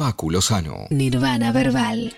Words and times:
Facu 0.00 0.30
Lozano. 0.30 0.86
Nirvana 0.88 1.52
Verbal. 1.52 2.16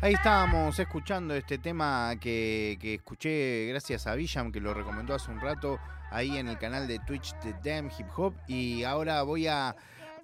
Ahí 0.00 0.14
estábamos 0.14 0.76
escuchando 0.80 1.32
este 1.36 1.58
tema 1.58 2.16
que, 2.20 2.76
que 2.80 2.94
escuché 2.94 3.68
gracias 3.68 4.08
a 4.08 4.16
Villam, 4.16 4.50
que 4.50 4.58
lo 4.58 4.74
recomendó 4.74 5.14
hace 5.14 5.30
un 5.30 5.40
rato 5.40 5.78
ahí 6.10 6.36
en 6.38 6.48
el 6.48 6.58
canal 6.58 6.88
de 6.88 6.98
Twitch 6.98 7.36
de 7.44 7.54
Damn 7.62 7.88
Hip 7.96 8.08
Hop. 8.16 8.34
Y 8.48 8.82
ahora 8.82 9.22
voy 9.22 9.46
a 9.46 9.76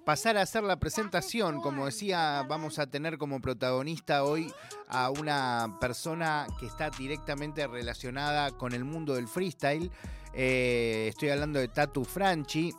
pasar 0.03 0.35
a 0.35 0.41
hacer 0.41 0.63
la 0.63 0.75
presentación. 0.75 1.61
Como 1.61 1.85
decía, 1.85 2.45
vamos 2.49 2.77
a 2.77 2.85
tener 2.85 3.17
como 3.17 3.39
protagonista 3.39 4.25
hoy 4.25 4.51
a 4.89 5.11
una 5.11 5.77
persona 5.79 6.45
que 6.59 6.65
está 6.65 6.89
directamente 6.89 7.65
relacionada 7.67 8.51
con 8.51 8.73
el 8.73 8.83
mundo 8.83 9.15
del 9.15 9.29
freestyle. 9.29 9.89
Eh, 10.33 11.05
estoy 11.07 11.29
hablando 11.29 11.59
de 11.59 11.69
Tatu 11.69 12.03
Franchi. 12.03 12.73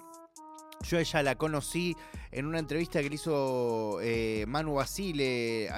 Yo 0.84 0.98
ella 0.98 1.22
la 1.22 1.36
conocí 1.36 1.96
en 2.30 2.46
una 2.46 2.58
entrevista 2.58 3.02
que 3.02 3.08
le 3.08 3.14
hizo 3.14 3.98
eh, 4.00 4.44
Manu 4.46 4.74
Basile 4.74 5.70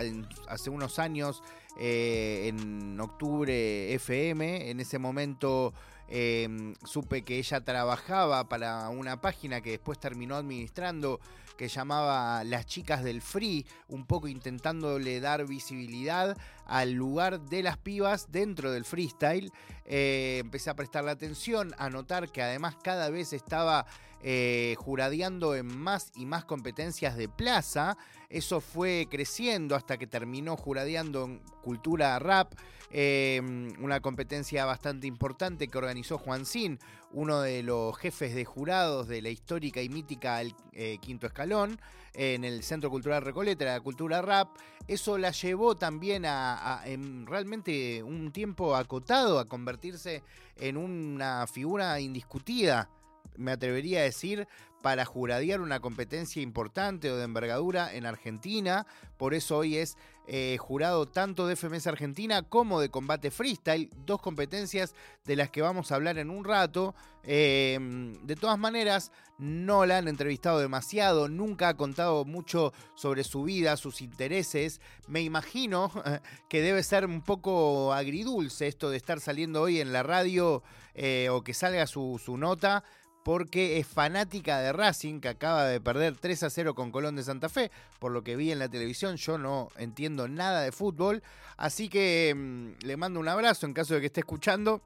hace 0.49 0.71
unos 0.71 0.99
años 0.99 1.43
eh, 1.79 2.49
en 2.49 2.99
octubre 3.01 3.95
FM. 3.95 4.71
En 4.71 4.81
ese 4.81 4.99
momento 4.99 5.73
Em, 6.09 6.75
supe 6.85 7.23
que 7.23 7.39
ella 7.39 7.61
trabajaba 7.63 8.49
para 8.49 8.89
una 8.91 9.21
página 9.21 9.61
que 9.61 9.71
después 9.73 9.99
terminó 9.99 10.37
administrando 10.37 11.21
que 11.57 11.69
llamaba 11.69 12.45
Las 12.45 12.67
Chicas 12.67 13.03
del 13.03 13.23
Free, 13.23 13.67
un 13.89 14.07
poco 14.07 14.29
intentándole 14.29 15.21
dar 15.21 15.47
visibilidad 15.47 16.37
al 16.67 16.93
lugar 16.93 17.41
de 17.41 17.63
las 17.63 17.79
pibas 17.79 18.31
dentro 18.31 18.71
del 18.73 18.85
freestyle. 18.85 19.53
Eh, 19.85 20.39
empecé 20.41 20.71
a 20.71 20.77
prestarle 20.77 21.11
atención, 21.11 21.75
a 21.79 21.89
notar 21.91 22.31
que 22.31 22.43
además 22.43 22.77
cada 22.83 23.09
vez 23.11 23.33
estaba 23.33 23.87
eh, 24.23 24.75
juradeando 24.79 25.55
en 25.55 25.67
más 25.67 26.11
y 26.17 26.27
más 26.27 26.45
competencias 26.45 27.17
de 27.17 27.29
plaza. 27.29 27.97
Eso 28.29 28.61
fue 28.61 29.07
creciendo 29.11 29.77
hasta 29.77 29.99
que 29.99 30.07
terminó 30.07 30.57
juradeando 30.57 31.25
en 31.25 31.39
cultura 31.63 32.19
rap. 32.19 32.53
Em, 32.91 33.73
una 33.83 34.01
competencia 34.01 34.65
bastante 34.65 35.07
importante 35.07 35.69
que 35.69 35.79
organizó 35.79 36.19
Juan 36.19 36.47
Sin, 36.47 36.79
uno 37.13 37.41
de 37.41 37.63
los 37.63 37.97
jefes 37.99 38.35
de 38.35 38.45
jurados 38.45 39.09
de 39.09 39.23
la 39.23 39.29
histórica 39.29 39.83
y 39.83 39.89
mítica 39.89 40.41
eh, 40.73 40.99
Quinto 41.01 41.27
Escalón, 41.27 41.81
en 42.17 42.45
el 42.45 42.63
Centro 42.63 42.91
Cultural 42.91 43.23
Recoleta, 43.23 43.65
la 43.65 43.81
cultura 43.81 44.23
rap. 44.23 44.57
Eso 44.89 45.19
la 45.19 45.31
llevó 45.31 45.77
también 45.77 46.25
a, 46.27 46.83
en 46.85 47.27
realmente 47.27 48.03
un 48.03 48.33
tiempo 48.33 48.75
acotado 48.75 49.39
a 49.39 49.47
convertirse 49.47 50.23
en 50.57 50.77
una 50.77 51.47
figura 51.47 52.01
indiscutida 52.01 52.89
me 53.37 53.53
atrevería 53.53 54.01
a 54.01 54.05
decir, 54.05 54.47
para 54.87 55.05
juradear 55.05 55.61
una 55.63 55.81
competencia 55.81 56.41
importante 56.41 57.11
o 57.11 57.17
de 57.17 57.25
envergadura 57.25 57.93
en 57.93 58.07
Argentina. 58.07 58.87
Por 59.17 59.35
eso 59.35 59.57
hoy 59.57 59.79
es 59.79 59.97
eh, 60.29 60.59
jurado 60.61 61.07
tanto 61.07 61.49
de 61.49 61.57
FMS 61.57 61.89
Argentina 61.89 62.43
como 62.43 62.81
de 62.81 62.89
combate 62.89 63.33
freestyle, 63.33 63.91
dos 64.07 64.23
competencias 64.23 64.95
de 65.25 65.35
las 65.35 65.51
que 65.51 65.61
vamos 65.61 65.91
a 65.91 65.97
hablar 65.97 66.19
en 66.19 66.31
un 66.31 66.45
rato. 66.45 66.95
Em, 67.25 68.13
de 68.25 68.37
todas 68.37 68.61
maneras, 68.61 69.11
no 69.39 69.87
la 69.87 69.99
han 69.99 70.07
entrevistado 70.07 70.61
demasiado, 70.61 71.29
nunca 71.29 71.71
ha 71.71 71.77
contado 71.77 72.25
mucho 72.25 72.73
sobre 72.95 73.25
su 73.25 73.43
vida, 73.43 73.77
sus 73.77 74.01
intereses. 74.01 74.81
Me 75.09 75.21
imagino 75.21 75.91
que 76.49 76.63
debe 76.63 76.85
ser 76.85 77.07
un 77.07 77.23
poco 77.23 77.93
agridulce 77.93 78.69
esto 78.69 78.89
de 78.89 78.99
estar 78.99 79.19
saliendo 79.19 79.63
hoy 79.63 79.81
en 79.81 79.93
la 79.93 80.05
radio 80.05 80.63
eh, 80.95 81.29
o 81.29 81.43
que 81.43 81.55
salga 81.55 81.89
su, 81.89 82.21
su 82.25 82.37
nota 82.37 82.85
porque 83.27 83.81
es 83.81 83.89
fanática 83.89 84.61
de 84.61 84.73
Racing, 84.73 85.19
que 85.19 85.27
acaba 85.27 85.65
de 85.65 85.81
perder 85.81 86.17
3 86.17 86.45
a 86.45 86.49
0 86.49 86.77
con 86.77 86.93
Colón 86.93 87.17
de 87.17 87.25
Santa 87.25 87.49
Fe, 87.49 87.73
por 87.99 88.13
lo 88.13 88.23
que 88.23 88.37
vi 88.37 88.53
en 88.53 88.61
la 88.61 88.69
televisión, 88.69 89.17
yo 89.17 89.37
no 89.37 89.69
entiendo 89.79 90.29
nada 90.29 90.61
de 90.61 90.71
fútbol, 90.71 91.25
así 91.57 91.89
que 91.89 92.33
mm, 92.37 92.87
le 92.87 92.97
mando 92.97 93.19
un 93.19 93.27
abrazo 93.27 93.67
en 93.67 93.73
caso 93.73 93.95
de 93.95 94.01
que 94.01 94.07
esté 94.07 94.21
escuchando. 94.21 94.81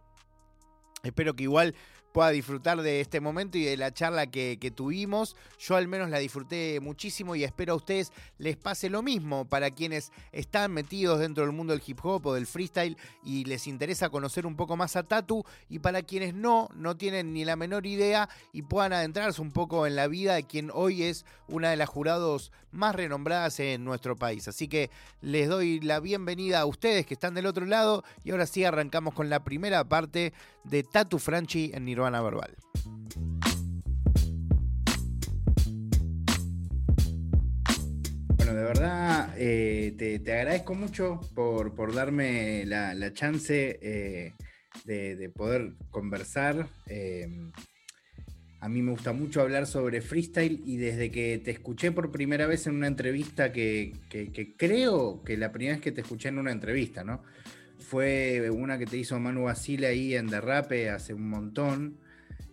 Espero 1.03 1.37
que 1.37 1.43
igual 1.43 1.75
pueda 2.13 2.31
disfrutar 2.31 2.83
de 2.83 3.01
este 3.01 3.21
momento 3.21 3.59
y 3.59 3.65
de 3.65 3.77
la 3.77 3.93
charla 3.93 4.27
que, 4.27 4.73
tuvimos. 4.75 5.37
Yo 5.59 5.77
al 5.77 5.89
menos 5.89 6.11
la 6.11 6.19
disfruté 6.19 6.81
muchísimo 6.81 7.35
y 7.35 7.45
espero 7.45 7.73
a 7.73 7.77
ustedes 7.77 8.13
les 8.39 8.57
pase 8.57 8.89
lo 8.89 9.03
mismo 9.03 9.45
para 9.45 9.71
quienes 9.71 10.13
están 10.33 10.73
metidos 10.73 11.19
dentro 11.19 11.45
del 11.45 11.53
mundo 11.53 11.73
del 11.73 11.83
hip 11.85 11.99
hop 12.05 12.27
o 12.27 12.35
del 12.35 12.47
freestyle 12.47 12.97
y 13.25 13.45
les 13.45 13.67
interesa 13.67 14.11
conocer 14.11 14.47
un 14.47 14.57
poco 14.57 14.77
más 14.77 14.97
a 14.97 15.03
Tatu 15.03 15.45
y 15.69 15.79
para 15.81 16.03
quienes 16.03 16.35
no, 16.35 16.69
no 16.75 16.97
tienen 16.97 17.33
ni 17.33 17.45
la 17.45 17.57
menor 17.57 17.87
idea 17.87 18.29
y 18.53 18.63
puedan 18.63 18.93
adentrarse 18.93 19.41
un 19.41 19.53
poco 19.53 19.87
en 19.87 19.97
la 19.97 20.07
vida 20.07 20.35
de 20.35 20.45
quien 20.45 20.71
hoy 20.73 21.03
es 21.03 21.25
una 21.49 21.71
de 21.71 21.77
las 21.77 21.89
jurados 21.89 22.53
más 22.73 22.95
renombradas 22.95 23.59
en 23.61 23.85
nuestro 23.85 24.17
país. 24.17 24.47
Así 24.47 24.69
que 24.69 24.91
les 25.21 25.49
doy 25.49 25.81
la 25.81 26.01
bienvenida 26.01 26.61
a 26.61 26.67
ustedes 26.67 27.07
que 27.07 27.15
están 27.15 27.35
del 27.35 27.47
otro 27.47 27.67
lado 27.67 28.05
y 28.25 28.31
ahora 28.31 28.47
sí 28.47 28.65
arrancamos 28.65 29.15
con 29.15 29.29
la 29.29 29.43
primera 29.43 29.85
parte 29.85 30.33
de 30.65 30.83
Tatu 30.83 31.19
Franchi 31.19 31.73
en 31.75 31.85
Nirvana 31.85 32.00
Verbal. 32.01 32.57
Bueno, 38.37 38.55
de 38.55 38.63
verdad 38.65 39.35
eh, 39.37 39.95
te, 39.99 40.33
agradezco 40.33 40.75
mucho 40.75 41.21
por, 41.35 41.95
darme 41.95 42.65
la, 42.65 43.13
chance 43.13 43.79
eh, 43.83 44.33
de, 44.85 45.29
poder 45.29 45.75
conversar. 45.91 46.67
Eh, 46.87 47.29
a 48.61 48.69
mí 48.69 48.83
me 48.83 48.93
gusta 48.93 49.13
mucho 49.13 49.43
hablar 49.43 49.67
sobre 49.67 50.01
freestyle 50.01 50.63
y 50.65 50.79
desde 50.79 51.11
que 51.11 51.39
te 51.39 51.51
escuché 51.51 51.93
por 51.93 52.11
primera 52.11 52.47
vez 52.47 52.67
en 52.67 52.77
una 52.77 52.87
entrevista 52.87 53.53
que, 53.53 53.93
que 54.09 54.55
creo 54.57 55.23
que 55.23 55.37
la 55.37 55.53
primera 55.53 55.77
vez 55.77 55.83
que 55.83 55.93
te 55.93 56.01
escuché 56.01 56.29
en 56.31 56.39
una 56.39 56.53
entrevista, 56.53 57.05
¿no? 57.05 57.23
Fue 57.81 58.51
una 58.51 58.79
que 58.79 58.87
te 58.87 58.97
hizo 58.97 59.19
Manu 59.19 59.45
Basile 59.45 59.87
ahí 59.87 60.15
en 60.15 60.29
Derrape 60.29 60.91
hace 60.91 61.15
un 61.15 61.29
montón. 61.29 61.99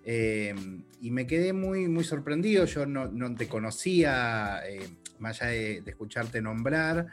Eh, 0.04 0.56
y 1.02 1.12
me 1.12 1.28
quedé 1.28 1.54
muy, 1.54 1.88
muy 1.88 2.04
sorprendido. 2.04 2.66
Yo 2.66 2.86
no, 2.86 3.36
te 3.36 3.48
conocía, 3.48 4.62
eh, 4.68 4.88
más 5.20 5.42
allá 5.42 5.52
de, 5.52 5.84
escucharte 5.86 6.42
nombrar. 6.42 7.08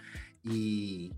Y, 0.45 1.13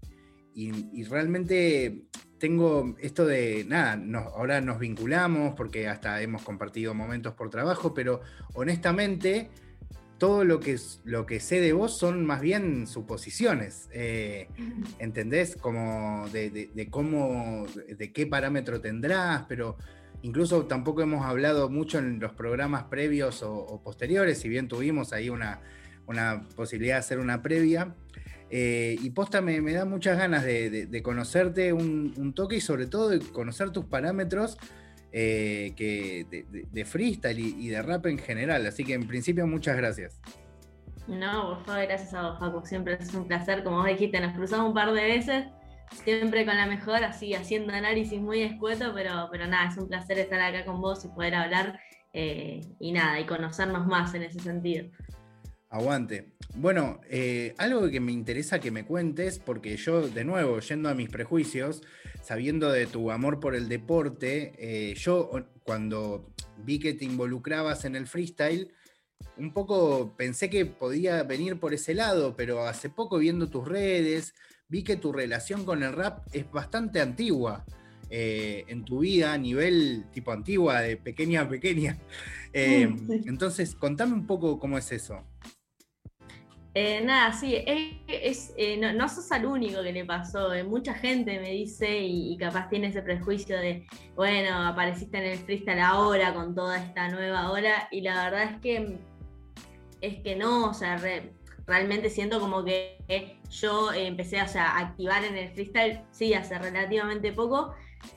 realmente 1.08 2.06
tengo 2.38 2.96
esto 2.98 3.26
de, 3.26 3.64
nada, 3.68 4.02
ahora 4.34 4.60
nos 4.60 4.78
vinculamos 4.78 5.54
porque 5.54 5.86
hasta 5.88 6.20
hemos 6.22 6.42
compartido 6.42 6.94
momentos 6.94 7.34
por 7.34 7.50
trabajo, 7.50 7.94
pero 7.94 8.20
honestamente 8.54 9.50
todo 10.18 10.44
lo 10.44 10.60
que, 10.60 10.76
lo 11.04 11.26
que 11.26 11.40
sé 11.40 11.60
de 11.60 11.72
vos 11.72 11.98
son 11.98 12.24
más 12.24 12.40
bien 12.40 12.86
suposiciones. 12.86 13.88
Eh, 13.92 14.48
¿Entendés? 14.98 15.56
Como 15.56 16.28
de, 16.32 16.88
cómo, 16.90 17.66
de 17.88 18.12
qué 18.12 18.26
parámetro 18.26 18.80
tendrás, 18.80 19.44
pero 19.48 19.76
incluso 20.22 20.64
tampoco 20.66 21.02
hemos 21.02 21.24
hablado 21.24 21.68
mucho 21.68 21.98
en 21.98 22.18
los 22.18 22.32
programas 22.32 22.84
previos 22.84 23.42
o, 23.42 23.80
posteriores, 23.84 24.38
si 24.38 24.48
bien 24.48 24.68
tuvimos 24.68 25.12
ahí 25.12 25.28
una, 25.28 25.60
posibilidad 26.54 26.94
de 26.94 27.00
hacer 27.00 27.18
una 27.18 27.42
previa. 27.42 27.94
Eh, 28.48 28.96
y 29.02 29.10
posta 29.10 29.40
me, 29.40 29.60
da 29.72 29.84
muchas 29.84 30.16
ganas 30.16 30.44
de, 30.44 31.00
conocerte 31.02 31.72
un, 31.72 32.14
un, 32.16 32.32
toque 32.32 32.56
y 32.56 32.60
sobre 32.60 32.86
todo 32.86 33.08
de 33.08 33.18
conocer 33.18 33.70
tus 33.70 33.84
parámetros 33.86 34.56
eh, 35.12 35.72
que 35.76 36.26
de, 36.70 36.84
freestyle 36.84 37.38
y, 37.38 37.68
de 37.68 37.82
rap 37.82 38.06
en 38.06 38.18
general. 38.18 38.66
Así 38.66 38.84
que 38.84 38.94
en 38.94 39.06
principio 39.06 39.46
muchas 39.46 39.76
gracias. 39.76 40.20
No, 41.06 41.54
por 41.54 41.64
favor, 41.64 41.86
gracias 41.86 42.14
a 42.14 42.28
vos, 42.28 42.38
Facu. 42.38 42.66
Siempre 42.66 42.98
es 43.00 43.14
un 43.14 43.26
placer, 43.26 43.62
como 43.62 43.78
vos 43.78 43.86
dijiste, 43.86 44.20
nos 44.20 44.36
cruzamos 44.36 44.68
un 44.68 44.74
par 44.74 44.92
de 44.92 45.02
veces, 45.02 45.46
siempre 46.04 46.44
con 46.44 46.56
la 46.56 46.66
mejor, 46.66 47.04
así 47.04 47.34
haciendo 47.34 47.72
análisis 47.72 48.20
muy 48.20 48.42
escueto, 48.42 48.92
pero, 48.94 49.28
pero 49.30 49.46
nada, 49.46 49.70
es 49.70 49.78
un 49.78 49.88
placer 49.88 50.18
estar 50.18 50.40
acá 50.40 50.64
con 50.64 50.80
vos 50.80 51.04
y 51.04 51.08
poder 51.08 51.36
hablar 51.36 51.78
eh, 52.12 52.60
y 52.80 52.92
nada, 52.92 53.20
y 53.20 53.26
conocernos 53.26 53.86
más 53.86 54.14
en 54.14 54.24
ese 54.24 54.40
sentido. 54.40 54.86
Aguante. 55.68 56.32
Bueno, 56.54 57.00
eh, 57.10 57.54
algo 57.58 57.90
que 57.90 58.00
me 58.00 58.12
interesa 58.12 58.60
que 58.60 58.70
me 58.70 58.84
cuentes, 58.84 59.38
porque 59.38 59.76
yo, 59.76 60.08
de 60.08 60.24
nuevo, 60.24 60.60
yendo 60.60 60.88
a 60.88 60.94
mis 60.94 61.10
prejuicios, 61.10 61.82
sabiendo 62.26 62.72
de 62.72 62.86
tu 62.86 63.12
amor 63.12 63.38
por 63.38 63.54
el 63.54 63.68
deporte, 63.68 64.52
eh, 64.58 64.94
yo 64.94 65.30
cuando 65.62 66.34
vi 66.64 66.80
que 66.80 66.92
te 66.92 67.04
involucrabas 67.04 67.84
en 67.84 67.94
el 67.94 68.08
freestyle, 68.08 68.72
un 69.36 69.52
poco 69.52 70.16
pensé 70.16 70.50
que 70.50 70.66
podía 70.66 71.22
venir 71.22 71.60
por 71.60 71.72
ese 71.72 71.94
lado, 71.94 72.34
pero 72.36 72.66
hace 72.66 72.90
poco 72.90 73.18
viendo 73.18 73.48
tus 73.48 73.68
redes, 73.68 74.34
vi 74.66 74.82
que 74.82 74.96
tu 74.96 75.12
relación 75.12 75.64
con 75.64 75.84
el 75.84 75.92
rap 75.92 76.26
es 76.32 76.50
bastante 76.50 77.00
antigua. 77.00 77.64
Eh, 78.10 78.64
en 78.68 78.84
tu 78.84 79.00
vida 79.00 79.32
a 79.32 79.38
nivel 79.38 80.06
tipo 80.12 80.32
antigua, 80.32 80.80
de 80.80 80.96
pequeña 80.96 81.42
a 81.42 81.48
pequeña. 81.48 81.96
entonces, 82.52 83.74
contame 83.76 84.14
un 84.14 84.26
poco 84.26 84.58
cómo 84.58 84.78
es 84.78 84.90
eso. 84.90 85.24
Eh, 86.78 87.00
nada, 87.00 87.32
sí, 87.32 87.56
es, 88.06 88.52
eh, 88.58 88.76
no, 88.76 89.08
sos 89.08 89.32
al 89.32 89.46
único 89.46 89.82
que 89.82 89.92
le 89.94 90.04
pasó. 90.04 90.52
Eh, 90.52 90.62
mucha 90.62 90.92
gente 90.92 91.40
me 91.40 91.52
dice 91.52 92.00
y, 92.00 92.36
capaz 92.36 92.68
tiene 92.68 92.88
ese 92.88 93.00
prejuicio 93.00 93.56
de, 93.56 93.86
bueno, 94.14 94.54
apareciste 94.66 95.16
en 95.16 95.24
el 95.24 95.38
freestyle 95.38 95.80
ahora 95.80 96.34
con 96.34 96.54
toda 96.54 96.76
esta 96.76 97.08
nueva 97.08 97.50
hora. 97.50 97.88
Y 97.90 98.02
la 98.02 98.24
verdad 98.24 98.42
es 98.42 98.60
que 98.60 98.98
es 100.02 100.18
que 100.22 100.36
no, 100.36 100.68
o 100.68 100.74
sea, 100.74 101.00
realmente 101.66 102.10
siento 102.10 102.40
como 102.40 102.62
que 102.62 103.38
yo 103.50 103.90
empecé 103.94 104.38
a 104.38 104.78
activar 104.78 105.24
en 105.24 105.38
el 105.38 105.48
freestyle, 105.54 106.02
sí, 106.10 106.34
hace 106.34 106.58
relativamente 106.58 107.32
poco, 107.32 107.74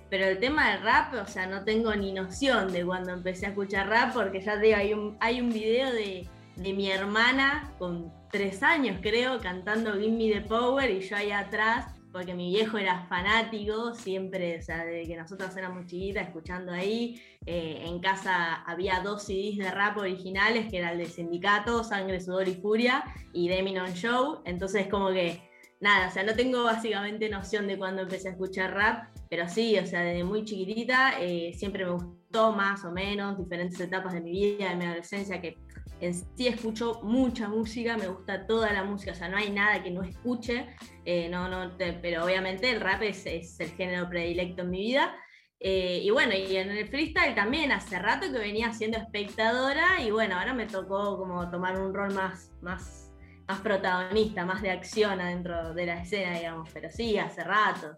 pero 0.09 0.25
el 0.25 0.37
tema 0.37 0.71
del 0.71 0.81
rap, 0.81 1.13
o 1.13 1.25
sea, 1.27 1.47
no 1.47 1.63
tengo 1.63 1.95
ni 1.95 2.11
noción 2.11 2.73
de 2.73 2.85
cuando 2.85 3.13
empecé 3.13 3.45
a 3.45 3.49
escuchar 3.49 3.87
rap, 3.87 4.13
porque 4.13 4.41
ya 4.41 4.59
te 4.59 4.65
digo, 4.65 4.77
hay 4.77 4.93
un, 4.93 5.17
hay 5.21 5.39
un 5.39 5.47
video 5.47 5.93
de, 5.93 6.27
de 6.57 6.73
mi 6.73 6.91
hermana 6.91 7.73
con 7.79 8.18
tres 8.31 8.63
años, 8.63 8.99
creo, 9.01 9.39
cantando 9.39 9.93
Give 9.93 10.11
Me 10.11 10.31
the 10.31 10.41
Power 10.41 10.89
y 10.89 11.01
yo 11.01 11.15
ahí 11.15 11.31
atrás 11.31 11.99
porque 12.11 12.33
mi 12.33 12.49
viejo 12.49 12.77
era 12.77 13.05
fanático, 13.07 13.93
siempre, 13.93 14.59
o 14.59 14.61
sea, 14.61 14.83
desde 14.83 15.07
que 15.07 15.17
nosotros 15.17 15.55
éramos 15.55 15.85
chiquitas, 15.85 16.27
escuchando 16.27 16.71
ahí. 16.71 17.21
Eh, 17.45 17.83
en 17.85 17.99
casa 17.99 18.55
había 18.63 19.01
dos 19.01 19.23
CDs 19.23 19.57
de 19.57 19.71
rap 19.71 19.97
originales, 19.97 20.69
que 20.69 20.79
era 20.79 20.91
el 20.91 20.97
de 20.97 21.05
Sindicato, 21.05 21.83
Sangre, 21.83 22.19
Sudor 22.19 22.47
y 22.47 22.55
Furia, 22.55 23.03
y 23.33 23.47
Deminon 23.47 23.93
Show. 23.93 24.41
Entonces, 24.45 24.87
como 24.87 25.09
que, 25.09 25.41
nada, 25.79 26.07
o 26.07 26.11
sea, 26.11 26.23
no 26.23 26.33
tengo 26.33 26.63
básicamente 26.63 27.29
noción 27.29 27.67
de 27.67 27.77
cuándo 27.77 28.01
empecé 28.01 28.29
a 28.29 28.31
escuchar 28.31 28.73
rap, 28.73 29.15
pero 29.29 29.47
sí, 29.47 29.77
o 29.77 29.85
sea, 29.85 30.01
desde 30.01 30.23
muy 30.23 30.43
chiquitita 30.45 31.21
eh, 31.21 31.53
siempre 31.55 31.85
me 31.85 31.91
gustó 31.91 32.53
más 32.53 32.83
o 32.85 32.91
menos 32.91 33.37
diferentes 33.37 33.79
etapas 33.79 34.13
de 34.13 34.21
mi 34.21 34.31
vida, 34.31 34.69
de 34.69 34.75
mi 34.75 34.85
adolescencia, 34.85 35.39
que 35.39 35.57
en 36.01 36.13
sí 36.13 36.47
escucho 36.47 37.01
mucha 37.03 37.47
música, 37.47 37.97
me 37.97 38.07
gusta 38.07 38.47
toda 38.47 38.71
la 38.71 38.83
música, 38.83 39.11
o 39.11 39.15
sea, 39.15 39.29
no 39.29 39.37
hay 39.37 39.49
nada 39.49 39.83
que 39.83 39.91
no 39.91 40.03
escuche, 40.03 40.67
eh, 41.05 41.29
no, 41.29 41.49
no, 41.49 41.75
pero 41.77 42.25
obviamente 42.25 42.69
el 42.69 42.79
rap 42.79 43.01
es, 43.03 43.25
el 43.25 43.69
género 43.71 44.09
predilecto 44.09 44.63
en 44.63 44.69
mi 44.69 44.79
vida. 44.79 45.15
Eh, 45.61 46.01
y 46.03 46.09
bueno, 46.09 46.33
y 46.35 46.55
en 46.55 46.69
el 46.69 46.87
freestyle 46.87 47.35
también, 47.35 47.73
hace 47.73 47.99
rato 47.99 48.31
que 48.31 48.39
venía 48.39 48.71
siendo 48.71 48.97
espectadora 48.97 50.01
y 50.01 50.09
bueno, 50.09 50.37
ahora 50.37 50.53
me 50.53 50.65
tocó 50.65 51.17
como 51.17 51.49
tomar 51.51 51.77
un 51.81 51.93
rol 51.93 52.13
más, 52.13 52.53
más, 52.61 53.11
más 53.45 53.59
protagonista, 53.59 54.45
más 54.45 54.61
de 54.61 54.71
acción 54.71 55.19
adentro 55.19 55.73
de 55.73 55.85
la 55.85 56.01
escena, 56.01 56.37
digamos, 56.37 56.69
pero 56.73 56.89
sí, 56.89 57.17
hace 57.17 57.43
rato. 57.43 57.97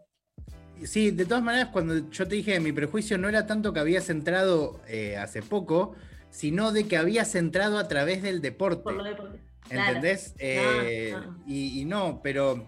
Sí, 0.83 1.11
de 1.11 1.25
todas 1.25 1.43
maneras, 1.43 1.69
cuando 1.71 2.09
yo 2.09 2.27
te 2.27 2.35
dije 2.35 2.59
mi 2.59 2.71
prejuicio 2.71 3.17
no 3.19 3.29
era 3.29 3.45
tanto 3.45 3.71
que 3.71 3.79
habías 3.79 4.09
entrado 4.09 4.81
eh, 4.87 5.15
hace 5.15 5.43
poco, 5.43 5.95
sino 6.31 6.71
de 6.71 6.87
que 6.87 6.97
habías 6.97 7.35
entrado 7.35 7.77
a 7.77 7.87
través 7.87 8.23
del 8.23 8.41
deporte. 8.41 8.81
Por 8.81 8.95
lo 8.95 9.03
deporte. 9.03 9.39
¿Entendés? 9.69 10.33
Eh, 10.39 11.15
y, 11.45 11.85
no, 11.85 12.21
pero 12.23 12.67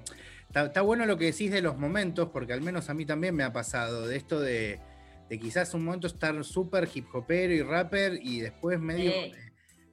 está, 0.54 0.82
bueno 0.82 1.06
lo 1.06 1.18
que 1.18 1.26
decís 1.26 1.52
de 1.52 1.62
los 1.62 1.78
momentos, 1.78 2.30
porque 2.30 2.54
al 2.54 2.62
menos 2.62 2.90
a 2.90 2.94
mí 2.94 3.06
también 3.06 3.36
me 3.36 3.44
ha 3.44 3.52
pasado, 3.52 4.08
de 4.08 4.16
esto 4.16 4.40
de, 4.40 4.80
quizás 5.42 5.74
un 5.74 5.86
momento 5.86 6.08
estar 6.08 6.42
súper 6.44 6.88
hip 6.94 7.08
hopero 7.14 7.54
y 7.54 7.62
rapper 7.64 8.20
y 8.22 8.42
después 8.42 8.80
medio 8.80 9.12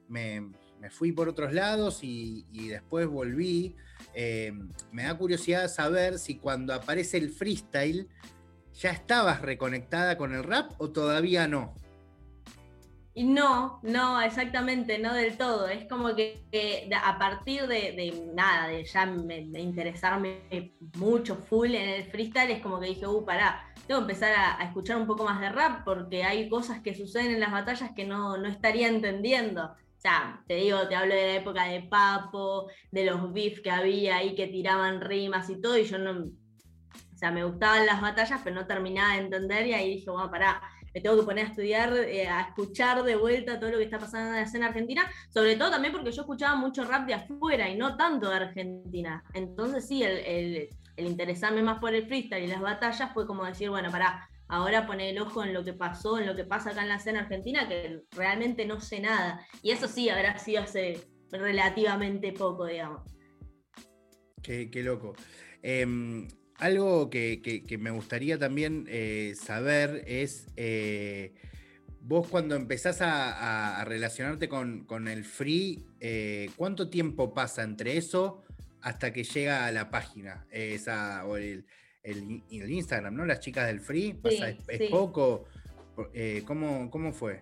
me, 0.07 0.51
fui 0.91 1.11
por 1.11 1.27
otros 1.27 1.53
lados 1.53 1.99
y, 2.03 2.45
después 2.69 3.07
volví. 3.07 3.75
Eh, 4.13 4.51
me 4.91 5.03
da 5.03 5.15
curiosidad 5.15 5.67
saber 5.69 6.17
si 6.19 6.35
cuando 6.35 6.73
aparece 6.73 7.17
el 7.17 7.29
freestyle 7.29 8.07
ya 8.73 8.91
estabas 8.91 9.41
reconectada 9.41 10.17
con 10.17 10.33
el 10.33 10.43
rap 10.43 10.71
o 10.79 10.89
todavía 10.89 11.47
no. 11.47 11.75
Y 13.13 13.25
no, 13.25 13.81
no, 13.83 14.21
exactamente, 14.21 14.97
no 14.97 15.13
del 15.13 15.37
todo. 15.37 15.67
Es 15.67 15.85
como 15.87 16.15
que, 16.15 16.45
a 17.03 17.19
partir 17.19 17.67
de, 17.67 18.31
nada, 18.33 18.67
de 18.69 18.85
ya 18.85 19.05
me, 19.05 19.39
interesarme 19.39 20.73
mucho 20.95 21.35
full 21.35 21.75
en 21.75 21.89
el 21.89 22.05
freestyle, 22.05 22.51
es 22.51 22.61
como 22.61 22.79
que 22.79 22.87
dije, 22.87 23.05
uh, 23.05 23.25
pará, 23.25 23.65
tengo 23.85 23.99
que 23.99 24.13
empezar 24.13 24.33
a, 24.33 24.63
escuchar 24.63 24.95
un 24.95 25.07
poco 25.07 25.25
más 25.25 25.41
de 25.41 25.49
rap 25.49 25.83
porque 25.83 26.23
hay 26.23 26.47
cosas 26.47 26.79
que 26.79 26.95
suceden 26.95 27.31
en 27.31 27.41
las 27.41 27.51
batallas 27.51 27.91
que 27.93 28.05
no, 28.05 28.37
no 28.37 28.47
estaría 28.47 28.87
entendiendo. 28.87 29.65
O 29.65 30.01
sea, 30.01 30.41
te 30.47 30.55
digo, 30.55 30.87
te 30.87 30.95
hablo 30.95 31.13
de 31.13 31.27
la 31.27 31.35
época 31.35 31.65
de 31.65 31.81
Papo, 31.81 32.69
de 32.91 33.05
los 33.05 33.33
beef 33.33 33.61
que 33.61 33.71
había 33.71 34.17
ahí 34.17 34.35
que 34.35 34.47
tiraban 34.47 35.01
rimas 35.01 35.49
y 35.49 35.59
todo, 35.59 35.77
y 35.77 35.83
yo 35.83 35.97
no. 35.97 36.11
O 36.21 37.17
sea, 37.17 37.29
me 37.29 37.43
gustaban 37.43 37.85
las 37.85 38.01
batallas, 38.01 38.41
pero 38.43 38.55
no 38.55 38.65
terminaba 38.65 39.13
de 39.13 39.19
entender, 39.19 39.67
y 39.67 39.73
ahí 39.73 39.95
dije, 39.95 40.09
bueno, 40.09 40.31
pará 40.31 40.61
me 40.93 41.01
tengo 41.01 41.17
que 41.17 41.23
poner 41.23 41.45
a 41.45 41.49
estudiar, 41.49 41.93
eh, 41.95 42.27
a 42.27 42.41
escuchar 42.41 43.03
de 43.03 43.15
vuelta 43.15 43.59
todo 43.59 43.71
lo 43.71 43.77
que 43.77 43.85
está 43.85 43.99
pasando 43.99 44.29
en 44.29 44.35
la 44.35 44.41
escena 44.43 44.67
argentina, 44.67 45.09
sobre 45.29 45.55
todo 45.55 45.71
también 45.71 45.93
porque 45.93 46.11
yo 46.11 46.21
escuchaba 46.21 46.55
mucho 46.55 46.83
rap 46.83 47.07
de 47.07 47.13
afuera 47.13 47.69
y 47.69 47.75
no 47.75 47.95
tanto 47.97 48.29
de 48.29 48.35
Argentina. 48.35 49.23
Entonces 49.33 49.87
sí, 49.87 50.03
el, 50.03 50.69
interesarme 50.97 51.63
más 51.63 51.79
por 51.79 51.95
el 51.95 52.05
freestyle 52.05 52.43
y 52.43 52.47
las 52.47 52.61
batallas 52.61 53.11
fue 53.13 53.25
como 53.25 53.45
decir, 53.45 53.69
bueno, 53.69 53.89
para 53.89 54.27
ahora 54.47 54.85
poner 54.85 55.09
el 55.09 55.21
ojo 55.21 55.43
en 55.43 55.53
lo 55.53 55.63
que 55.63 55.73
pasó, 55.73 56.19
en 56.19 56.27
lo 56.27 56.35
que 56.35 56.43
pasa 56.43 56.71
acá 56.71 56.83
en 56.83 56.89
la 56.89 56.95
escena 56.95 57.21
argentina, 57.21 57.67
que 57.67 58.01
realmente 58.11 58.65
no 58.65 58.79
sé 58.79 58.99
nada. 58.99 59.45
Y 59.63 59.71
eso 59.71 59.87
sí 59.87 60.09
habrá 60.09 60.37
sido 60.37 60.61
hace 60.61 61.07
relativamente 61.31 62.33
poco, 62.33 62.65
digamos. 62.65 63.01
Qué, 64.43 64.69
qué 64.69 64.83
loco. 64.83 65.13
Em, 65.61 66.27
algo 66.61 67.09
que, 67.09 67.77
me 67.79 67.89
gustaría 67.89 68.37
también 68.37 68.85
eh, 68.87 69.33
saber 69.35 70.03
es, 70.05 70.45
eh, 70.57 71.33
vos 72.01 72.27
cuando 72.27 72.55
empezás 72.55 72.99
a, 73.01 73.83
relacionarte 73.85 74.47
con, 74.47 75.07
el 75.07 75.25
free, 75.25 75.83
eh, 75.99 76.51
¿cuánto 76.55 76.89
tiempo 76.89 77.33
pasa 77.33 77.63
entre 77.63 77.97
eso 77.97 78.43
hasta 78.81 79.11
que 79.11 79.23
llega 79.23 79.65
a 79.65 79.71
la 79.71 79.89
página? 79.89 80.45
Esa, 80.51 81.25
o 81.25 81.35
el, 81.35 81.65
Instagram, 82.51 83.15
¿no? 83.15 83.25
Las 83.25 83.39
chicas 83.39 83.65
del 83.65 83.79
free, 83.79 84.19
es, 84.23 84.89
poco. 84.91 85.45
¿cómo, 86.45 86.91
¿Cómo 86.91 87.11
fue? 87.11 87.39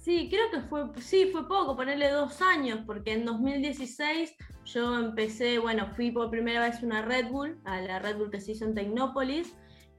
Sí, 0.00 0.28
creo 0.30 0.50
que 0.50 0.60
fue, 0.62 0.86
sí, 1.00 1.28
fue 1.30 1.46
poco, 1.46 1.76
ponerle 1.76 2.08
dos 2.08 2.40
años, 2.40 2.80
porque 2.86 3.12
en 3.12 3.26
2016 3.26 4.34
yo 4.64 4.98
empecé, 4.98 5.58
bueno, 5.58 5.88
fui 5.94 6.10
por 6.10 6.30
primera 6.30 6.60
vez 6.60 6.82
una 6.82 7.02
Red 7.02 7.28
Bull, 7.28 7.60
a 7.64 7.82
la 7.82 7.98
Red 7.98 8.16
Bull 8.16 8.30
que 8.30 8.40
se 8.40 8.52
hizo 8.52 8.64
en 8.64 8.74
Tecnópolis, 8.74 9.54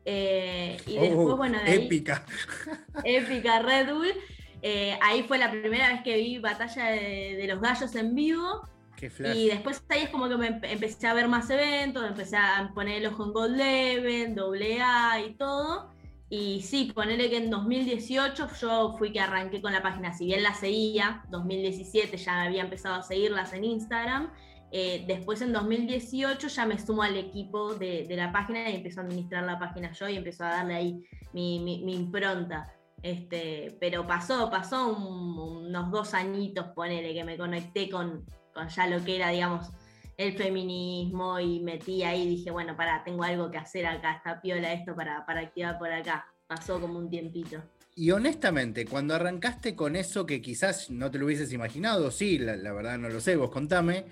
eh, 0.06 0.78
y 0.88 0.98
oh, 0.98 1.02
después, 1.02 1.38
bueno, 1.38 1.60
de 1.64 1.76
épica. 1.76 2.26
épica 3.04 3.62
Red 3.62 3.94
Bull. 3.94 4.12
Eh, 4.64 4.98
ahí 5.02 5.24
fue 5.24 5.38
la 5.38 5.52
primera 5.52 5.90
vez 5.90 6.02
que 6.04 6.18
vi 6.18 6.40
Batalla 6.40 6.86
de, 6.86 7.46
los 7.48 7.62
Gallos 7.62 7.96
en 7.96 8.16
vivo. 8.16 8.68
y 9.36 9.50
después 9.50 9.84
ahí 9.90 10.04
es 10.04 10.10
como 10.10 10.30
que 10.30 10.38
me 10.38 10.48
empecé 10.64 11.08
a 11.08 11.14
ver 11.14 11.28
más 11.28 11.50
eventos, 11.52 12.04
empecé 12.08 12.38
a 12.38 12.72
poner 12.74 12.98
el 12.98 13.08
ojo 13.08 13.26
en 13.26 13.34
Gold 13.34 13.58
Level, 13.58 14.82
AA 14.82 15.22
y 15.28 15.34
todo. 15.36 15.92
Y 16.34 16.62
sí, 16.62 16.94
ponerle 16.96 17.30
que 17.30 17.36
en 17.36 17.50
2018 17.50 18.48
yo 18.62 18.96
fui 18.98 19.12
que 19.12 19.20
arranqué 19.20 19.62
con 19.62 19.74
la 19.74 19.84
página, 19.84 20.14
si 20.14 20.28
bien 20.28 20.44
la 20.44 20.54
seguía, 20.54 21.26
2017 21.30 22.16
ya 22.16 22.44
había 22.44 22.62
empezado 22.62 22.96
a 22.96 23.04
seguirlas 23.04 23.52
en 23.52 23.66
Instagram, 23.66 24.32
eh, 24.72 25.04
después 25.06 25.42
en 25.42 25.52
2018 25.52 26.48
ya 26.48 26.66
me 26.66 26.80
sumo 26.80 27.04
al 27.04 27.18
equipo 27.18 27.76
de, 27.76 28.08
la 28.12 28.32
página 28.32 28.70
y 28.70 28.78
empezó 28.78 29.02
a 29.02 29.04
administrar 29.04 29.44
la 29.44 29.60
página 29.60 29.92
yo 29.92 30.08
y 30.08 30.16
empezó 30.16 30.46
a 30.46 30.52
darle 30.52 30.76
ahí 30.76 31.04
mi, 31.34 31.94
impronta. 31.94 32.74
Este, 33.04 33.76
pero 33.82 34.08
pasó, 34.08 34.50
pasó 34.50 34.88
unos 34.88 35.92
dos 35.92 36.14
añitos, 36.14 36.68
ponele, 36.68 37.14
que 37.14 37.26
me 37.26 37.38
conecté 37.38 37.90
con, 37.90 38.26
con 38.54 38.70
ya 38.70 38.88
lo 38.88 39.04
que 39.04 39.18
era, 39.18 39.32
digamos, 39.32 39.70
el 40.18 40.38
feminismo 40.38 41.40
y 41.40 41.60
metí 41.60 42.04
ahí, 42.04 42.28
dije, 42.28 42.52
bueno, 42.52 42.76
para, 42.76 43.04
tengo 43.04 43.24
algo 43.24 43.50
que 43.50 43.58
hacer 43.58 43.86
acá, 43.86 44.18
está 44.18 44.42
piola 44.42 44.74
esto 44.74 44.96
para, 44.96 45.26
para 45.26 45.42
activar 45.42 45.78
por 45.80 45.92
acá. 45.92 46.26
Pasó 46.48 46.80
como 46.80 47.00
un 47.00 47.10
tiempito. 47.10 47.64
Y 47.96 48.12
honestamente, 48.12 48.86
cuando 48.86 49.16
arrancaste 49.16 49.76
con 49.76 49.96
eso 49.96 50.26
que 50.26 50.42
quizás 50.42 50.90
no 50.90 51.12
te 51.12 51.18
lo 51.18 51.26
hubieses 51.26 51.52
imaginado, 51.54 52.10
sí, 52.12 52.38
la, 52.38 52.56
verdad 52.74 52.98
no 52.98 53.10
lo 53.10 53.20
sé, 53.20 53.36
vos 53.36 53.52
contame, 53.52 54.06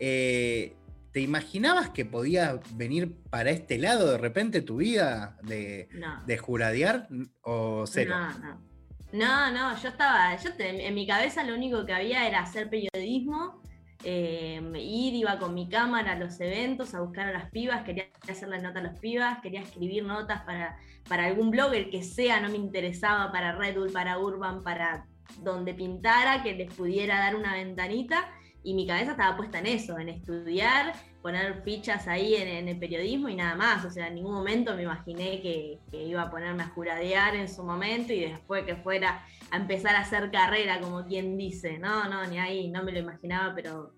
eh, 0.00 0.74
¿te 1.12 1.20
imaginabas 1.20 1.90
que 1.90 2.04
podía 2.04 2.60
venir 2.74 3.14
para 3.30 3.50
este 3.50 3.78
lado 3.78 4.10
de 4.10 4.18
repente 4.18 4.60
tu 4.60 4.78
vida 4.78 5.38
de, 5.42 5.88
de 6.26 6.38
juradear 6.38 7.08
o 7.42 7.86
cero? 7.86 8.16
No, 8.16 8.38
no. 8.38 8.72
No, 9.12 9.50
no, 9.52 9.78
yo 9.80 9.90
estaba, 9.90 10.34
yo 10.36 10.50
en 10.58 10.94
mi 10.94 11.06
cabeza 11.06 11.44
lo 11.44 11.54
único 11.54 11.84
que 11.84 11.92
había 11.92 12.26
era 12.26 12.40
hacer 12.40 12.70
periodismo 12.70 13.61
Em, 14.04 14.74
ir, 14.74 15.14
iba 15.14 15.38
con 15.38 15.54
mi 15.54 15.68
cámara 15.68 16.12
a 16.12 16.16
los 16.16 16.40
eventos 16.40 16.92
a 16.94 17.00
buscar 17.00 17.28
a 17.28 17.32
las 17.32 17.50
pibas, 17.50 17.84
quería 17.84 18.06
hacer 18.28 18.48
la 18.48 18.58
nota 18.58 18.80
a 18.80 18.82
las 18.82 18.98
pibas, 18.98 19.40
quería 19.40 19.60
escribir 19.60 20.04
notas 20.04 20.42
para, 20.42 20.76
para 21.08 21.26
algún 21.26 21.50
blog, 21.50 21.72
el 21.74 21.88
que 21.88 22.02
sea, 22.02 22.40
no 22.40 22.48
me 22.48 22.56
interesaba 22.56 23.30
para 23.30 23.52
Red 23.52 23.76
Bull, 23.76 23.92
para 23.92 24.18
Urban, 24.18 24.64
para 24.64 25.06
donde 25.40 25.72
pintara, 25.72 26.42
que 26.42 26.54
les 26.54 26.72
pudiera 26.74 27.18
dar 27.18 27.36
una 27.36 27.54
ventanita. 27.54 28.28
Y 28.64 28.74
mi 28.74 28.86
cabeza 28.86 29.12
estaba 29.12 29.36
puesta 29.36 29.58
en 29.58 29.66
eso, 29.66 29.98
en 29.98 30.08
estudiar, 30.08 30.94
poner 31.22 31.62
fichas 31.62 32.08
ahí 32.08 32.34
en, 32.34 32.68
el 32.68 32.78
periodismo 32.78 33.28
y 33.28 33.36
nada 33.36 33.54
más. 33.54 33.84
O 33.84 33.90
sea, 33.90 34.08
en 34.08 34.16
ningún 34.16 34.34
momento 34.34 34.74
me 34.74 34.82
imaginé 34.82 35.40
que, 35.40 35.78
iba 35.92 36.22
a 36.22 36.30
ponerme 36.30 36.64
a 36.64 36.68
juradear 36.68 37.36
en 37.36 37.48
su 37.48 37.62
momento 37.62 38.12
y 38.12 38.20
después 38.20 38.64
que 38.64 38.76
fuera 38.76 39.24
a 39.50 39.56
empezar 39.56 39.94
a 39.94 40.00
hacer 40.00 40.30
carrera, 40.30 40.80
como 40.80 41.06
quien 41.06 41.38
dice. 41.38 41.78
No, 41.78 42.08
no, 42.08 42.26
ni 42.26 42.38
ahí, 42.38 42.68
no 42.68 42.82
me 42.82 42.92
lo 42.92 42.98
imaginaba, 42.98 43.54
pero, 43.54 43.94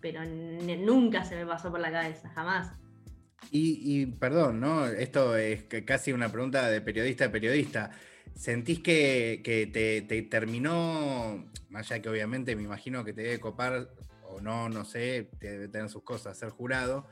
pero 0.00 0.20
nunca 0.24 1.24
se 1.24 1.36
me 1.36 1.46
pasó 1.46 1.70
por 1.70 1.80
la 1.80 1.90
cabeza, 1.90 2.28
jamás. 2.34 2.70
Y, 3.50 4.06
perdón, 4.06 4.60
¿no? 4.60 4.86
Esto 4.86 5.36
es 5.36 5.64
casi 5.84 6.12
una 6.12 6.30
pregunta 6.30 6.68
de 6.68 6.80
periodista 6.80 7.26
a 7.26 7.32
periodista. 7.32 7.90
¿Sentís 8.34 8.80
que, 8.80 9.40
te, 9.72 10.22
terminó, 10.22 11.46
más 11.70 11.90
allá 11.90 12.02
que 12.02 12.08
obviamente 12.08 12.56
me 12.56 12.64
imagino 12.64 13.04
que 13.04 13.12
te 13.12 13.22
debe 13.22 13.40
copar, 13.40 13.88
no, 14.40 14.68
no 14.68 14.84
sé, 14.84 15.30
debe 15.40 15.68
tener 15.68 15.88
sus 15.88 16.02
cosas, 16.02 16.38
ser 16.38 16.50
jurado, 16.50 17.06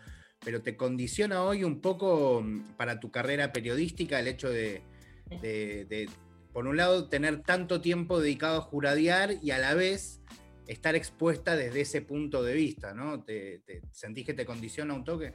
pero 0.44 0.62
te 0.62 0.76
condiciona 0.76 1.42
hoy 1.42 1.64
un 1.64 1.80
poco 1.80 2.42
mm, 2.42 2.76
para 2.76 3.00
tu 3.00 3.10
carrera 3.10 3.52
periodística 3.52 4.20
el 4.20 4.28
hecho 4.28 4.50
de, 4.50 4.82
por 6.52 6.66
un 6.66 6.76
lado, 6.76 7.08
tener 7.08 7.42
tanto 7.42 7.80
tiempo 7.80 8.20
dedicado 8.20 8.58
a 8.58 8.62
juradear 8.62 9.34
y 9.42 9.50
a 9.50 9.58
la 9.58 9.74
vez 9.74 10.20
estar 10.66 10.94
expuesta 10.94 11.56
desde 11.56 11.82
ese 11.82 12.00
punto 12.00 12.42
de 12.42 12.54
vista, 12.54 12.94
¿no? 12.94 13.22
¿Te, 13.22 13.62
sentís 13.92 14.24
que 14.24 14.34
te 14.34 14.46
condiciona 14.46 14.94
un 14.94 15.04
toque? 15.04 15.32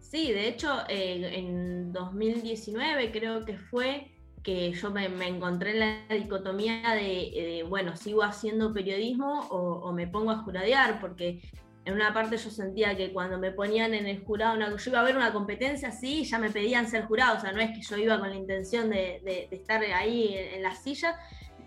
Sí, 0.00 0.30
de 0.32 0.48
hecho, 0.48 0.82
eh, 0.88 1.38
en 1.38 1.92
2019 1.92 3.10
creo 3.12 3.44
que 3.44 3.56
fue 3.56 4.11
que 4.42 4.72
yo 4.72 4.90
me, 4.90 5.06
encontré 5.26 5.70
en 5.70 5.78
la 5.78 6.14
dicotomía 6.14 6.94
de, 6.94 7.64
bueno, 7.68 7.96
sigo 7.96 8.22
haciendo 8.22 8.72
periodismo 8.72 9.40
o, 9.50 9.92
me 9.92 10.06
pongo 10.06 10.30
a 10.32 10.38
juradear, 10.38 11.00
porque 11.00 11.40
en 11.84 11.94
una 11.94 12.12
parte 12.12 12.36
yo 12.36 12.50
sentía 12.50 12.96
que 12.96 13.12
cuando 13.12 13.38
me 13.38 13.52
ponían 13.52 13.94
en 13.94 14.06
el 14.06 14.24
jurado, 14.24 14.76
yo 14.76 14.90
iba 14.90 15.00
a 15.00 15.04
ver 15.04 15.16
una 15.16 15.32
competencia 15.32 15.88
así, 15.88 16.24
ya 16.24 16.38
me 16.38 16.50
pedían 16.50 16.88
ser 16.88 17.04
jurado, 17.04 17.38
o 17.38 17.40
sea, 17.40 17.52
no 17.52 17.60
es 17.60 17.70
que 17.70 17.82
yo 17.82 17.96
iba 17.96 18.18
con 18.18 18.30
la 18.30 18.36
intención 18.36 18.90
de, 18.90 19.48
estar 19.50 19.82
ahí 19.82 20.34
en, 20.36 20.62
la 20.62 20.74
silla, 20.74 21.16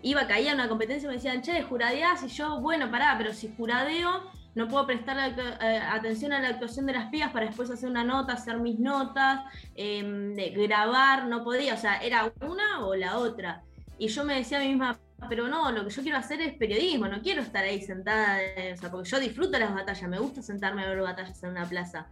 iba, 0.02 0.26
caía 0.26 0.52
en 0.52 0.56
una 0.56 0.68
competencia 0.68 1.06
y 1.06 1.08
me 1.08 1.14
decían, 1.14 1.42
che, 1.42 1.62
juradeás, 1.62 2.22
y 2.24 2.28
yo, 2.28 2.60
bueno, 2.60 2.90
pará, 2.90 3.14
pero 3.16 3.32
si 3.32 3.54
juradeo, 3.56 4.30
no 4.56 4.68
puedo 4.68 4.86
prestar 4.86 5.18
eh, 5.18 5.78
atención 5.78 6.32
a 6.32 6.40
la 6.40 6.48
actuación 6.48 6.86
de 6.86 6.94
las 6.94 7.10
pibas 7.10 7.30
para 7.30 7.46
después 7.46 7.70
hacer 7.70 7.90
una 7.90 8.04
nota, 8.04 8.32
hacer 8.32 8.58
mis 8.58 8.78
notas, 8.78 9.42
em, 9.74 10.34
grabar, 10.34 11.26
no 11.26 11.44
podía, 11.44 11.74
o 11.74 11.76
sea, 11.76 11.98
era 11.98 12.32
una 12.40 12.86
o 12.86 12.96
la 12.96 13.18
otra. 13.18 13.62
Y 13.98 14.08
yo 14.08 14.24
me 14.24 14.34
decía 14.36 14.56
a 14.56 14.62
mí 14.62 14.68
misma, 14.68 14.98
pero 15.28 15.46
no, 15.48 15.70
lo 15.72 15.84
que 15.84 15.90
yo 15.90 16.02
quiero 16.02 16.16
hacer 16.16 16.40
es 16.40 16.54
periodismo, 16.54 17.06
no 17.06 17.20
quiero 17.20 17.42
estar 17.42 17.64
ahí 17.64 17.82
sentada, 17.82 18.42
eh, 18.42 18.72
o 18.72 18.76
sea, 18.78 18.90
porque 18.90 19.10
yo 19.10 19.20
disfruto 19.20 19.58
las 19.58 19.74
batallas, 19.74 20.08
me 20.08 20.18
gusta 20.18 20.40
sentarme 20.40 20.84
a 20.84 20.88
ver 20.88 21.02
batallas 21.02 21.42
en 21.42 21.50
una 21.50 21.68
plaza. 21.68 22.08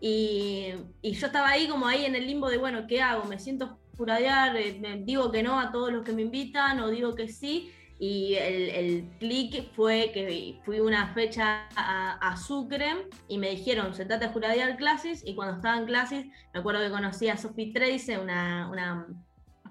Y, 0.00 0.72
yo 1.02 1.26
estaba 1.26 1.50
ahí 1.50 1.68
como 1.68 1.86
ahí 1.86 2.06
en 2.06 2.16
el 2.16 2.26
limbo 2.26 2.48
de, 2.48 2.56
bueno, 2.56 2.86
¿qué 2.86 3.02
hago? 3.02 3.24
¿Me 3.24 3.38
siento 3.38 3.78
juradear? 3.98 4.56
Eh, 4.56 5.02
¿Digo 5.04 5.30
que 5.30 5.42
no 5.42 5.60
a 5.60 5.70
todos 5.70 5.92
los 5.92 6.04
que 6.04 6.12
me 6.12 6.22
invitan 6.22 6.80
o 6.80 6.88
digo 6.88 7.14
que 7.14 7.28
sí? 7.28 7.70
Y 8.02 8.34
el, 8.34 8.68
el 8.70 9.08
clic 9.20 9.72
fue 9.76 10.10
que 10.12 10.58
fui 10.64 10.80
una 10.80 11.14
fecha 11.14 11.68
a, 11.76 12.36
Sucre 12.36 13.06
y 13.28 13.38
me 13.38 13.50
dijeron, 13.50 13.94
sentate 13.94 14.24
a 14.24 14.30
juradear 14.30 14.76
clases. 14.76 15.22
Y 15.24 15.36
cuando 15.36 15.54
estaba 15.54 15.76
en 15.76 15.86
clases, 15.86 16.26
me 16.52 16.58
acuerdo 16.58 16.80
que 16.80 16.90
conocí 16.90 17.28
a 17.28 17.36
Sophie 17.36 17.72
Trace, 17.72 18.18
una, 18.18 18.68
una 18.68 19.06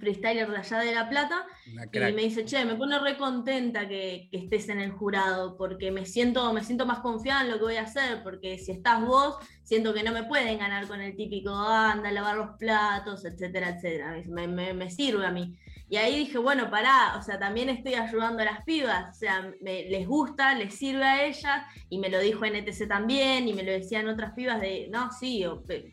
freestyler 0.01 0.49
de 0.49 0.57
allá 0.57 0.79
de 0.79 0.93
La 0.93 1.09
Plata, 1.09 1.45
y 1.65 1.99
me 1.99 2.23
dice, 2.23 2.43
che, 2.43 2.65
me 2.65 2.75
pone 2.75 2.99
re 2.99 3.17
contenta 3.17 3.87
que, 3.87 4.27
estés 4.31 4.67
en 4.69 4.79
el 4.79 4.91
jurado, 4.91 5.55
porque 5.57 5.91
me 5.91 6.05
siento, 6.05 6.51
me 6.53 6.63
siento 6.63 6.85
más 6.85 6.99
confiada 6.99 7.43
en 7.43 7.51
lo 7.51 7.57
que 7.57 7.63
voy 7.63 7.75
a 7.75 7.83
hacer, 7.83 8.23
porque 8.23 8.57
si 8.57 8.71
estás 8.71 9.05
vos, 9.05 9.35
siento 9.63 9.93
que 9.93 10.03
no 10.03 10.11
me 10.11 10.23
pueden 10.23 10.57
ganar 10.57 10.87
con 10.87 11.01
el 11.01 11.15
típico, 11.15 11.53
anda 11.53 12.09
a 12.09 12.11
lavar 12.11 12.35
los 12.35 12.57
platos, 12.57 13.23
etcétera, 13.23 13.69
etcétera. 13.69 14.23
Me, 14.27 14.73
me, 14.73 14.89
sirve 14.89 15.25
a 15.25 15.31
mí. 15.31 15.55
Y 15.91 15.97
ahí 15.97 16.19
dije, 16.19 16.37
bueno, 16.37 16.71
pará, 16.71 17.17
o 17.19 17.21
sea, 17.21 17.37
también 17.37 17.67
estoy 17.67 17.95
ayudando 17.95 18.41
a 18.43 18.45
las 18.45 18.63
pibas, 18.63 19.13
o 19.13 19.19
sea, 19.19 19.51
les 19.59 20.07
gusta, 20.07 20.55
les 20.55 20.73
sirve 20.73 21.03
a 21.03 21.25
ellas, 21.25 21.65
y 21.89 21.99
me 21.99 22.07
lo 22.07 22.17
dijo 22.21 22.45
NTC 22.45 22.87
también, 22.87 23.49
y 23.49 23.53
me 23.53 23.63
lo 23.63 23.73
decían 23.73 24.07
otras 24.07 24.31
pibas 24.31 24.61
de, 24.61 24.87
no, 24.89 25.11
sí, 25.11 25.43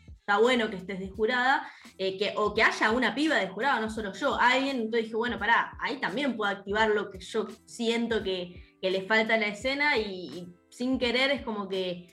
está 0.07 0.37
bueno 0.37 0.69
que 0.69 0.77
estés 0.77 0.99
de 0.99 1.09
jurada, 1.09 1.69
eh, 1.97 2.17
que, 2.17 2.31
o 2.37 2.53
que 2.53 2.63
haya 2.63 2.91
una 2.91 3.13
piba 3.13 3.35
de 3.35 3.49
jurado, 3.49 3.81
no 3.81 3.89
solo 3.89 4.13
yo, 4.13 4.39
alguien, 4.39 4.77
entonces 4.77 5.03
dije, 5.03 5.17
bueno, 5.17 5.37
pará, 5.37 5.77
ahí 5.81 5.97
también 5.97 6.37
puedo 6.37 6.49
activar 6.49 6.91
lo 6.91 7.11
que 7.11 7.19
yo 7.19 7.47
siento 7.65 8.23
que, 8.23 8.77
le 8.81 9.01
falta 9.01 9.33
a 9.33 9.37
la 9.37 9.47
escena 9.47 9.97
y, 9.97 10.47
sin 10.69 10.97
querer 10.97 11.29
es 11.31 11.41
como 11.41 11.67
que 11.67 12.07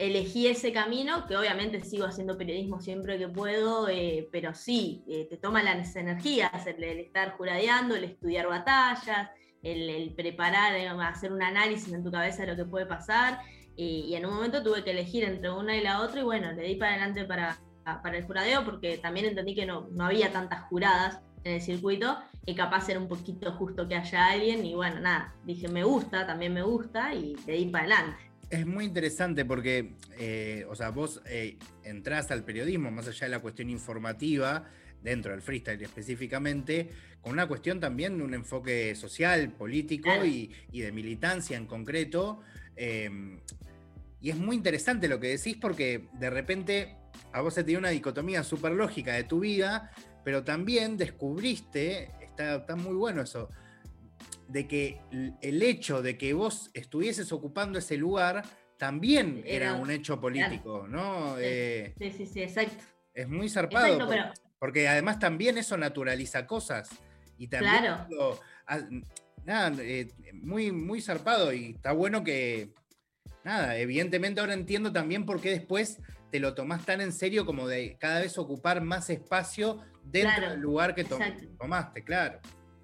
elegí 0.00 0.46
ese 0.46 0.72
camino, 0.72 1.26
que 1.26 1.36
obviamente 1.36 1.84
sigo 1.84 2.06
haciendo 2.06 2.38
periodismo 2.38 2.80
siempre 2.80 3.18
que 3.18 3.28
puedo, 3.28 3.86
eh, 3.88 4.28
pero 4.32 4.54
sí, 4.54 5.04
eh, 5.06 5.26
te 5.28 5.36
toma 5.36 5.62
las 5.62 5.94
energías, 5.94 6.66
el, 6.66 6.82
estar 6.82 7.36
juradeando, 7.36 7.94
el 7.94 8.04
estudiar 8.04 8.48
batallas, 8.48 9.28
el, 9.62 10.14
preparar, 10.16 10.74
hacer 11.02 11.32
un 11.32 11.42
análisis 11.42 11.92
en 11.92 12.02
tu 12.02 12.10
cabeza 12.10 12.42
de 12.42 12.48
lo 12.48 12.56
que 12.56 12.64
puede 12.64 12.86
pasar 12.86 13.40
y, 13.76 14.14
en 14.14 14.24
un 14.24 14.34
momento 14.34 14.62
tuve 14.62 14.82
que 14.82 14.92
elegir 14.92 15.22
entre 15.24 15.50
una 15.50 15.76
y 15.76 15.82
la 15.82 16.00
otra 16.00 16.20
y 16.20 16.24
bueno, 16.24 16.50
le 16.52 16.62
di 16.62 16.76
para 16.76 16.92
adelante 16.92 17.24
para, 17.24 17.58
para 17.84 18.16
el 18.16 18.24
juradeo 18.24 18.64
porque 18.64 18.96
también 18.96 19.26
entendí 19.26 19.54
que 19.54 19.66
no, 19.66 19.86
no 19.90 20.06
había 20.06 20.32
tantas 20.32 20.62
juradas 20.68 21.20
en 21.44 21.54
el 21.54 21.60
circuito 21.60 22.16
y 22.46 22.54
capaz 22.54 22.88
era 22.88 23.00
un 23.00 23.08
poquito 23.08 23.52
justo 23.52 23.86
que 23.86 23.96
haya 23.96 24.28
alguien 24.28 24.64
y 24.64 24.74
bueno, 24.74 24.98
nada, 25.00 25.34
dije 25.44 25.68
me 25.68 25.84
gusta, 25.84 26.26
también 26.26 26.54
me 26.54 26.62
gusta 26.62 27.14
y 27.14 27.36
le 27.46 27.52
di 27.52 27.66
para 27.66 27.84
adelante. 27.84 28.29
Es 28.50 28.66
muy 28.66 28.84
interesante 28.84 29.44
porque, 29.44 29.94
eh, 30.18 30.66
o 30.68 30.74
sea, 30.74 30.90
vos 30.90 31.22
eh, 31.26 31.56
entrás 31.84 32.30
al 32.32 32.44
periodismo, 32.44 32.90
más 32.90 33.06
allá 33.06 33.26
de 33.26 33.30
la 33.30 33.38
cuestión 33.38 33.70
informativa, 33.70 34.64
dentro 35.02 35.30
del 35.32 35.40
freestyle 35.40 35.80
específicamente, 35.82 36.90
con 37.20 37.32
una 37.32 37.46
cuestión 37.46 37.80
también 37.80 38.18
de 38.18 38.24
un 38.24 38.34
enfoque 38.34 38.94
social, 38.96 39.52
político 39.52 40.24
y, 40.24 40.52
y, 40.72 40.80
de 40.80 40.92
militancia 40.92 41.56
en 41.56 41.66
concreto. 41.66 42.40
Eh, 42.76 43.38
y 44.20 44.30
es 44.30 44.36
muy 44.36 44.56
interesante 44.56 45.08
lo 45.08 45.20
que 45.20 45.28
decís 45.28 45.56
porque 45.58 46.08
de 46.14 46.28
repente 46.28 46.96
a 47.32 47.40
vos 47.40 47.54
se 47.54 47.62
te 47.62 47.70
dio 47.70 47.78
una 47.78 47.90
dicotomía 47.90 48.42
súper 48.42 48.72
lógica 48.72 49.14
de 49.14 49.24
tu 49.24 49.40
vida, 49.40 49.90
pero 50.24 50.44
también 50.44 50.96
descubriste, 50.96 52.10
está, 52.20 52.76
muy 52.76 52.94
bueno 52.94 53.22
eso, 53.22 53.48
de 54.50 54.66
que 54.66 55.00
el 55.42 55.62
hecho 55.62 56.02
de 56.02 56.18
que 56.18 56.32
vos 56.32 56.70
estuvieses 56.74 57.32
ocupando 57.32 57.78
ese 57.78 57.96
lugar 57.96 58.42
también 58.76 59.42
era, 59.46 59.74
un 59.74 59.90
hecho 59.90 60.20
político, 60.20 60.86
¿no? 60.88 61.36
Eh, 61.38 61.94
sí, 61.98 62.10
sí, 62.10 62.26
sí, 62.26 62.42
exacto. 62.42 62.82
Es 63.14 63.28
muy 63.28 63.48
zarpado. 63.48 64.08
porque, 64.58 64.88
además 64.88 65.18
también 65.18 65.58
eso 65.58 65.76
naturaliza 65.76 66.46
cosas. 66.46 66.88
Y 67.36 67.48
también 67.48 67.76
claro. 67.78 68.40
nada, 69.44 69.72
eh, 69.82 70.08
muy, 70.32 70.72
muy 70.72 71.00
zarpado. 71.00 71.52
Y 71.52 71.72
está 71.72 71.92
bueno 71.92 72.24
que, 72.24 72.72
nada, 73.44 73.76
evidentemente 73.76 74.40
ahora 74.40 74.54
entiendo 74.54 74.92
también 74.92 75.26
por 75.26 75.40
qué 75.40 75.50
después 75.50 75.98
te 76.30 76.40
lo 76.40 76.54
tomás 76.54 76.84
tan 76.86 77.00
en 77.00 77.12
serio 77.12 77.44
como 77.44 77.68
de 77.68 77.96
cada 77.98 78.20
vez 78.20 78.38
ocupar 78.38 78.80
más 78.80 79.10
espacio 79.10 79.80
dentro 80.02 80.50
del 80.50 80.60
lugar 80.60 80.94
que 80.94 81.04
tomaste, 81.04 82.02
claro. 82.02 82.40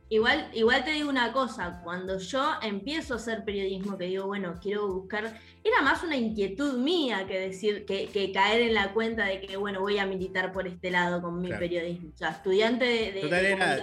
Igual, 0.09 0.51
igual 0.53 0.85
te 0.85 0.93
digo 0.93 1.11
una 1.11 1.33
cosa, 1.33 1.81
cuando 1.83 2.19
yo 2.19 2.53
empiezo 2.63 3.15
a 3.15 3.17
hacer 3.17 3.45
periodismo, 3.45 3.99
que 3.99 4.05
digo, 4.05 4.27
bueno, 4.27 4.55
quiero 4.63 4.87
buscar, 4.87 5.41
era 5.65 5.83
más 5.83 6.05
una 6.05 6.17
inquietud 6.17 6.79
mía 6.79 7.27
que 7.27 7.41
decir, 7.41 7.85
que, 7.85 8.31
caer 8.33 8.61
en 8.63 8.75
la 8.75 8.93
cuenta 8.93 9.25
de 9.25 9.41
que, 9.41 9.57
bueno, 9.57 9.81
voy 9.81 9.99
a 9.99 10.07
militar 10.07 10.53
por 10.53 10.69
este 10.69 10.93
lado 10.93 11.21
con 11.21 11.41
mi 11.41 11.49
periodismo. 11.49 12.11
O 12.15 12.17
sea, 12.17 12.29
estudiante 12.31 12.85
de, 12.85 13.21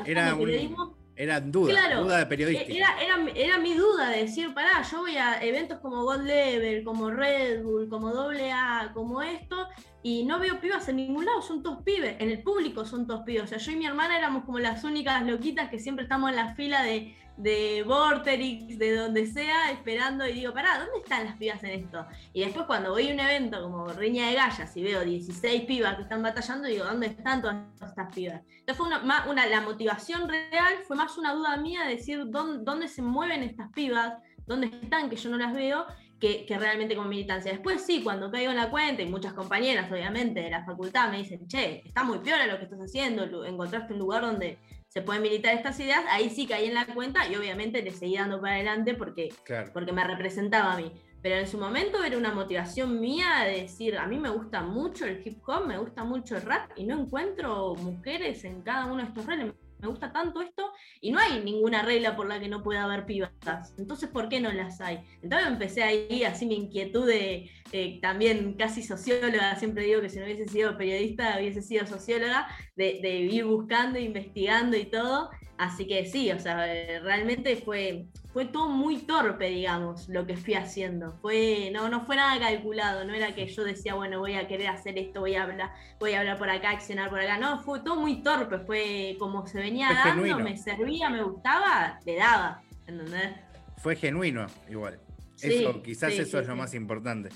periodismo. 0.05 0.95
Era 1.15 1.39
duda, 1.41 1.95
duda 2.01 2.17
de 2.19 2.25
periodista. 2.25 2.73
Era, 2.73 3.27
era, 3.35 3.59
mi 3.59 3.75
duda 3.75 4.09
de 4.09 4.21
decir, 4.21 4.53
pará, 4.53 4.81
yo 4.89 4.99
voy 4.99 5.15
a 5.17 5.43
eventos 5.43 5.79
como 5.79 6.03
God 6.03 6.23
Level, 6.23 6.83
como 6.83 7.11
Red 7.11 7.63
Bull, 7.63 7.87
como 7.87 8.07
AA, 8.07 8.91
como 8.93 9.21
esto, 9.21 9.67
y 10.03 10.25
no 10.25 10.37
veo 10.37 10.59
pibas 10.59 10.87
en 10.89 10.97
ningún 10.97 11.25
lado, 11.25 11.41
son 11.41 11.63
todos 11.63 11.81
pibes. 11.83 12.17
En 12.19 12.29
el 12.29 12.43
público 12.43 12.85
son 12.85 13.07
todos 13.07 13.23
pibes. 13.23 13.43
O 13.43 13.47
sea, 13.47 13.57
yo 13.57 13.71
y 13.71 13.77
mi 13.77 13.85
hermana 13.85 14.17
éramos 14.17 14.43
como 14.43 14.59
las 14.59 14.83
únicas 14.83 15.25
loquitas 15.25 15.69
que 15.69 15.79
siempre 15.79 16.03
estamos 16.03 16.29
en 16.29 16.35
la 16.35 16.53
fila 16.55 16.83
de, 16.83 17.15
de 17.37 17.83
Vorterix, 17.87 18.77
de 18.77 18.97
donde 18.97 19.25
sea, 19.25 19.71
esperando 19.71 20.27
y 20.27 20.33
digo, 20.33 20.53
pará, 20.53 20.77
¿dónde 20.77 20.99
están 21.01 21.23
las 21.23 21.37
pibas 21.37 21.63
en 21.63 21.85
esto? 21.85 22.05
Y 22.33 22.41
después 22.41 22.65
cuando 22.65 22.91
voy 22.91 23.09
a 23.09 23.13
un 23.13 23.19
evento 23.21 23.61
como 23.61 23.87
Riña 23.87 24.27
de 24.27 24.33
Gallas 24.33 24.75
y 24.75 24.83
veo 24.83 25.05
16 25.05 25.61
pibas 25.61 25.95
que 25.95 26.01
están 26.01 26.21
batallando, 26.21 26.67
digo, 26.67 26.83
¿dónde 26.83 27.07
están 27.07 27.41
todas 27.41 27.63
estas 27.81 28.13
pibas? 28.13 28.41
Entonces 28.59 28.75
fue 28.75 28.87
una 29.31 29.45
la 29.45 29.61
motivación 29.61 30.27
real 30.27 30.73
fue 30.85 30.97
más 30.97 31.17
una 31.17 31.33
duda 31.33 31.55
mía 31.57 31.83
de 31.83 31.95
decir 31.95 32.23
dónde, 32.27 32.63
dónde 32.63 32.87
se 32.89 33.01
mueven 33.01 33.41
estas 33.41 33.71
pibas, 33.71 34.15
dónde 34.45 34.67
están, 34.67 35.09
que 35.09 35.15
yo 35.15 35.29
no 35.29 35.37
las 35.37 35.53
veo, 35.53 35.85
que, 36.23 36.45
que, 36.45 36.57
realmente 36.57 36.95
con 36.95 37.09
militancia. 37.09 37.51
Después 37.51 37.81
sí, 37.85 38.01
cuando 38.01 38.31
caigo 38.31 38.51
en 38.51 38.55
la 38.55 38.69
cuenta, 38.69 39.01
y 39.01 39.07
muchas 39.07 39.33
compañeras, 39.33 39.91
obviamente, 39.91 40.39
de 40.39 40.49
la 40.49 40.63
facultad 40.63 41.11
me 41.11 41.17
dicen, 41.17 41.45
che, 41.49 41.81
está 41.85 42.05
muy 42.05 42.19
peor 42.19 42.39
lo 42.47 42.57
que 42.57 42.63
estás 42.63 42.79
haciendo, 42.79 43.43
encontraste 43.43 43.91
un 43.91 43.99
lugar 43.99 44.21
donde 44.21 44.57
se 44.87 45.01
pueden 45.01 45.21
militar 45.21 45.53
estas 45.53 45.77
ideas, 45.81 46.05
ahí 46.07 46.29
sí 46.29 46.47
caí 46.47 46.67
en 46.67 46.75
la 46.75 46.85
cuenta 46.85 47.27
y 47.27 47.35
obviamente 47.35 47.81
le 47.81 47.91
seguí 47.91 48.15
dando 48.15 48.39
para 48.39 48.55
adelante 48.55 48.93
porque, 48.93 49.33
porque 49.73 49.91
me 49.91 50.05
representaba 50.05 50.71
a 50.71 50.77
mí. 50.77 50.93
Pero 51.21 51.35
en 51.35 51.47
su 51.47 51.57
momento 51.57 52.01
era 52.01 52.17
una 52.17 52.31
motivación 52.31 53.01
mía 53.01 53.43
de 53.45 53.63
decir, 53.63 53.97
a 53.97 54.07
mí 54.07 54.17
me 54.17 54.29
gusta 54.29 54.61
mucho 54.61 55.05
el 55.05 55.21
hip 55.25 55.41
hop, 55.45 55.67
me 55.67 55.77
gusta 55.77 56.05
mucho 56.05 56.37
el 56.37 56.43
rap 56.43 56.71
y 56.77 56.85
no 56.85 57.01
encuentro 57.01 57.75
mujeres 57.75 58.45
en 58.45 58.61
cada 58.61 58.85
uno 58.85 59.01
de 59.01 59.09
estos 59.09 59.25
roles. 59.25 59.53
Me 59.83 59.89
gusta 59.89 60.13
tanto 60.13 60.41
esto 60.41 60.71
y 61.01 61.11
no 61.11 61.19
hay 61.19 61.43
ninguna 61.43 61.81
regla 61.81 62.15
por 62.15 62.25
la 62.25 62.39
que 62.39 62.47
no 62.47 62.63
pueda 62.63 62.85
haber 62.85 63.05
pibas. 63.05 63.31
Entonces, 63.77 64.07
¿por 64.07 64.29
qué 64.29 64.39
no 64.39 64.49
las 64.49 64.79
hay? 64.79 65.01
Entonces 65.21 65.49
empecé 65.49 65.83
ahí 65.83 66.23
así 66.23 66.45
mi 66.45 66.55
inquietud 66.55 67.05
de, 67.05 67.51
eh, 67.73 67.99
también 68.01 68.53
casi 68.53 68.81
socióloga, 68.81 69.57
siempre 69.57 69.83
digo 69.83 69.99
que 69.99 70.07
si 70.07 70.19
no 70.19 70.23
hubiese 70.23 70.47
sido 70.47 70.77
periodista 70.77 71.35
hubiese 71.37 71.61
sido 71.61 71.85
socióloga, 71.85 72.47
de, 72.77 72.99
de 73.01 73.17
ir 73.17 73.43
buscando, 73.43 73.99
investigando 73.99 74.77
y 74.77 74.85
todo. 74.85 75.29
Así 75.57 75.85
que 75.87 76.05
sí, 76.05 76.31
o 76.31 76.39
sea, 76.39 76.65
realmente 77.01 77.55
fue, 77.55 78.05
fue 78.33 78.45
todo 78.45 78.69
muy 78.69 78.97
torpe, 78.97 79.49
digamos, 79.49 80.09
lo 80.09 80.25
que 80.25 80.35
fui 80.35 80.55
haciendo. 80.55 81.13
Fue, 81.21 81.69
no, 81.71 81.89
no 81.89 82.05
fue 82.05 82.15
nada 82.15 82.39
calculado, 82.39 83.05
no 83.05 83.13
era 83.13 83.35
que 83.35 83.45
yo 83.47 83.63
decía, 83.63 83.93
bueno, 83.93 84.19
voy 84.19 84.33
a 84.33 84.47
querer 84.47 84.67
hacer 84.67 84.97
esto, 84.97 85.19
voy 85.19 85.35
a 85.35 85.43
hablar, 85.43 85.71
voy 85.99 86.13
a 86.13 86.19
hablar 86.21 86.37
por 86.37 86.49
acá, 86.49 86.71
accionar 86.71 87.09
por 87.09 87.19
acá. 87.19 87.37
No, 87.37 87.61
fue 87.63 87.81
todo 87.81 87.97
muy 87.97 88.23
torpe, 88.23 88.59
fue 88.59 89.15
como 89.19 89.45
se 89.45 89.59
venía 89.59 89.89
dando, 89.93 90.39
me 90.39 90.57
servía, 90.57 91.09
me 91.09 91.23
gustaba, 91.23 91.99
le 92.05 92.15
daba. 92.15 92.61
¿Entendés? 92.87 93.31
Fue 93.77 93.95
genuino, 93.95 94.47
igual. 94.69 94.99
eso, 95.41 95.81
quizás 95.83 96.13
eso 96.13 96.39
es 96.39 96.47
lo 96.47 96.55
más 96.55 96.73
importante. 96.73 97.29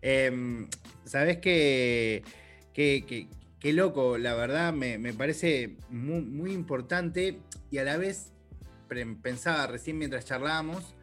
Em, 0.00 0.68
Sabes 1.06 1.38
que, 1.38 2.24
que, 2.74 3.28
qué 3.60 3.72
loco, 3.72 4.18
la 4.18 4.34
verdad 4.34 4.72
me, 4.72 5.12
parece 5.12 5.76
muy, 5.90 6.22
muy 6.22 6.52
importante 6.52 7.40
y 7.70 7.78
a 7.78 7.84
la 7.84 7.96
vez 7.96 8.32
pensaba 9.22 9.66
recién 9.66 9.98
mientras 9.98 10.24
charlábamos, 10.24 10.94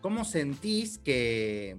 ¿cómo 0.00 0.24
sentís 0.24 0.98
que, 0.98 1.76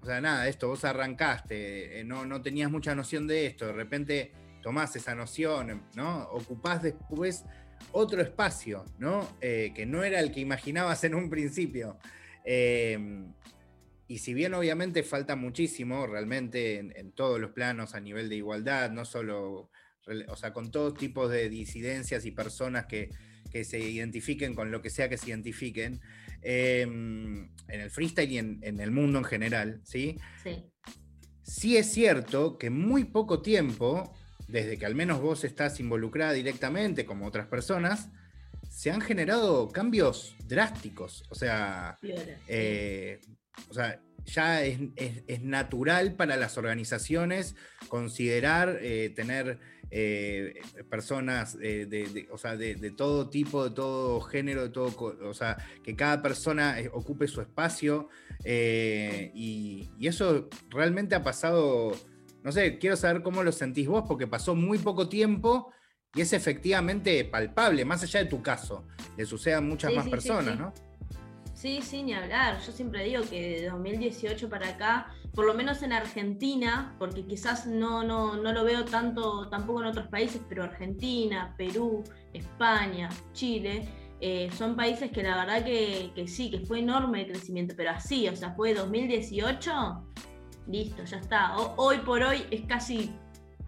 o 0.00 0.06
sea, 0.06 0.20
nada, 0.20 0.48
esto, 0.48 0.68
vos 0.68 0.84
arrancaste, 0.84 2.00
eh, 2.00 2.04
no, 2.04 2.24
no 2.24 2.42
tenías 2.42 2.70
mucha 2.70 2.94
noción 2.94 3.26
de 3.26 3.46
esto, 3.46 3.66
de 3.66 3.72
repente 3.72 4.32
tomás 4.62 4.96
esa 4.96 5.14
noción, 5.14 5.82
¿no? 5.94 6.22
Ocupás 6.30 6.82
después 6.82 7.44
otro 7.92 8.22
espacio, 8.22 8.86
¿no? 8.98 9.28
Eh, 9.42 9.72
que 9.74 9.84
no 9.84 10.02
era 10.02 10.20
el 10.20 10.32
que 10.32 10.40
imaginabas 10.40 11.04
en 11.04 11.14
un 11.14 11.28
principio. 11.28 11.98
Eh, 12.46 13.26
y 14.06 14.18
si 14.18 14.34
bien 14.34 14.54
obviamente 14.54 15.02
falta 15.02 15.36
muchísimo 15.36 16.06
realmente 16.06 16.78
en, 16.78 17.12
todos 17.12 17.40
los 17.40 17.52
planos 17.52 17.94
a 17.94 18.00
nivel 18.00 18.28
de 18.28 18.36
igualdad, 18.36 18.90
no 18.90 19.04
solo, 19.04 19.70
o 20.28 20.36
sea, 20.36 20.52
con 20.52 20.70
todos 20.70 20.94
tipos 20.94 21.30
de 21.30 21.48
disidencias 21.48 22.26
y 22.26 22.30
personas 22.30 22.86
que, 22.86 23.10
se 23.62 23.78
identifiquen 23.78 24.52
con 24.52 24.72
lo 24.72 24.82
que 24.82 24.90
sea 24.90 25.08
que 25.08 25.16
se 25.16 25.28
identifiquen, 25.28 26.00
em, 26.42 27.48
en 27.68 27.80
el 27.80 27.88
freestyle 27.88 28.32
y 28.32 28.38
en, 28.38 28.80
el 28.80 28.90
mundo 28.90 29.20
en 29.20 29.24
general, 29.24 29.80
¿sí? 29.84 30.18
Sí. 30.42 30.64
Sí 31.40 31.76
es 31.76 31.92
cierto 31.92 32.58
que 32.58 32.70
muy 32.70 33.04
poco 33.04 33.42
tiempo, 33.42 34.12
desde 34.48 34.76
que 34.76 34.86
al 34.86 34.96
menos 34.96 35.20
vos 35.20 35.44
estás 35.44 35.78
involucrada 35.78 36.32
directamente, 36.32 37.06
como 37.06 37.26
otras 37.26 37.46
personas, 37.46 38.08
se 38.68 38.90
han 38.90 39.00
generado 39.00 39.68
cambios 39.68 40.34
drásticos. 40.46 41.22
O 41.30 41.36
sea, 41.36 41.96
eh, 42.48 43.20
o 43.68 43.74
sea, 43.74 44.00
ya 44.24 44.62
es, 44.64 44.80
natural 45.42 46.14
para 46.14 46.36
las 46.36 46.56
organizaciones 46.56 47.56
considerar 47.88 48.78
eh, 48.80 49.12
tener 49.14 49.58
eh, 49.90 50.60
personas 50.88 51.56
eh, 51.60 51.86
de, 51.86 52.28
o 52.32 52.38
sea, 52.38 52.56
de, 52.56 52.90
todo 52.90 53.28
tipo, 53.28 53.64
de 53.68 53.74
todo 53.74 54.20
género, 54.22 54.62
de 54.62 54.70
todo, 54.70 55.16
o 55.22 55.34
sea, 55.34 55.58
que 55.82 55.94
cada 55.94 56.22
persona 56.22 56.76
ocupe 56.92 57.28
su 57.28 57.40
espacio 57.40 58.08
y, 58.44 59.90
y, 59.98 60.06
eso 60.06 60.48
realmente 60.70 61.14
ha 61.14 61.22
pasado, 61.22 61.92
no 62.42 62.52
sé, 62.52 62.78
quiero 62.78 62.96
saber 62.96 63.22
cómo 63.22 63.42
lo 63.42 63.52
sentís 63.52 63.88
vos, 63.88 64.04
porque 64.08 64.26
pasó 64.26 64.54
muy 64.54 64.78
poco 64.78 65.08
tiempo 65.08 65.72
y 66.14 66.22
es 66.22 66.32
efectivamente 66.32 67.24
palpable, 67.24 67.84
más 67.84 68.02
allá 68.02 68.20
de 68.20 68.26
tu 68.26 68.42
caso, 68.42 68.86
le 69.16 69.26
sucede 69.26 69.54
a 69.54 69.60
muchas 69.60 69.92
más 69.94 70.08
personas, 70.08 70.58
¿no? 70.58 70.72
Sí, 71.64 71.80
sí, 71.80 72.02
ni 72.02 72.12
hablar. 72.12 72.60
Yo 72.60 72.72
siempre 72.72 73.04
digo 73.04 73.22
que 73.22 73.60
de 73.62 73.68
2018 73.70 74.50
para 74.50 74.68
acá, 74.68 75.06
por 75.32 75.46
lo 75.46 75.54
menos 75.54 75.82
en 75.82 75.94
Argentina, 75.94 76.94
porque 76.98 77.24
quizás 77.24 77.66
no, 77.66 78.04
no, 78.04 78.36
no 78.36 78.52
lo 78.52 78.64
veo 78.64 78.84
tanto 78.84 79.48
tampoco 79.48 79.80
en 79.80 79.86
otros 79.86 80.08
países, 80.08 80.42
pero 80.46 80.64
Argentina, 80.64 81.54
Perú, 81.56 82.04
España, 82.34 83.08
Chile, 83.32 83.88
eh, 84.20 84.50
son 84.52 84.76
países 84.76 85.10
que 85.10 85.22
la 85.22 85.38
verdad 85.38 85.64
que, 85.64 86.12
que, 86.14 86.28
sí, 86.28 86.50
que 86.50 86.60
fue 86.60 86.80
enorme 86.80 87.22
el 87.22 87.28
crecimiento, 87.28 87.72
pero 87.74 87.92
así, 87.92 88.28
o 88.28 88.36
sea, 88.36 88.50
fue 88.50 88.74
2018, 88.74 90.06
listo, 90.66 91.02
ya 91.04 91.16
está. 91.16 91.56
hoy 91.56 91.96
por 92.04 92.22
hoy 92.22 92.44
es 92.50 92.60
casi 92.66 93.10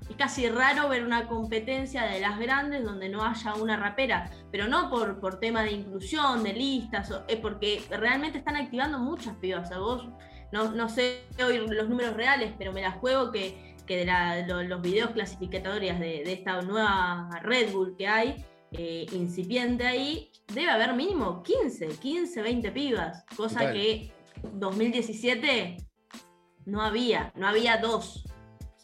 es 0.09 0.17
casi 0.17 0.49
raro 0.49 0.89
ver 0.89 1.05
una 1.05 1.27
competencia 1.27 2.05
de 2.05 2.21
las 2.21 2.39
grandes 2.39 2.85
donde 2.85 3.09
no 3.09 3.25
haya 3.25 3.55
una 3.55 3.77
rapera, 3.77 4.31
pero 4.51 4.69
no 4.69 4.89
por, 4.91 5.19
por 5.21 5.41
tema 5.41 5.63
de 5.63 5.73
inclusión, 5.73 6.43
de 6.43 6.53
listas, 6.53 7.13
es 7.29 7.37
porque 7.37 7.83
realmente 7.91 8.39
están 8.39 8.57
activando 8.57 8.99
muchas 8.99 9.37
pibas. 9.37 9.71
O 9.73 9.81
vos, 9.81 10.09
no, 10.53 10.71
no, 10.73 10.89
sé 10.89 11.23
hoy 11.45 11.59
los 11.59 11.89
números 11.89 12.15
reales, 12.15 12.53
pero 12.57 12.73
me 12.73 12.83
las 12.83 12.95
juego 12.97 13.33
que, 13.33 13.75
que 13.87 14.05
de 14.05 14.65
los 14.65 14.81
videos 14.81 15.11
clasificatorias 15.11 15.99
de, 15.99 16.23
de, 16.25 16.33
esta 16.33 16.61
nueva 16.63 17.29
Red 17.43 17.73
Bull 17.73 17.97
que 17.97 18.07
hay, 18.07 18.45
eh, 18.73 19.07
incipiente 19.13 19.87
ahí, 19.87 20.31
debe 20.53 20.71
haber 20.71 20.95
mínimo 20.95 21.43
15, 21.43 21.89
15, 21.89 22.43
20 22.43 22.71
pibas, 22.73 23.25
cosa 23.37 23.73
que 23.73 24.13
2017 24.53 25.77
no 26.67 26.83
había, 26.83 27.33
no 27.37 27.49
había 27.49 27.79
dos. 27.79 28.25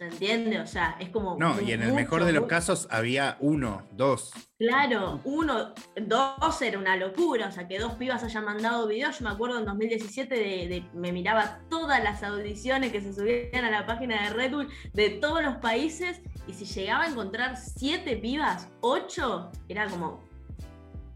¿Se 0.02 0.08
entiende? 0.08 0.58
O 0.58 0.66
sea, 0.66 0.96
es 0.98 1.10
como. 1.10 1.36
No, 1.38 1.60
y 1.60 1.70
en 1.70 1.80
el 1.80 1.92
mejor 1.92 2.24
de 2.24 2.32
los 2.32 2.46
casos 2.46 2.88
había 2.90 3.36
uno, 3.38 3.86
dos. 3.92 4.32
Claro, 4.58 5.20
uno, 5.22 5.74
dos 5.96 6.60
era 6.60 6.76
una 6.76 6.96
locura. 6.96 7.46
O 7.46 7.52
sea, 7.52 7.68
que 7.68 7.78
dos 7.78 7.92
pibas 7.94 8.24
hayan 8.24 8.44
mandado 8.44 8.88
videos. 8.88 9.20
Yo 9.20 9.24
me 9.26 9.30
acuerdo 9.30 9.60
en 9.60 9.64
2017 9.64 10.34
de, 10.34 10.84
me 10.92 11.12
miraba 11.12 11.60
todas 11.70 12.02
las 12.02 12.24
audiciones 12.24 12.90
que 12.90 13.00
se 13.00 13.14
subían 13.14 13.64
a 13.64 13.70
la 13.70 13.86
página 13.86 14.24
de 14.24 14.30
Red 14.30 14.50
Bull 14.50 14.68
de 14.92 15.10
todos 15.10 15.40
los 15.44 15.58
países. 15.58 16.20
Y 16.48 16.54
si 16.54 16.64
llegaba 16.64 17.04
a 17.04 17.08
encontrar 17.08 17.56
siete 17.56 18.16
pibas, 18.16 18.68
ocho, 18.80 19.52
era 19.68 19.86
como, 19.86 20.24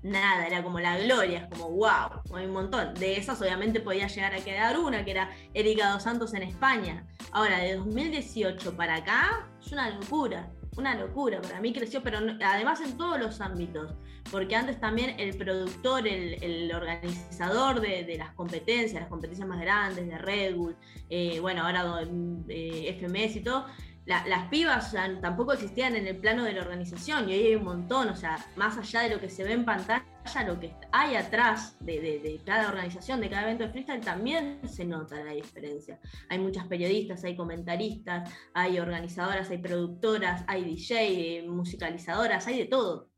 nada, 0.07 0.47
era 0.47 0.63
como 0.63 0.81
la 0.81 0.99
gloria, 0.99 1.41
es 1.41 1.47
como 1.49 1.71
wow, 1.71 2.23
hay 2.35 2.47
un 2.47 2.53
montón. 2.53 2.95
De 2.95 3.17
esas 3.17 3.41
obviamente 3.41 3.81
podía 3.81 4.07
llegar 4.07 4.35
a 4.35 4.39
quedar 4.39 4.79
una, 4.79 5.05
que 5.05 5.11
era 5.11 5.31
Erika 5.55 5.91
Dos 5.91 6.05
Santos 6.05 6.35
en 6.35 6.43
España. 6.43 7.07
Ahora, 7.33 7.59
de 7.59 7.77
2018 7.77 8.77
para 8.77 8.97
acá, 8.97 9.49
es 9.61 9.73
una 9.73 9.91
locura, 9.91 10.51
una 10.77 10.95
locura. 10.95 11.41
Para 11.41 11.61
mí 11.61 11.73
creció, 11.73 12.03
pero 12.03 12.19
además 12.45 12.81
en 12.81 12.97
todos 12.97 13.19
los 13.19 13.41
ámbitos, 13.41 13.95
porque 14.31 14.55
antes 14.55 14.81
también 14.81 15.19
el 15.19 15.37
productor, 15.37 16.07
el, 16.07 16.73
organizador 16.73 17.81
de, 17.81 18.17
las 18.17 18.33
competencias, 18.35 19.01
las 19.01 19.09
competencias 19.09 19.49
más 19.49 19.61
grandes 19.61 20.07
de 20.07 20.19
Red 20.19 20.57
Bull, 20.57 20.77
eh, 21.11 21.41
bueno, 21.41 21.63
ahora 21.63 22.03
eh, 22.49 22.97
FMS 22.99 23.37
y 23.37 23.41
todo, 23.41 23.67
las 24.07 24.49
pibas 24.49 24.95
tampoco 25.21 25.53
existían 25.53 25.97
en 25.97 26.07
el 26.07 26.17
plano 26.17 26.45
de 26.45 26.53
la 26.53 26.63
organización 26.63 27.29
y 27.29 27.33
hoy 27.33 27.47
hay 27.47 27.57
un 27.57 27.65
montón, 27.65 28.09
o 28.09 28.17
sea, 28.17 28.39
más 28.55 28.79
allá 28.79 29.03
de 29.03 29.11
lo 29.11 29.21
que 29.21 29.29
se 29.29 29.43
ve 29.43 29.53
en 29.53 29.65
pantalla, 29.65 30.05
lo 30.47 30.61
que 30.61 30.75
hay 30.93 31.17
atrás 31.17 31.77
de, 31.81 32.41
cada 32.45 32.69
organización, 32.69 33.21
de 33.21 33.31
cada 33.31 33.43
evento 33.43 33.65
de 33.65 33.71
freestyle, 33.71 34.01
también 34.01 34.61
se 34.69 34.85
nota 34.85 35.23
la 35.23 35.33
diferencia. 35.33 35.99
Hay 36.29 36.39
muchas 36.39 36.67
periodistas, 36.67 37.25
hay 37.25 37.37
comentaristas, 37.37 38.33
hay 38.55 38.79
organizadoras, 38.79 39.51
hay 39.51 39.59
productoras, 39.59 40.45
hay 40.47 40.65
DJ, 40.65 41.45
musicalizadoras, 41.49 42.47
hay 42.47 42.59
de 42.59 42.67
todo. 42.67 43.09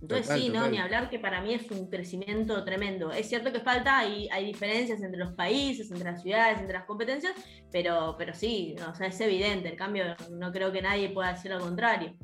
Entonces 0.00 0.40
sí, 0.40 0.48
¿no? 0.48 0.68
Ni 0.68 0.78
hablar 0.78 1.08
que 1.10 1.18
para 1.18 1.40
mí 1.40 1.54
es 1.54 1.70
un 1.70 1.88
crecimiento 1.88 2.64
tremendo. 2.64 3.12
Es 3.12 3.28
cierto 3.28 3.52
que 3.52 3.60
falta, 3.60 3.98
hay, 3.98 4.28
hay 4.30 4.44
diferencias 4.46 5.02
entre 5.02 5.18
los 5.18 5.32
países, 5.32 5.90
entre 5.90 6.12
las 6.12 6.22
ciudades, 6.22 6.58
entre 6.58 6.74
las 6.74 6.84
competencias, 6.84 7.32
pero, 7.72 8.14
pero 8.18 8.34
sí, 8.34 8.74
o 8.88 8.94
sea, 8.94 9.08
es 9.08 9.20
evidente. 9.20 9.68
El 9.68 9.76
cambio 9.76 10.04
no 10.30 10.52
creo 10.52 10.72
que 10.72 10.82
nadie 10.82 11.08
pueda 11.10 11.32
decir 11.32 11.50
lo 11.50 11.60
contrario. 11.60 12.14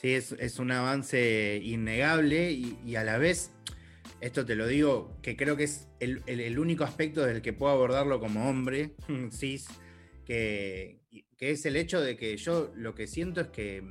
Sí, 0.00 0.12
es, 0.12 0.58
un 0.58 0.70
avance 0.70 1.60
innegable 1.62 2.52
y, 2.52 2.96
a 2.96 3.04
la 3.04 3.16
vez, 3.16 3.52
esto 4.20 4.44
te 4.44 4.54
lo 4.54 4.66
digo, 4.66 5.16
que 5.22 5.36
creo 5.36 5.56
que 5.56 5.64
es 5.64 5.88
el, 6.00 6.58
único 6.58 6.84
aspecto 6.84 7.24
del 7.24 7.40
que 7.40 7.54
puedo 7.54 7.72
abordarlo 7.72 8.20
como 8.20 8.48
hombre, 8.48 8.94
cis, 9.32 9.66
que, 10.26 11.00
que 11.38 11.50
es 11.50 11.64
el 11.64 11.76
hecho 11.76 12.00
de 12.00 12.16
que 12.16 12.36
yo 12.36 12.72
lo 12.74 12.94
que 12.94 13.06
siento 13.06 13.40
es 13.40 13.48
que 13.48 13.88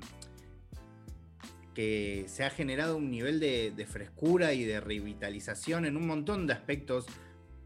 que 1.76 2.26
se 2.28 2.44
ha 2.44 2.50
generado 2.50 2.98
un 2.98 3.12
nivel 3.12 3.40
de, 3.40 3.88
frescura 3.88 4.54
y 4.54 4.64
de 4.64 4.80
revitalización 4.80 5.86
en 5.86 5.98
un 5.98 6.08
montón 6.08 6.48
de 6.48 6.54
aspectos 6.54 7.06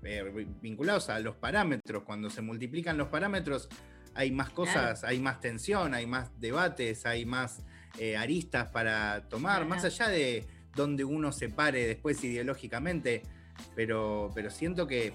eh, 0.03 0.47
vinculados 0.61 1.09
a 1.09 1.19
los 1.19 1.35
parámetros. 1.35 2.03
Cuando 2.03 2.29
se 2.29 2.41
multiplican 2.41 2.97
los 2.97 3.07
parámetros, 3.07 3.69
hay 4.15 4.31
más 4.31 4.49
cosas, 4.49 5.03
hay 5.03 5.19
más 5.19 5.39
tensión, 5.39 5.93
hay 5.93 6.07
más 6.07 6.37
debates, 6.41 7.05
hay 7.05 7.25
más 7.25 7.61
eh, 7.99 8.17
aristas 8.17 8.69
para 8.71 9.29
tomar, 9.29 9.65
más 9.65 9.85
allá 9.85 10.07
de 10.09 10.45
donde 10.75 11.03
uno 11.03 11.31
se 11.31 11.49
pare 11.49 11.85
después 11.87 12.21
ideológicamente. 12.23 13.21
Pero, 13.75 14.31
pero 14.33 14.49
siento 14.49 14.87
que, 14.87 15.13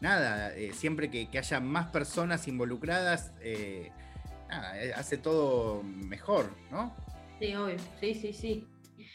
nada, 0.00 0.54
eh, 0.56 0.72
siempre 0.72 1.10
que, 1.10 1.28
haya 1.36 1.60
más 1.60 1.88
personas 1.88 2.48
involucradas, 2.48 3.32
hace 4.96 5.18
todo 5.18 5.82
mejor, 5.82 6.50
¿no? 6.70 6.96
Sí, 7.40 7.54
obvio, 7.54 7.76
sí, 7.98 8.14
sí, 8.14 8.32
sí. 8.34 8.66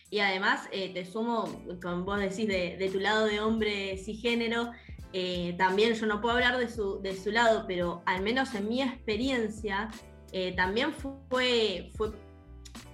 Y 0.10 0.20
además, 0.20 0.68
eh, 0.72 0.92
te 0.94 1.06
sumo, 1.06 1.48
como 1.82 2.04
vos 2.04 2.20
decís, 2.20 2.48
de, 2.48 2.90
tu 2.92 3.00
lado 3.00 3.26
de 3.26 3.40
hombre 3.40 3.98
cisgénero, 3.98 4.72
eh, 5.14 5.54
también 5.60 5.94
yo 5.94 6.08
no 6.08 6.22
puedo 6.22 6.34
hablar 6.34 6.58
de 6.58 6.68
su, 6.68 7.00
de 7.02 7.16
su 7.16 7.32
lado, 7.32 7.66
pero 7.68 8.02
al 8.08 8.24
menos 8.24 8.56
en 8.56 8.68
mi 8.68 8.82
experiencia, 8.82 9.90
eh, 10.32 10.54
también 10.56 10.92
fue, 10.92 11.92
fue 11.96 12.14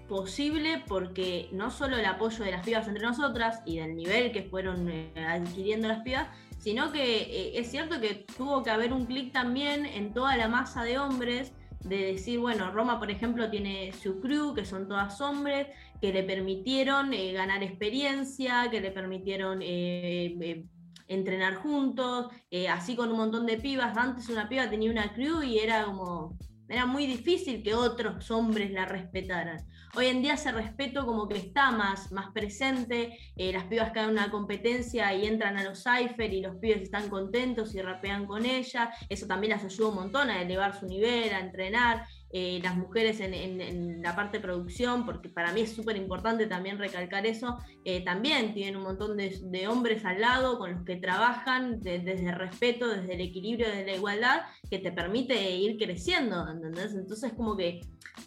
posible 0.10 0.84
porque 0.86 1.48
no 1.54 1.72
solo 1.72 1.98
el 1.98 2.06
apoyo 2.06 2.44
de 2.44 2.52
las 2.52 2.66
pibas 2.66 2.88
entre 2.90 3.06
nosotras 3.06 3.62
y 3.66 3.80
del 3.80 3.96
nivel 3.96 4.34
que 4.34 4.44
fueron 4.44 4.90
eh, 4.90 5.14
adquiriendo 5.16 5.88
las 5.88 6.02
pibas, 6.02 6.28
sino 6.60 6.92
que 6.92 7.58
es 7.58 7.72
cierto 7.72 8.02
que 8.02 8.26
tuvo 8.38 8.64
que 8.64 8.70
haber 8.70 8.92
un 8.92 9.06
clic 9.06 9.32
también 9.32 9.86
en 9.86 10.14
toda 10.14 10.36
la 10.36 10.50
masa 10.50 10.84
de 10.84 11.00
hombres 11.00 11.54
de 11.84 12.14
decir, 12.14 12.40
bueno, 12.40 12.72
Roma, 12.72 13.00
por 13.00 13.10
ejemplo, 13.10 13.50
tiene 13.50 13.92
su 13.94 14.20
crew, 14.20 14.54
que 14.54 14.66
son 14.66 14.88
todas 14.88 15.20
hombres, 15.22 15.68
que 16.00 16.14
le 16.14 16.24
permitieron 16.24 17.14
eh, 17.14 17.32
ganar 17.34 17.64
experiencia, 17.64 18.70
que 18.70 18.82
le 18.82 18.92
permitieron 18.92 19.62
eh, 19.62 20.38
eh, 20.42 20.66
entrenar 21.08 21.56
juntos, 21.56 22.28
así 22.70 22.96
con 22.96 23.12
un 23.12 23.18
montón 23.18 23.46
de 23.46 23.58
pibas. 23.58 23.98
Antes 23.98 24.30
una 24.30 24.48
piba 24.48 24.70
tenía 24.70 24.92
una 24.92 25.14
crew 25.14 25.44
y 25.44 25.60
era 25.60 25.86
como, 25.86 26.38
era 26.72 26.86
muy 26.86 27.06
difícil 27.06 27.62
que 27.64 27.76
otros 27.76 28.32
hombres 28.32 28.72
la 28.72 28.86
respetaran. 28.86 29.68
Hoy 29.94 30.06
en 30.06 30.22
día 30.22 30.36
ese 30.36 30.54
respeto 30.54 31.06
como 31.06 31.28
que 31.28 31.38
está 31.38 31.70
más, 31.72 32.14
más 32.14 32.32
presente, 32.32 33.18
las 33.36 33.66
pibas 33.66 33.92
caen 33.92 34.06
en 34.06 34.12
una 34.14 34.32
competencia 34.32 35.14
y 35.14 35.26
entran 35.26 35.58
a 35.58 35.64
los 35.64 35.84
cipher 35.84 36.34
y 36.34 36.42
los 36.42 36.56
pibes 36.56 36.84
están 36.84 37.10
contentos 37.10 37.76
y 37.76 37.82
rapean 37.82 38.26
con 38.26 38.46
ella, 38.46 38.90
eso 39.10 39.28
también 39.28 39.52
las 39.52 39.66
ayuda 39.66 39.90
un 39.90 39.96
montón 39.96 40.30
a 40.30 40.42
elevar 40.42 40.80
su 40.80 40.86
nivel, 40.86 41.34
a 41.34 41.42
entrenar, 41.42 42.08
eh, 42.34 42.60
las 42.64 42.76
mujeres 42.78 43.20
en, 43.20 44.02
la 44.02 44.16
parte 44.16 44.38
de 44.38 44.44
producción, 44.44 45.06
porque 45.06 45.30
para 45.30 45.52
mí 45.52 45.62
es 45.62 45.74
súper 45.74 45.98
importante 45.98 46.48
también 46.48 46.78
recalcar 46.78 47.26
eso, 47.26 47.58
eh, 47.84 48.04
también 48.04 48.54
tienen 48.54 48.78
un 48.78 48.84
montón 48.84 49.18
de, 49.18 49.68
hombres 49.68 50.06
al 50.06 50.22
lado 50.22 50.58
con 50.58 50.72
los 50.72 50.84
que 50.84 50.96
trabajan 50.96 51.82
desde 51.82 52.14
el 52.14 52.34
respeto, 52.34 52.88
desde 52.88 53.14
el 53.14 53.22
equilibrio, 53.22 53.68
desde 53.68 53.86
la 53.86 53.96
igualdad, 53.96 54.42
que 54.70 54.80
te 54.80 54.92
permite 54.92 55.52
ir 55.52 55.78
creciendo, 55.78 56.48
¿entendés? 56.50 56.94
Entonces 56.94 57.34
como 57.34 57.58
que 57.58 57.82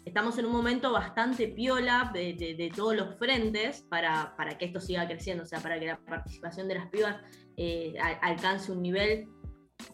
estamos 0.05 0.37
en 0.37 0.45
un 0.45 0.51
momento 0.51 0.91
bastante 0.91 1.47
piola 1.47 2.11
de, 2.13 2.71
todos 2.75 2.95
los 2.95 3.17
frentes 3.17 3.85
para, 3.89 4.35
para, 4.37 4.57
que 4.57 4.65
esto 4.65 4.79
siga 4.79 5.07
creciendo, 5.07 5.43
o 5.43 5.47
sea, 5.47 5.59
para 5.59 5.79
que 5.79 5.87
la 5.87 5.97
participación 5.97 6.67
de 6.67 6.75
las 6.75 6.89
pibas 6.89 7.17
eh, 7.57 7.93
alcance 8.21 8.71
un 8.71 8.81
nivel 8.81 9.27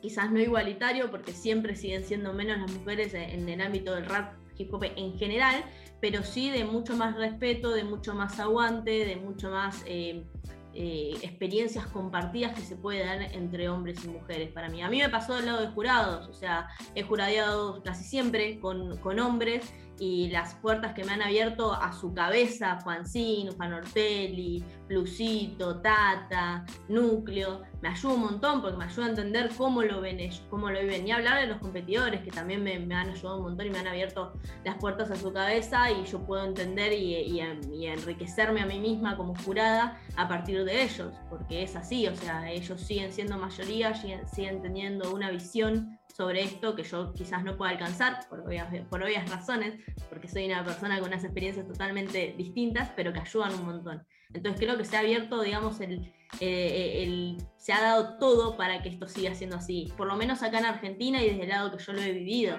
quizás 0.01 0.31
no 0.31 0.39
igualitario, 0.39 1.09
porque 1.11 1.33
siempre 1.33 1.75
siguen 1.75 2.03
siendo 2.03 2.33
menos 2.33 2.59
las 2.59 2.71
mujeres 2.71 3.13
en 3.13 3.47
el 3.47 3.61
ámbito 3.61 3.95
del 3.95 4.05
rap 4.05 4.33
hip 4.57 4.73
hop 4.73 4.83
en 4.95 5.17
general, 5.17 5.63
pero 5.99 6.23
sí 6.23 6.49
de 6.49 6.65
mucho 6.65 6.95
más 6.95 7.15
respeto, 7.15 7.71
de 7.71 7.83
mucho 7.83 8.13
más 8.13 8.39
aguante, 8.39 9.05
de 9.05 9.15
mucho 9.15 9.49
más 9.49 9.83
eh, 9.85 10.25
eh, 10.73 11.13
experiencias 11.21 11.85
compartidas 11.87 12.53
que 12.53 12.61
se 12.61 12.75
puede 12.75 13.05
dar 13.05 13.21
entre 13.33 13.69
hombres 13.69 14.03
y 14.05 14.07
mujeres 14.07 14.51
para 14.51 14.69
mí. 14.69 14.81
A 14.81 14.89
mí 14.89 14.99
me 14.99 15.09
pasó 15.09 15.35
del 15.35 15.45
lado 15.45 15.61
de 15.61 15.67
jurados, 15.67 16.27
o 16.27 16.33
sea, 16.33 16.67
he 16.95 17.03
juradeado 17.03 17.81
casi 17.83 18.03
siempre 18.03 18.59
con, 18.59 18.97
con 18.97 19.19
hombres 19.19 19.73
y 20.01 20.29
las 20.29 20.55
puertas 20.55 20.95
que 20.95 21.03
me 21.03 21.11
han 21.11 21.21
abierto 21.21 21.71
a 21.71 21.93
su 21.93 22.11
cabeza, 22.11 22.79
Juancín, 22.81 23.51
Juan 23.51 23.73
Ortelli, 23.73 24.65
Plusito, 24.87 25.79
Tata, 25.79 26.65
Núcleo, 26.89 27.61
me 27.83 27.89
ayuda 27.89 28.15
un 28.15 28.21
montón 28.21 28.63
porque 28.63 28.77
me 28.77 28.85
ayuda 28.85 29.05
a 29.05 29.09
entender 29.09 29.51
cómo 29.55 29.83
lo 29.83 30.01
ven 30.01 30.19
ellos, 30.19 30.43
cómo 30.49 30.71
lo 30.71 30.79
viven. 30.81 31.07
Y 31.07 31.11
hablar 31.11 31.39
de 31.39 31.45
los 31.45 31.59
competidores 31.59 32.21
que 32.21 32.31
también 32.31 32.63
me, 32.63 32.73
han 32.95 33.11
ayudado 33.11 33.37
un 33.37 33.43
montón 33.43 33.67
y 33.67 33.69
me 33.69 33.77
han 33.77 33.87
abierto 33.87 34.33
las 34.65 34.77
puertas 34.77 35.11
a 35.11 35.15
su 35.15 35.31
cabeza 35.31 35.91
y 35.91 36.03
yo 36.05 36.19
puedo 36.25 36.45
entender 36.45 36.93
y, 36.93 37.39
enriquecerme 37.85 38.61
a 38.61 38.65
mí 38.65 38.79
misma 38.79 39.15
como 39.15 39.35
jurada 39.35 39.99
a 40.15 40.27
partir 40.27 40.63
de 40.65 40.81
ellos, 40.81 41.13
porque 41.29 41.61
es 41.61 41.75
así, 41.75 42.07
o 42.07 42.15
sea, 42.15 42.49
ellos 42.49 42.81
siguen 42.81 43.13
siendo 43.13 43.37
mayoría, 43.37 43.93
siguen 43.93 44.61
teniendo 44.63 45.13
una 45.13 45.29
visión 45.29 45.99
sobre 46.15 46.43
esto 46.43 46.75
que 46.75 46.83
yo 46.83 47.13
quizás 47.13 47.43
no 47.43 47.57
pueda 47.57 47.71
alcanzar 47.71 48.27
por 48.29 48.41
obvias, 48.41 48.67
por 48.89 49.03
obvias 49.03 49.29
razones, 49.29 49.79
porque 50.10 50.27
soy 50.27 50.45
una 50.45 50.63
persona 50.63 50.99
con 50.99 51.10
unas 51.10 51.23
experiencias 51.23 51.67
totalmente 51.67 52.34
distintas, 52.38 52.89
pero 52.95 53.13
que 53.13 53.19
ayudan 53.19 53.54
un 53.56 53.65
montón. 53.65 54.04
Entonces 54.34 54.62
creo 54.62 54.77
que 54.77 54.86
se 54.86 54.95
ha 54.95 54.99
abierto, 54.99 55.41
digamos, 55.41 55.82
el, 55.82 56.13
eh, 56.39 57.04
el, 57.04 57.38
se 57.58 57.73
ha 57.73 57.82
dado 57.82 58.17
todo 58.17 58.56
para 58.56 58.82
que 58.82 58.89
esto 58.89 59.08
siga 59.08 59.36
siendo 59.36 59.58
así, 59.58 59.91
por 59.97 60.08
lo 60.08 60.15
menos 60.15 60.41
acá 60.43 60.60
en 60.60 60.65
Argentina 60.65 61.21
y 61.21 61.30
desde 61.30 61.43
el 61.43 61.49
lado 61.49 61.75
que 61.75 61.84
yo 61.84 61.93
lo 61.93 62.01
he 62.01 62.12
vivido. 62.12 62.58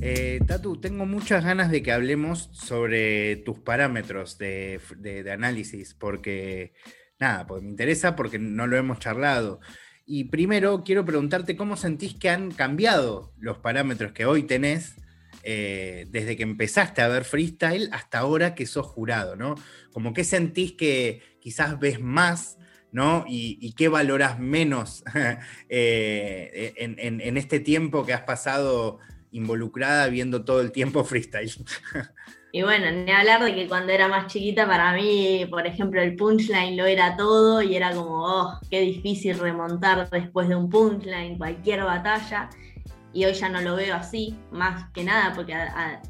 Eh, 0.00 0.40
Tatu, 0.46 0.80
tengo 0.80 1.06
muchas 1.06 1.44
ganas 1.44 1.70
de 1.70 1.82
que 1.82 1.92
hablemos 1.92 2.50
sobre 2.52 3.36
tus 3.36 3.58
parámetros 3.58 4.38
de, 4.38 4.80
de 4.98 5.30
análisis, 5.32 5.94
porque 5.94 6.72
nada, 7.18 7.46
pues 7.46 7.62
me 7.62 7.70
interesa 7.70 8.14
porque 8.14 8.38
no 8.38 8.66
lo 8.66 8.76
hemos 8.76 8.98
charlado. 8.98 9.60
Y 10.10 10.24
primero 10.24 10.84
quiero 10.84 11.04
preguntarte 11.04 11.54
cómo 11.54 11.76
sentís 11.76 12.14
que 12.14 12.30
han 12.30 12.50
cambiado 12.50 13.34
los 13.38 13.58
parámetros 13.58 14.12
que 14.12 14.24
hoy 14.24 14.42
tenés 14.42 14.94
eh, 15.42 16.06
desde 16.08 16.34
que 16.34 16.44
empezaste 16.44 17.02
a 17.02 17.08
ver 17.08 17.24
freestyle 17.24 17.90
hasta 17.92 18.20
ahora 18.20 18.54
que 18.54 18.64
sos 18.64 18.86
jurado, 18.86 19.36
¿no? 19.36 19.54
Como 19.92 20.14
que 20.14 20.24
sentís 20.24 20.72
que 20.72 21.20
quizás 21.42 21.78
ves 21.78 22.00
más, 22.00 22.56
¿no? 22.90 23.26
Y, 23.28 23.74
qué 23.74 23.88
valoras 23.88 24.38
menos 24.38 25.04
eh, 25.68 26.72
en, 26.78 27.36
este 27.36 27.60
tiempo 27.60 28.06
que 28.06 28.14
has 28.14 28.22
pasado 28.22 29.00
involucrada 29.30 30.08
viendo 30.08 30.42
todo 30.42 30.62
el 30.62 30.72
tiempo 30.72 31.04
freestyle. 31.04 31.52
Y 32.50 32.62
bueno, 32.62 32.90
ni 32.90 33.10
hablar 33.12 33.44
de 33.44 33.54
que 33.54 33.68
cuando 33.68 33.92
era 33.92 34.08
más 34.08 34.26
chiquita, 34.28 34.66
para 34.66 34.94
mí, 34.94 35.44
por 35.50 35.66
ejemplo, 35.66 36.00
el 36.00 36.16
punchline 36.16 36.78
lo 36.78 36.86
era 36.86 37.14
todo 37.14 37.60
y 37.60 37.76
era 37.76 37.92
como, 37.92 38.24
oh, 38.24 38.58
qué 38.70 38.80
difícil 38.80 39.38
remontar 39.38 40.08
después 40.08 40.48
de 40.48 40.56
un 40.56 40.70
punchline 40.70 41.36
cualquier 41.36 41.84
batalla. 41.84 42.48
Y 43.12 43.24
hoy 43.24 43.34
ya 43.34 43.48
no 43.48 43.60
lo 43.60 43.76
veo 43.76 43.94
así, 43.94 44.34
más 44.50 44.90
que 44.92 45.04
nada, 45.04 45.34
porque 45.34 45.54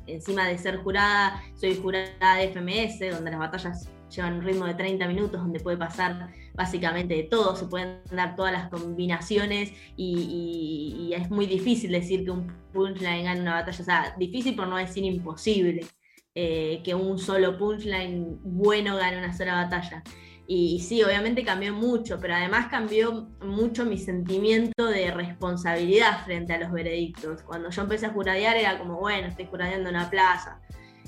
encima 0.07 0.47
de 0.47 0.59
ser 0.59 0.79
jurada, 0.79 1.43
soy 1.55 1.77
jurada 1.77 2.37
de 2.37 2.49
FMS, 2.49 3.11
donde 3.13 3.31
las 3.31 3.41
batallas 3.41 3.89
llevan 4.15 4.35
un 4.35 4.43
ritmo 4.43 4.67
de 4.67 4.75
30 4.75 5.07
minutos, 5.09 5.41
donde 5.41 5.61
puede 5.61 5.77
pasar 5.77 6.29
básicamente 6.55 7.15
de 7.15 7.23
todo, 7.25 7.57
se 7.57 7.67
pueden 7.67 8.01
dar 8.11 8.37
todas 8.37 8.53
las 8.53 8.69
combinaciones 8.69 9.73
y, 9.97 11.09
y 11.09 11.15
es 11.15 11.31
muy 11.31 11.47
difícil 11.47 11.93
decir 11.93 12.25
que 12.25 12.31
un 12.31 12.53
punchline 12.73 13.25
gane 13.25 13.41
una 13.41 13.55
batalla, 13.55 13.81
o 13.81 13.85
sea, 13.85 14.15
difícil 14.19 14.57
por 14.57 14.69
no 14.69 14.77
decir 14.77 15.05
imposible. 15.05 15.87
Eh, 16.41 16.83
que 16.85 16.95
un 16.95 17.19
solo 17.19 17.59
punchline 17.59 18.39
bueno 18.45 18.95
gane 18.95 19.19
una 19.19 19.37
sola 19.37 19.55
batalla. 19.55 20.05
Y, 20.47 20.79
sí, 20.79 21.03
obviamente 21.03 21.43
cambió 21.45 21.75
mucho, 21.75 22.21
pero 22.21 22.37
además 22.37 22.69
cambió 22.69 23.29
mucho 23.41 23.85
mi 23.85 23.99
sentimiento 23.99 24.87
de 24.87 25.11
responsabilidad 25.11 26.25
frente 26.25 26.53
a 26.53 26.61
los 26.61 26.71
veredictos. 26.71 27.43
Cuando 27.43 27.71
yo 27.71 27.83
empecé 27.83 28.07
a 28.07 28.11
juradear 28.11 28.57
era 28.57 28.79
como, 28.79 29.01
bueno, 29.01 29.27
estoy 29.27 29.47
juradeando 29.47 29.91
una 29.91 30.09
plaza. 30.11 30.61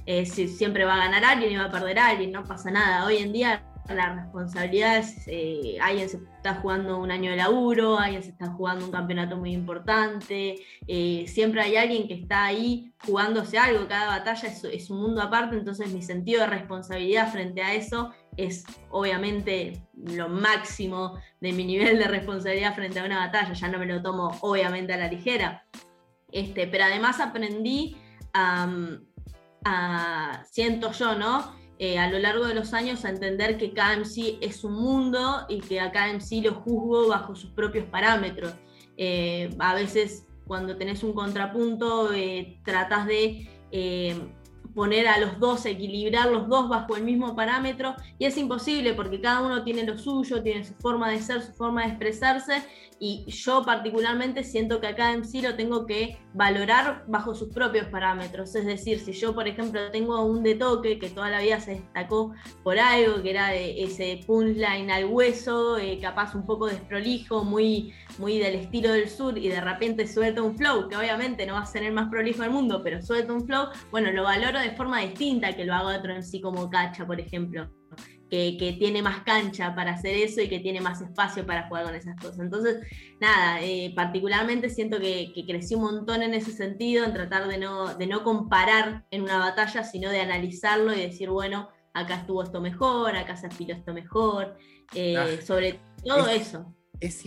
Eh, 0.04 0.26
si 0.26 0.48
siempre 0.48 0.84
va 0.84 0.94
a 0.94 1.06
ganar 1.06 1.24
alguien 1.24 1.52
y 1.52 1.56
va 1.56 1.66
a 1.66 1.70
perder 1.70 2.00
alguien, 2.00 2.32
no 2.32 2.42
pasa 2.42 2.72
nada. 2.72 3.06
Hoy 3.06 3.18
en 3.18 3.32
día 3.32 3.62
la 3.94 4.14
responsabilidad 4.14 4.98
es, 4.98 5.24
eh, 5.26 5.78
alguien 5.80 6.08
se 6.08 6.18
está 6.36 6.54
jugando 6.56 6.98
un 6.98 7.10
año 7.10 7.30
de 7.30 7.36
laburo, 7.36 7.98
alguien 7.98 8.22
se 8.22 8.30
está 8.30 8.46
jugando 8.46 8.84
un 8.84 8.90
campeonato 8.90 9.36
muy 9.36 9.52
importante, 9.52 10.56
eh, 10.86 11.24
siempre 11.28 11.60
hay 11.60 11.76
alguien 11.76 12.08
que 12.08 12.14
está 12.14 12.44
ahí 12.44 12.92
jugándose 13.04 13.58
algo, 13.58 13.86
cada 13.88 14.18
batalla 14.18 14.48
es, 14.48 14.90
un 14.90 15.00
mundo 15.00 15.22
aparte, 15.22 15.56
entonces 15.56 15.92
mi 15.92 16.02
sentido 16.02 16.40
de 16.42 16.46
responsabilidad 16.46 17.30
frente 17.30 17.62
a 17.62 17.74
eso 17.74 18.12
es 18.36 18.64
obviamente 18.90 19.82
lo 19.94 20.28
máximo 20.28 21.18
de 21.40 21.52
mi 21.52 21.64
nivel 21.64 21.98
de 21.98 22.08
responsabilidad 22.08 22.74
frente 22.74 23.00
a 23.00 23.04
una 23.04 23.26
batalla, 23.26 23.52
ya 23.52 23.68
no 23.68 23.78
me 23.78 23.86
lo 23.86 24.02
tomo 24.02 24.36
obviamente 24.40 24.92
a 24.92 24.96
la 24.96 25.08
ligera, 25.08 25.64
este, 26.32 26.66
pero 26.66 26.84
además 26.84 27.20
aprendí 27.20 27.96
a, 28.32 28.68
siento 30.50 30.92
yo, 30.92 31.14
¿no? 31.14 31.59
Eh, 31.82 31.98
a 31.98 32.10
lo 32.10 32.18
largo 32.18 32.46
de 32.46 32.54
los 32.54 32.74
años 32.74 33.06
a 33.06 33.08
entender 33.08 33.56
que 33.56 33.72
cada 33.72 33.96
es 34.42 34.64
un 34.64 34.74
mundo 34.74 35.46
y 35.48 35.60
que 35.60 35.80
a 35.80 35.90
cada 35.90 36.08
lo 36.42 36.52
juzgo 36.52 37.08
bajo 37.08 37.34
sus 37.34 37.52
propios 37.52 37.86
parámetros. 37.86 38.52
Eh, 38.98 39.48
a 39.58 39.74
veces 39.74 40.26
cuando 40.46 40.76
tenés 40.76 41.02
un 41.02 41.14
contrapunto 41.14 42.12
eh, 42.12 42.60
tratas 42.66 43.06
de 43.06 43.48
poner 44.74 45.08
a 45.08 45.18
los 45.18 45.38
dos, 45.38 45.66
equilibrar 45.66 46.30
los 46.30 46.48
dos 46.48 46.68
bajo 46.68 46.96
el 46.96 47.04
mismo 47.04 47.34
parámetro 47.34 47.94
y 48.18 48.24
es 48.24 48.36
imposible 48.36 48.94
porque 48.94 49.20
cada 49.20 49.42
uno 49.42 49.64
tiene 49.64 49.84
lo 49.84 49.98
suyo, 49.98 50.42
tiene 50.42 50.64
su 50.64 50.74
forma 50.74 51.10
de 51.10 51.20
ser, 51.20 51.42
su 51.42 51.52
forma 51.52 51.82
de 51.82 51.88
expresarse 51.88 52.62
y 53.02 53.24
yo 53.28 53.64
particularmente 53.64 54.44
siento 54.44 54.78
que 54.78 54.88
acá 54.88 55.14
en 55.14 55.24
sí 55.24 55.40
lo 55.40 55.56
tengo 55.56 55.86
que 55.86 56.18
valorar 56.34 57.04
bajo 57.08 57.34
sus 57.34 57.48
propios 57.48 57.86
parámetros. 57.86 58.54
Es 58.54 58.66
decir, 58.66 59.00
si 59.00 59.12
yo, 59.12 59.34
por 59.34 59.48
ejemplo, 59.48 59.90
tengo 59.90 60.22
un 60.22 60.42
de 60.42 60.54
toque 60.54 60.98
que 60.98 61.08
toda 61.08 61.30
la 61.30 61.40
vida 61.40 61.58
se 61.60 61.72
destacó 61.72 62.34
por 62.62 62.78
algo, 62.78 63.22
que 63.22 63.30
era 63.30 63.54
ese 63.54 64.20
punchline 64.26 64.90
al 64.90 65.06
hueso, 65.06 65.78
eh, 65.78 65.98
capaz 66.00 66.34
un 66.34 66.44
poco 66.44 66.66
desprolijo, 66.66 67.42
muy, 67.42 67.94
muy 68.18 68.38
del 68.38 68.56
estilo 68.56 68.92
del 68.92 69.08
sur, 69.08 69.38
y 69.38 69.48
de 69.48 69.62
repente 69.62 70.06
suelta 70.06 70.42
un 70.42 70.58
flow, 70.58 70.86
que 70.88 70.96
obviamente 70.96 71.46
no 71.46 71.54
va 71.54 71.60
a 71.60 71.66
ser 71.66 71.84
el 71.84 71.94
más 71.94 72.10
prolijo 72.10 72.42
del 72.42 72.50
mundo, 72.50 72.82
pero 72.84 73.00
suelta 73.00 73.32
un 73.32 73.46
flow, 73.46 73.68
bueno, 73.90 74.12
lo 74.12 74.24
valoro 74.24 74.59
de 74.60 74.72
forma 74.72 75.00
distinta 75.00 75.54
que 75.54 75.64
lo 75.64 75.74
hago 75.74 75.88
otro 75.88 76.14
en 76.14 76.22
sí 76.22 76.40
como 76.40 76.70
cacha, 76.70 77.06
por 77.06 77.20
ejemplo. 77.20 77.70
que, 78.30 78.76
tiene 78.78 79.02
más 79.02 79.24
cancha 79.24 79.74
para 79.74 79.94
hacer 79.94 80.16
eso 80.16 80.40
y 80.40 80.48
que 80.48 80.60
tiene 80.60 80.80
más 80.80 81.00
espacio 81.00 81.44
para 81.44 81.66
jugar 81.66 81.84
con 81.84 81.94
esas 81.96 82.14
cosas. 82.16 82.38
Entonces, 82.38 82.76
nada, 83.20 83.60
eh, 83.60 83.92
particularmente 83.96 84.70
siento 84.70 85.00
que, 85.00 85.32
que, 85.34 85.44
crecí 85.44 85.74
un 85.74 85.82
montón 85.82 86.22
en 86.22 86.34
ese 86.34 86.52
sentido, 86.52 87.04
en 87.04 87.12
tratar 87.12 87.48
de 87.48 87.58
no, 87.58 87.94
de 87.94 88.06
no 88.06 88.22
comparar 88.22 89.04
en 89.10 89.22
una 89.22 89.38
batalla, 89.38 89.82
sino 89.82 90.10
de 90.10 90.20
analizarlo 90.20 90.94
y 90.94 91.00
decir, 91.00 91.28
bueno, 91.28 91.70
acá 91.94 92.16
estuvo 92.16 92.42
esto 92.42 92.60
mejor, 92.60 93.16
acá 93.16 93.36
se 93.36 93.46
afiló 93.46 93.74
esto 93.74 93.92
mejor, 93.92 94.56
eh, 94.94 95.16
ah, 95.16 95.26
sobre 95.44 95.80
todo 96.04 96.28
eso. 96.28 96.74
Es 97.00 97.24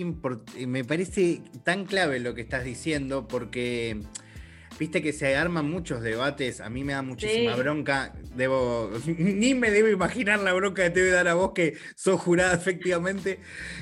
me 0.67 0.83
parece 0.83 1.41
tan 1.63 1.85
clave 1.85 2.19
lo 2.19 2.35
que 2.35 2.41
estás 2.41 2.63
diciendo 2.63 3.27
porque 3.27 4.01
Viste 4.79 5.01
que 5.01 5.13
se 5.13 5.35
arman 5.35 5.69
muchos 5.69 6.01
debates, 6.01 6.59
a 6.59 6.69
mí 6.69 6.83
me 6.83 6.93
da 6.93 7.01
muchísima 7.01 7.55
bronca, 7.55 8.13
debo, 8.35 8.91
ni 9.17 9.53
me 9.53 9.69
debo 9.69 9.87
imaginar 9.87 10.39
la 10.39 10.53
bronca 10.53 10.83
que 10.83 10.89
te 10.89 10.99
debe 11.01 11.11
dar 11.11 11.27
a 11.27 11.35
vos 11.35 11.51
que 11.53 11.77
sos 11.95 12.19
jurada 12.19 12.53
efectivamente, 12.55 13.39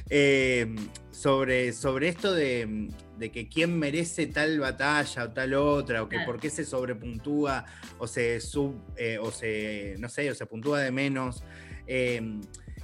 eh, 0.09 0.75
sobre, 1.11 1.71
sobre 1.71 2.09
esto 2.09 2.33
de, 2.33 2.89
que 3.31 3.47
quién 3.47 3.77
merece 3.77 4.27
tal 4.27 4.59
batalla 4.59 5.25
o 5.25 5.31
tal 5.31 5.53
otra, 5.53 6.03
o 6.03 6.09
que 6.09 6.19
por 6.25 6.39
qué 6.39 6.49
se 6.49 6.65
sobrepuntúa 6.65 7.65
o 7.97 8.07
se 8.07 8.41
sub, 8.41 8.75
eh, 8.97 9.17
o 9.19 9.31
se, 9.31 9.95
no 9.99 10.09
sé, 10.09 10.29
o 10.29 10.35
se 10.35 10.45
puntúa 10.45 10.79
de 10.81 10.91
menos. 10.91 11.43
Eh, 11.87 12.39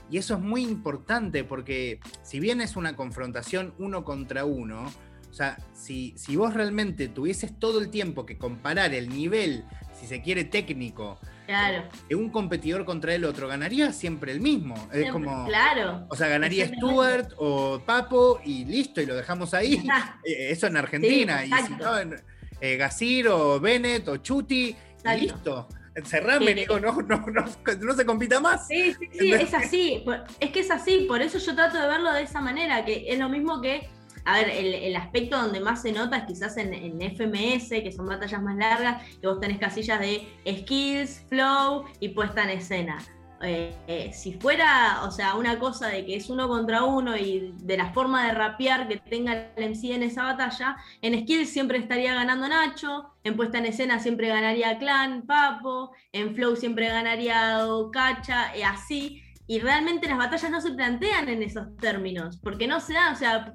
y 0.10 0.18
eso 0.18 0.36
es 0.36 0.40
muy 0.40 0.64
importante 0.64 1.44
porque 1.44 2.00
si 2.24 2.40
bien 2.40 2.62
es 2.62 2.76
una 2.76 2.96
confrontación 2.96 3.74
uno 3.78 4.04
contra 4.04 4.46
uno, 4.46 4.90
sea, 5.38 5.58
si, 5.74 6.14
si 6.18 6.36
vos 6.36 6.54
realmente 6.54 7.08
tuvieses 7.08 7.58
todo 7.58 7.80
el 7.80 7.90
tiempo 7.90 8.26
que 8.26 8.38
comparar 8.38 8.94
el 8.94 9.10
nivel, 9.10 9.64
si 10.00 10.08
se 10.08 10.22
quiere, 10.22 10.44
técnico, 10.44 11.20
Claro. 11.48 11.86
De 12.10 12.16
un 12.16 12.30
competidor 12.30 12.84
contra 12.84 13.16
el 13.16 13.24
otro, 13.24 13.48
ganaría 13.48 13.94
siempre 13.94 14.34
el 14.34 14.42
mismo. 14.42 14.76
Es 14.92 15.10
como. 15.12 15.46
Claro. 15.46 16.06
O 16.10 16.16
sea, 16.16 16.28
ganaría 16.28 16.68
Stuart 16.68 17.32
o 17.38 17.82
Papo 17.86 18.42
y 18.44 18.66
listo, 18.66 19.02
y 19.02 19.06
lo 19.06 19.16
dejamos 19.16 19.54
ahí. 19.54 19.82
Eh, 20.26 20.52
eso 20.52 20.68
en 20.68 20.76
Argentina. 20.76 21.46
y 21.46 21.52
si 21.52 21.74
no, 21.76 21.98
en, 21.98 22.16
eh, 22.60 23.28
o 23.30 23.60
Bennett 23.60 24.08
o 24.10 24.18
Chuti, 24.18 24.76
y 25.06 25.20
listo. 25.20 25.70
Cerrame, 26.04 26.54
digo, 26.54 26.80
no, 26.80 27.02
no, 27.02 27.26
no, 27.28 27.46
no, 27.82 27.94
se 27.96 28.06
compita 28.06 28.40
más. 28.40 28.68
Sí, 28.68 28.94
sí, 28.94 29.10
sí, 29.18 29.34
es 29.34 29.54
así. 29.54 30.04
Es 30.40 30.52
que 30.52 30.60
es 30.60 30.70
así, 30.70 31.06
por 31.08 31.22
eso 31.22 31.40
yo 31.40 31.56
trato 31.56 31.80
de 31.80 31.88
verlo 31.88 32.12
de 32.12 32.24
esa 32.24 32.42
manera, 32.42 32.84
que 32.84 33.06
es 33.08 33.18
lo 33.18 33.30
mismo 33.30 33.62
que 33.62 33.90
a 34.28 34.34
ver, 34.34 34.50
el, 34.50 34.96
aspecto 34.98 35.42
donde 35.42 35.62
más 35.62 35.82
se 35.82 35.94
nota 35.94 36.18
es 36.18 36.26
quizás 36.26 36.58
en, 36.58 37.02
FMS, 37.02 37.70
que 37.70 37.94
son 37.94 38.08
batallas 38.08 38.42
más 38.42 38.58
largas, 38.58 39.02
que 39.22 39.28
vos 39.28 39.40
tenés 39.40 39.58
casillas 39.58 40.02
de 40.02 40.28
skills, 40.46 41.24
flow 41.30 41.86
y 42.02 42.10
puesta 42.10 42.44
en 42.44 42.50
escena. 42.50 42.98
Eh, 43.42 43.74
eh, 43.88 44.12
si 44.14 44.34
fuera, 44.34 45.04
o 45.06 45.12
sea, 45.12 45.36
una 45.36 45.58
cosa 45.60 45.88
de 45.88 46.06
que 46.06 46.18
es 46.18 46.30
uno 46.30 46.50
contra 46.50 46.84
uno 46.84 47.16
y 47.16 47.54
de 47.60 47.78
la 47.78 47.94
forma 47.94 48.28
de 48.28 48.34
rapear 48.34 48.90
que 48.90 48.98
tenga 48.98 49.52
el 49.56 49.70
MC 49.70 49.92
en 49.92 50.04
esa 50.04 50.24
batalla, 50.24 50.76
en 51.02 51.22
skills 51.22 51.50
siempre 51.50 51.78
estaría 51.78 52.14
ganando 52.14 52.50
Nacho, 52.50 53.14
en 53.24 53.38
puesta 53.38 53.60
en 53.60 53.68
escena 53.68 54.00
siempre 54.00 54.28
ganaría 54.28 54.78
Clan, 54.78 55.22
Papo, 55.22 55.94
en 56.12 56.36
flow 56.36 56.58
siempre 56.58 56.90
ganaría 56.90 57.62
Cacha, 57.94 58.58
y 58.58 58.64
así 58.64 59.24
y 59.48 59.60
realmente 59.60 60.08
las 60.08 60.18
batallas 60.18 60.52
no 60.52 60.62
se 60.62 60.72
plantean 60.72 61.30
en 61.30 61.42
esos 61.42 61.76
términos, 61.78 62.38
porque 62.38 62.68
no 62.68 62.82
se 62.82 62.94
da, 62.94 63.14
o 63.14 63.16
sea, 63.16 63.54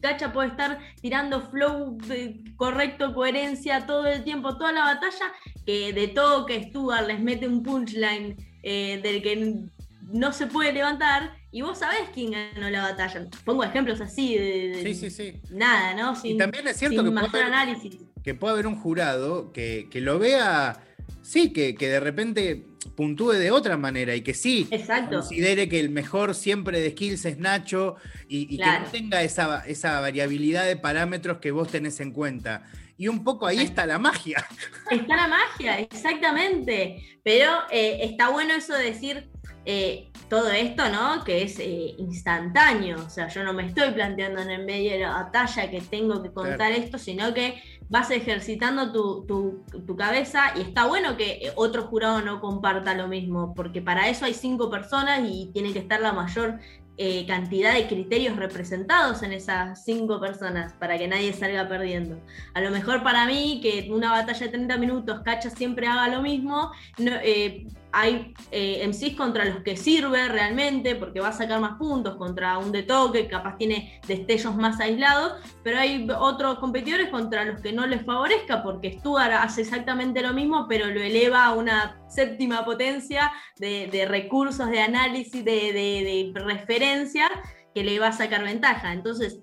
Cacha 0.00 0.32
puede 0.32 0.48
estar 0.48 0.78
tirando 1.00 1.42
flow 1.50 1.98
de 2.06 2.42
correcto, 2.56 3.14
coherencia 3.14 3.86
todo 3.86 4.06
el 4.06 4.24
tiempo, 4.24 4.56
toda 4.56 4.72
la 4.72 4.84
batalla, 4.84 5.32
que 5.66 5.92
de 5.92 6.08
todo 6.08 6.46
que 6.46 6.62
Stuart 6.64 7.06
les 7.06 7.20
mete 7.20 7.46
un 7.46 7.62
punchline 7.62 8.36
eh, 8.62 9.00
del 9.02 9.22
que 9.22 9.64
no 10.12 10.32
se 10.32 10.46
puede 10.46 10.72
levantar, 10.72 11.36
y 11.50 11.62
vos 11.62 11.78
sabés 11.78 12.08
quién 12.12 12.32
ganó 12.32 12.68
la 12.68 12.82
batalla. 12.82 13.28
Pongo 13.44 13.64
ejemplos 13.64 14.00
así 14.00 14.36
de, 14.36 14.80
sí, 14.82 14.94
sí, 14.94 15.10
sí. 15.10 15.40
nada, 15.50 15.94
¿no? 15.94 16.18
y 16.22 16.36
también 16.36 16.66
es 16.66 16.76
cierto 16.78 17.04
que 17.04 17.10
puede, 17.10 17.26
haber, 17.26 17.42
análisis. 17.44 17.96
que 18.22 18.34
puede 18.34 18.54
haber 18.54 18.66
un 18.66 18.76
jurado 18.76 19.52
que, 19.52 19.88
que 19.90 20.00
lo 20.00 20.18
vea, 20.18 20.82
sí, 21.24 21.52
que, 21.52 21.74
que 21.74 21.88
de 21.88 22.00
repente 22.00 22.66
puntúe 22.94 23.32
de 23.32 23.50
otra 23.50 23.76
manera 23.76 24.14
y 24.14 24.20
que 24.20 24.34
sí 24.34 24.68
considere 25.08 25.68
que 25.68 25.80
el 25.80 25.90
mejor 25.90 26.34
siempre 26.34 26.80
de 26.80 26.90
skills 26.90 27.24
es 27.24 27.38
Nacho 27.38 27.96
y, 28.28 28.58
que 28.58 28.64
no 28.64 28.86
tenga 28.92 29.22
esa, 29.22 29.66
esa 29.66 30.00
variabilidad 30.00 30.66
de 30.66 30.76
parámetros 30.76 31.38
que 31.38 31.50
vos 31.50 31.68
tenés 31.68 31.98
en 32.00 32.12
cuenta. 32.12 32.64
Y 32.96 33.08
un 33.08 33.24
poco 33.24 33.46
ahí 33.46 33.58
está 33.58 33.86
la 33.86 33.98
magia. 33.98 34.44
Está 34.90 35.16
la 35.16 35.28
magia, 35.28 35.80
exactamente. 35.80 37.18
Pero 37.24 37.50
eh, 37.70 37.98
está 38.02 38.28
bueno 38.28 38.54
eso 38.54 38.74
de 38.74 38.84
decir 38.84 39.30
eh, 39.64 40.12
todo 40.28 40.50
esto, 40.50 40.88
¿no? 40.90 41.24
Que 41.24 41.42
es 41.42 41.58
eh, 41.58 41.94
instantáneo. 41.98 42.98
O 43.04 43.10
sea, 43.10 43.28
yo 43.28 43.42
no 43.42 43.52
me 43.52 43.66
estoy 43.66 43.90
planteando 43.92 44.42
en 44.42 44.50
el 44.50 44.64
medio 44.64 44.92
de 44.92 45.00
la 45.00 45.12
batalla 45.12 45.70
que 45.70 45.80
tengo 45.80 46.22
que 46.22 46.32
contar 46.32 46.72
esto, 46.72 46.98
sino 46.98 47.32
que 47.34 47.60
vas 47.88 48.10
ejercitando 48.10 48.92
tu, 48.92 49.64
cabeza 49.96 50.52
y 50.56 50.62
está 50.62 50.86
bueno 50.86 51.16
que 51.16 51.52
otro 51.54 51.84
jurado 51.84 52.20
no 52.20 52.40
comparta 52.40 52.94
lo 52.94 53.08
mismo, 53.08 53.54
porque 53.54 53.80
para 53.80 54.08
eso 54.08 54.24
hay 54.24 54.34
cinco 54.34 54.70
personas 54.70 55.20
y 55.24 55.50
tiene 55.52 55.72
que 55.72 55.78
estar 55.78 56.00
la 56.00 56.12
mayor 56.12 56.58
eh, 56.96 57.26
cantidad 57.26 57.74
de 57.74 57.88
criterios 57.88 58.36
representados 58.36 59.22
en 59.22 59.32
esas 59.32 59.84
cinco 59.84 60.20
personas 60.20 60.74
para 60.74 60.96
que 60.96 61.08
nadie 61.08 61.32
salga 61.32 61.68
perdiendo. 61.68 62.20
A 62.54 62.60
lo 62.60 62.70
mejor 62.70 63.02
para 63.02 63.26
mí, 63.26 63.60
que 63.62 63.90
una 63.90 64.12
batalla 64.12 64.46
de 64.46 64.52
30 64.52 64.78
minutos, 64.78 65.20
Cacha 65.24 65.50
siempre 65.50 65.86
haga 65.86 66.08
lo 66.08 66.22
mismo, 66.22 66.70
no, 66.98 67.12
eh, 67.22 67.66
hay 67.94 68.34
eh, 68.50 68.86
MCs 68.86 69.16
contra 69.16 69.44
los 69.44 69.62
que 69.62 69.76
sirve 69.76 70.28
realmente, 70.28 70.96
porque 70.96 71.20
va 71.20 71.28
a 71.28 71.32
sacar 71.32 71.60
más 71.60 71.78
puntos, 71.78 72.16
contra 72.16 72.58
un 72.58 72.72
de 72.72 72.82
toque, 72.82 73.28
capaz 73.28 73.56
tiene 73.56 74.00
destellos 74.06 74.56
más 74.56 74.80
aislados, 74.80 75.34
pero 75.62 75.78
hay 75.78 76.06
otros 76.18 76.58
competidores 76.58 77.08
contra 77.08 77.44
los 77.44 77.60
que 77.60 77.72
no 77.72 77.86
les 77.86 78.04
favorezca, 78.04 78.62
porque 78.64 78.98
Stuart 78.98 79.32
hace 79.32 79.60
exactamente 79.60 80.22
lo 80.22 80.32
mismo, 80.32 80.66
pero 80.68 80.86
lo 80.86 81.00
eleva 81.00 81.44
a 81.44 81.54
una 81.54 82.00
séptima 82.08 82.64
potencia 82.64 83.32
de, 83.58 84.06
recursos, 84.08 84.68
de 84.68 84.80
análisis, 84.80 85.44
de, 85.44 85.72
de, 85.72 86.32
de 86.34 86.40
referencia 86.40 87.30
que 87.74 87.84
le 87.84 87.98
va 87.98 88.08
a 88.08 88.12
sacar 88.12 88.42
ventaja. 88.42 88.92
Entonces, 88.92 89.40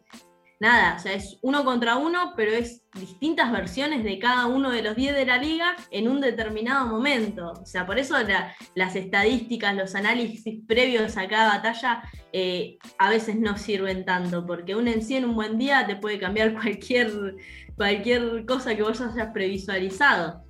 nada, 0.62 0.95
o 0.95 1.00
sea, 1.00 1.13
es 1.13 1.39
uno 1.41 1.65
contra 1.65 1.97
uno, 1.97 2.34
pero 2.38 2.52
es 2.52 2.84
distintas 2.93 3.52
versiones 3.52 4.04
de 4.04 4.19
cada 4.19 4.45
uno 4.45 4.69
de 4.69 4.84
los 4.84 4.95
10 4.95 5.15
de 5.15 5.26
la 5.26 5.39
liga 5.39 5.76
en 5.89 6.08
un 6.08 6.21
determinado 6.21 6.86
momento. 6.86 7.54
O 7.60 7.65
sea, 7.65 7.88
por 7.88 7.97
eso 7.97 8.15
las 8.76 8.95
estadísticas, 8.95 9.76
los 9.76 9.95
análisis 9.95 10.60
previos 10.67 11.17
a 11.17 11.28
cada 11.28 11.56
batalla 11.56 12.04
eh, 12.32 12.78
a 13.00 13.10
veces 13.10 13.38
no 13.38 13.58
sirven 13.58 14.06
tanto, 14.06 14.45
porque 14.45 14.76
un 14.76 14.88
en 14.88 15.02
sí 15.02 15.15
en 15.15 15.26
un 15.26 15.34
buen 15.34 15.58
día 15.58 15.88
te 15.88 15.95
puede 15.95 16.19
cambiar 16.19 16.54
cualquier, 16.62 17.10
cualquier 17.76 18.45
cosa 18.45 18.76
que 18.76 18.84
vos 18.84 19.02
hayas 19.02 19.34
previsualizado. 19.34 20.43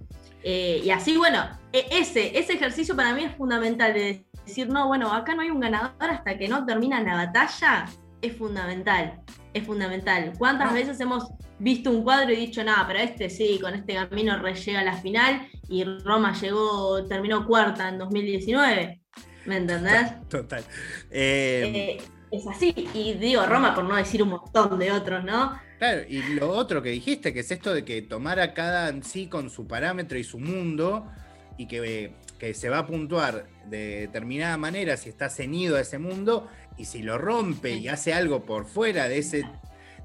Eh, 0.43 0.82
y 0.84 0.89
así, 0.89 1.15
bueno, 1.15 1.47
e, 1.71 1.86
ese, 1.89 2.38
ese 2.38 2.54
ejercicio 2.54 2.97
para 2.97 3.13
mí 3.13 3.24
es 3.24 3.36
fundamental 3.38 3.93
de 3.93 4.26
decir, 4.45 4.67
no, 4.67 4.88
bueno, 4.88 5.13
acá 5.13 5.36
no 5.36 5.41
hay 5.41 5.52
un 5.52 5.62
ganador 5.62 5.93
hasta 6.10 6.38
que 6.38 6.50
no 6.50 6.65
termina 6.65 7.02
la 7.02 7.15
batalla, 7.15 7.86
es 8.21 8.36
fundamental 8.36 9.24
es 9.53 9.65
fundamental. 9.65 10.33
¿Cuántas 10.37 10.73
veces 10.73 10.99
hemos 10.99 11.29
visto 11.59 11.91
un 11.91 12.03
cuadro 12.03 12.31
y 12.31 12.35
dicho, 12.35 12.63
nada, 12.63 12.85
pero 12.87 12.99
este 12.99 13.29
sí, 13.29 13.59
con 13.61 13.73
este 13.73 13.93
camino 13.93 14.37
re 14.37 14.55
llega 14.55 14.79
a 14.79 14.83
la 14.83 14.97
final 14.97 15.47
y 15.67 15.83
Roma 15.83 16.33
llegó, 16.39 17.05
terminó 17.05 17.45
cuarta 17.45 17.89
en 17.89 17.97
2019? 17.97 19.01
¿Me 19.45 19.57
entendés? 19.57 20.27
Total. 20.29 20.63
Eh, 21.09 21.97
eh, 21.99 22.03
es 22.31 22.47
así, 22.47 22.73
y 22.93 23.13
digo 23.13 23.45
Roma 23.45 23.75
por 23.75 23.83
no 23.83 23.95
decir 23.95 24.23
un 24.23 24.29
montón 24.29 24.79
de 24.79 24.91
otros, 24.91 25.23
¿no? 25.23 25.59
Claro, 25.79 26.01
y 26.07 26.21
lo 26.35 26.49
otro 26.49 26.81
que 26.81 26.89
dijiste, 26.89 27.33
que 27.33 27.39
es 27.39 27.51
esto 27.51 27.73
de 27.73 27.83
que 27.83 28.03
tomar 28.03 28.39
a 28.39 28.53
cada 28.53 28.89
en 28.89 29.03
sí 29.03 29.27
con 29.27 29.49
su 29.49 29.67
parámetro 29.67 30.17
y 30.17 30.23
su 30.23 30.39
mundo, 30.39 31.07
y 31.57 31.65
que, 31.65 32.13
que 32.41 32.56
se 32.56 32.69
va 32.69 32.80
a 32.80 32.88
puntuar 32.88 33.45
de 33.67 33.99
determinada 33.99 34.58
manera 34.58 34.97
si 34.97 35.10
está 35.10 35.30
ceñido 35.30 35.77
a 35.77 35.82
ese 35.82 35.99
mundo, 35.99 36.49
y 36.75 36.86
si 36.86 37.04
lo 37.04 37.19
rompe 37.19 37.69
y 37.75 37.88
hace 37.88 38.15
algo 38.15 38.45
por 38.45 38.65
fuera 38.65 39.08
de, 39.08 39.19
ese, 39.19 39.45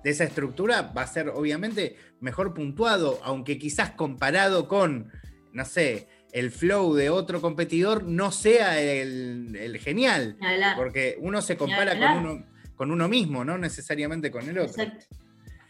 de 0.05 0.11
esa 0.11 0.25
estructura, 0.25 0.83
va 0.83 1.01
a 1.01 1.07
ser 1.07 1.31
obviamente 1.31 1.96
mejor 2.20 2.53
puntuado, 2.53 3.20
aunque 3.22 3.57
quizás 3.57 3.92
comparado 3.92 4.68
con, 4.68 5.11
no 5.55 5.64
sé, 5.64 6.09
el 6.31 6.51
flow 6.51 6.92
de 6.92 7.09
otro 7.09 7.40
competidor 7.40 8.05
no 8.05 8.31
sea 8.31 8.83
el, 8.83 9.81
genial. 9.83 10.37
Porque 10.77 11.16
uno 11.18 11.40
se 11.40 11.57
compara 11.57 11.99
con 11.99 12.18
uno, 12.18 12.46
con 12.75 12.90
uno 12.90 13.09
mismo, 13.09 13.46
no 13.46 13.57
necesariamente 13.57 14.31
con 14.31 14.46
el 14.46 14.59
otro. 14.59 14.83
Exacto. 14.83 15.07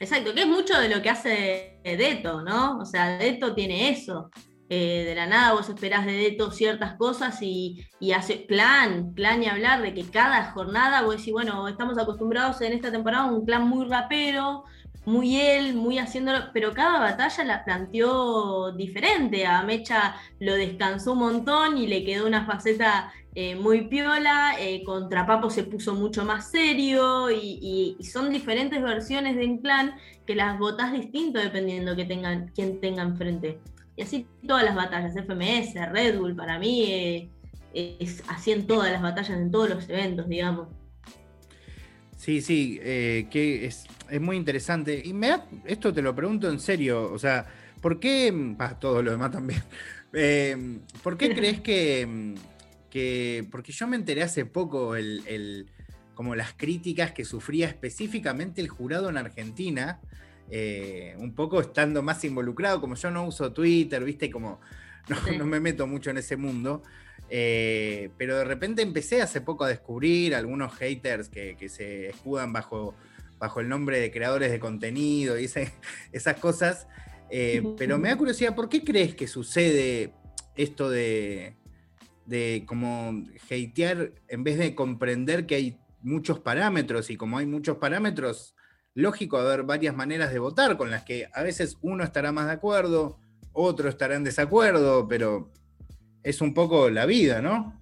Exacto, 0.00 0.35
que 0.35 0.42
es 0.42 0.48
mucho 0.48 0.79
de 0.81 0.88
lo 0.88 1.00
que 1.00 1.11
hace 1.11 1.79
Deto, 1.85 2.42
¿no? 2.42 2.81
O 2.81 2.85
sea, 2.85 3.16
Deto 3.18 3.55
tiene 3.55 3.88
eso. 3.90 4.31
Eh, 4.68 5.05
de 5.07 5.14
la 5.14 5.26
nada 5.26 5.52
vos 5.52 5.68
esperás 5.68 6.07
de 6.07 6.12
Deto 6.12 6.50
ciertas 6.50 6.94
cosas 6.94 7.38
y, 7.40 7.87
hace 8.14 8.37
plan, 8.37 9.14
plan 9.14 9.42
y 9.42 9.46
hablar 9.46 9.81
de 9.83 9.94
que 9.94 10.05
cada 10.05 10.50
jornada 10.52 11.02
vos 11.02 11.18
decís, 11.18 11.33
bueno, 11.33 11.68
estamos 11.68 11.98
acostumbrados 11.98 12.61
en 12.62 12.72
esta 12.72 12.90
temporada 12.90 13.24
a 13.24 13.33
un 13.33 13.44
plan 13.46 13.68
muy 13.68 13.87
rapero, 13.87 14.64
muy 15.05 15.37
él, 15.40 15.74
muy 15.74 15.98
haciéndolo, 15.98 16.50
pero 16.52 16.72
cada 16.74 16.98
batalla 16.98 17.44
la 17.44 17.64
planteó 17.64 18.72
diferente. 18.72 19.46
A 19.46 19.62
Mecha 19.62 20.16
lo 20.40 20.55
descansó 20.55 21.12
un 21.12 21.20
montón 21.20 21.79
y 21.79 21.87
le 21.87 22.05
quedó 22.05 22.26
una 22.26 22.44
faceta 22.44 23.12
eh, 23.37 23.55
muy 23.55 23.87
piola, 23.87 24.57
eh, 24.59 24.83
contra 24.83 25.26
Papo 25.26 25.50
se 25.50 25.62
puso 25.62 25.94
mucho 25.94 26.24
más 26.24 26.50
serio 26.50 27.31
y, 27.31 27.96
son 28.02 28.31
diferentes 28.31 28.83
versiones 28.83 29.37
de 29.37 29.44
Inclán 29.44 29.94
que 30.26 30.35
las 30.35 30.59
votás 30.59 30.92
distinto 30.92 31.38
dependiendo 31.38 31.94
que 31.94 32.07
tengan, 32.07 32.50
quién 32.55 32.81
tenga 32.81 33.02
enfrente. 33.02 33.61
Y 33.96 34.02
así 34.02 34.26
todas 34.46 34.64
las 34.64 34.74
batallas, 34.74 35.14
FMS, 35.14 35.74
Red 35.90 36.18
Bull, 36.18 36.37
para 36.37 36.59
mí 36.59 36.92
eh, 36.92 37.30
es 37.72 38.22
así 38.28 38.52
en 38.52 38.66
todas 38.66 38.92
las 38.92 39.02
batallas, 39.02 39.38
en 39.38 39.50
todos 39.50 39.70
los 39.70 39.88
eventos, 39.88 40.28
digamos. 40.28 40.68
Sí, 42.16 42.40
sí, 42.40 42.78
que 42.82 43.66
es, 43.66 43.87
muy 44.20 44.37
interesante. 44.37 45.00
Y 45.04 45.12
me 45.12 45.37
esto 45.64 45.92
te 45.92 46.02
lo 46.02 46.14
pregunto 46.14 46.50
en 46.50 46.59
serio, 46.59 47.12
o 47.12 47.18
sea, 47.18 47.46
¿por 47.80 48.00
qué, 48.00 48.54
ah, 48.59 48.78
todo 48.78 49.02
lo 49.02 49.11
demás 49.12 49.30
también, 49.30 49.62
¿por 51.02 51.16
qué 51.16 51.35
crees 51.35 51.61
que 51.61 52.35
porque 53.50 53.72
yo 53.72 53.87
me 53.87 53.96
enteré 53.96 54.22
hace 54.22 54.46
poco 54.46 54.96
el, 54.96 55.66
como 56.14 56.35
las 56.35 56.54
críticas 56.54 57.12
que 57.12 57.24
sufría 57.24 57.68
específicamente 57.68 58.61
el 58.61 58.68
jurado 58.68 59.11
en 59.11 59.18
Argentina, 59.18 60.00
eh, 60.50 61.16
un 61.18 61.35
poco 61.35 61.61
estando 61.61 62.02
más 62.02 62.24
involucrado, 62.24 62.80
como 62.80 62.94
yo 62.94 63.11
no 63.11 63.26
uso 63.26 63.52
Twitter, 63.52 64.02
viste, 64.04 64.30
como 64.30 64.61
no, 65.38 65.46
me 65.46 65.61
meto 65.61 65.87
mucho 65.87 66.11
en 66.11 66.18
ese 66.18 66.37
mundo. 66.37 66.82
Eh, 67.28 68.11
pero 68.16 68.37
de 68.38 68.44
repente 68.44 68.82
empecé 68.82 69.20
hace 69.20 69.40
poco 69.40 69.64
a 69.64 69.68
descubrir 69.68 70.35
algunos 70.35 70.74
haters 70.74 71.28
que, 71.28 71.68
se 71.68 72.11
escudan 72.11 72.52
bajo, 72.52 72.94
bajo 73.38 73.61
el 73.61 73.68
nombre 73.68 73.98
de 73.98 74.12
creadores 74.12 74.52
de 74.52 74.61
contenido 74.61 75.38
y 75.38 75.48
esas 76.12 76.37
cosas. 76.40 76.87
Eh, 77.30 77.62
pero 77.76 77.98
me 77.98 78.09
da 78.09 78.16
curiosidad, 78.16 78.54
¿por 78.54 78.68
qué 78.68 78.85
crees 78.85 79.14
que 79.16 79.26
sucede 79.26 80.12
esto 80.54 80.88
de, 80.88 81.56
de 82.24 82.64
como 82.66 83.24
hatear 83.44 84.12
en 84.28 84.44
vez 84.44 84.59
de 84.59 84.74
comprender 84.74 85.46
que 85.46 85.56
hay 85.56 85.78
muchos 86.02 86.38
parámetros 86.38 87.11
y 87.11 87.16
como 87.16 87.38
hay 87.38 87.46
muchos 87.46 87.78
parámetros, 87.78 88.56
lógico 88.96 89.37
haber 89.37 89.62
varias 89.62 89.94
maneras 89.94 90.32
de 90.32 90.38
votar 90.38 90.76
con 90.78 90.90
las 90.90 91.04
que 91.04 91.28
a 91.32 91.42
veces 91.42 91.76
uno 91.82 92.02
estará 92.02 92.32
más 92.32 92.46
de 92.46 92.52
acuerdo, 92.52 93.18
otro 93.52 93.90
estará 93.90 94.16
en 94.16 94.24
desacuerdo, 94.24 95.06
pero 95.06 95.52
es 96.22 96.40
un 96.40 96.54
poco 96.54 96.88
la 96.88 97.04
vida, 97.04 97.42
¿no? 97.42 97.78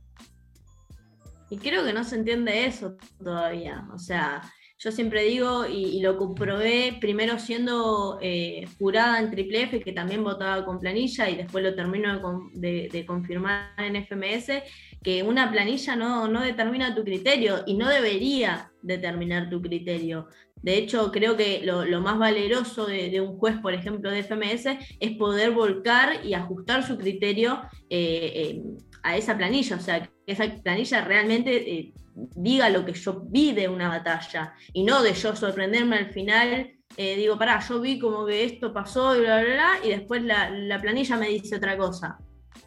Y 1.51 1.59
creo 1.59 1.85
que 1.85 1.93
no 1.93 2.03
se 2.03 2.17
entiende 2.17 2.67
eso 2.67 2.97
todavía. 3.23 3.87
O 3.95 3.99
sea, 3.99 4.43
yo 4.77 4.91
siempre 4.91 5.23
digo, 5.23 5.67
y, 5.67 6.01
lo 6.01 6.19
comprobé 6.19 6.99
primero 7.01 7.39
siendo 7.39 8.19
eh, 8.21 8.67
jurada 8.77 9.21
en 9.21 9.31
Triple 9.31 9.63
F, 9.63 9.81
que 9.81 9.93
también 9.93 10.25
votaba 10.25 10.65
con 10.65 10.81
planilla, 10.81 11.31
y 11.31 11.37
después 11.37 11.63
lo 11.63 11.77
termino 11.77 12.21
de, 12.55 13.05
confirmar 13.07 13.71
en 13.79 14.05
FMS, 14.05 14.65
que 15.03 15.23
una 15.23 15.51
planilla 15.53 15.95
no, 15.95 16.27
no, 16.27 16.43
determina 16.43 16.95
tu 16.95 17.05
criterio 17.05 17.63
y 17.67 17.77
no 17.77 17.89
debería 17.89 18.73
determinar 18.83 19.49
tu 19.49 19.63
criterio. 19.63 20.27
De 20.65 20.79
hecho, 20.79 21.13
creo 21.13 21.37
que 21.37 21.61
lo, 21.63 22.01
más 22.01 22.19
valeroso 22.19 22.87
de, 22.87 23.21
un 23.21 23.37
juez, 23.37 23.59
por 23.59 23.75
ejemplo, 23.75 24.11
de 24.11 24.23
FMS, 24.23 24.79
es 24.99 25.13
poder 25.19 25.51
volcar 25.51 26.25
y 26.25 26.33
ajustar 26.33 26.83
su 26.87 26.97
criterio 26.97 27.61
eh, 27.91 28.33
eh, 28.35 28.63
a 29.03 29.15
esa 29.15 29.37
planilla. 29.37 29.77
O 29.77 29.81
sea, 29.81 30.03
que 30.03 30.09
esa 30.27 30.47
planilla 30.63 31.05
realmente 31.05 31.93
diga 32.15 32.71
lo 32.71 32.87
que 32.87 32.95
yo 32.95 33.25
vi 33.27 33.53
de 33.53 33.69
una 33.69 33.91
batalla 33.91 34.55
y 34.73 34.85
no 34.85 35.03
de 35.03 35.13
yo 35.13 35.37
sorprenderme 35.37 35.97
al 35.97 36.13
final. 36.15 36.73
Eh, 36.97 37.17
digo, 37.17 37.37
pará, 37.37 37.61
yo 37.61 37.79
vi 37.83 37.99
como 37.99 38.25
que 38.25 38.45
esto 38.45 38.73
pasó 38.73 39.15
y 39.15 39.21
bla, 39.21 39.43
bla, 39.43 39.53
bla, 39.53 39.71
y 39.85 39.91
después 39.91 40.23
la, 40.23 40.81
planilla 40.81 41.19
me 41.19 41.29
dice 41.29 41.57
otra 41.57 41.77
cosa. 41.77 42.17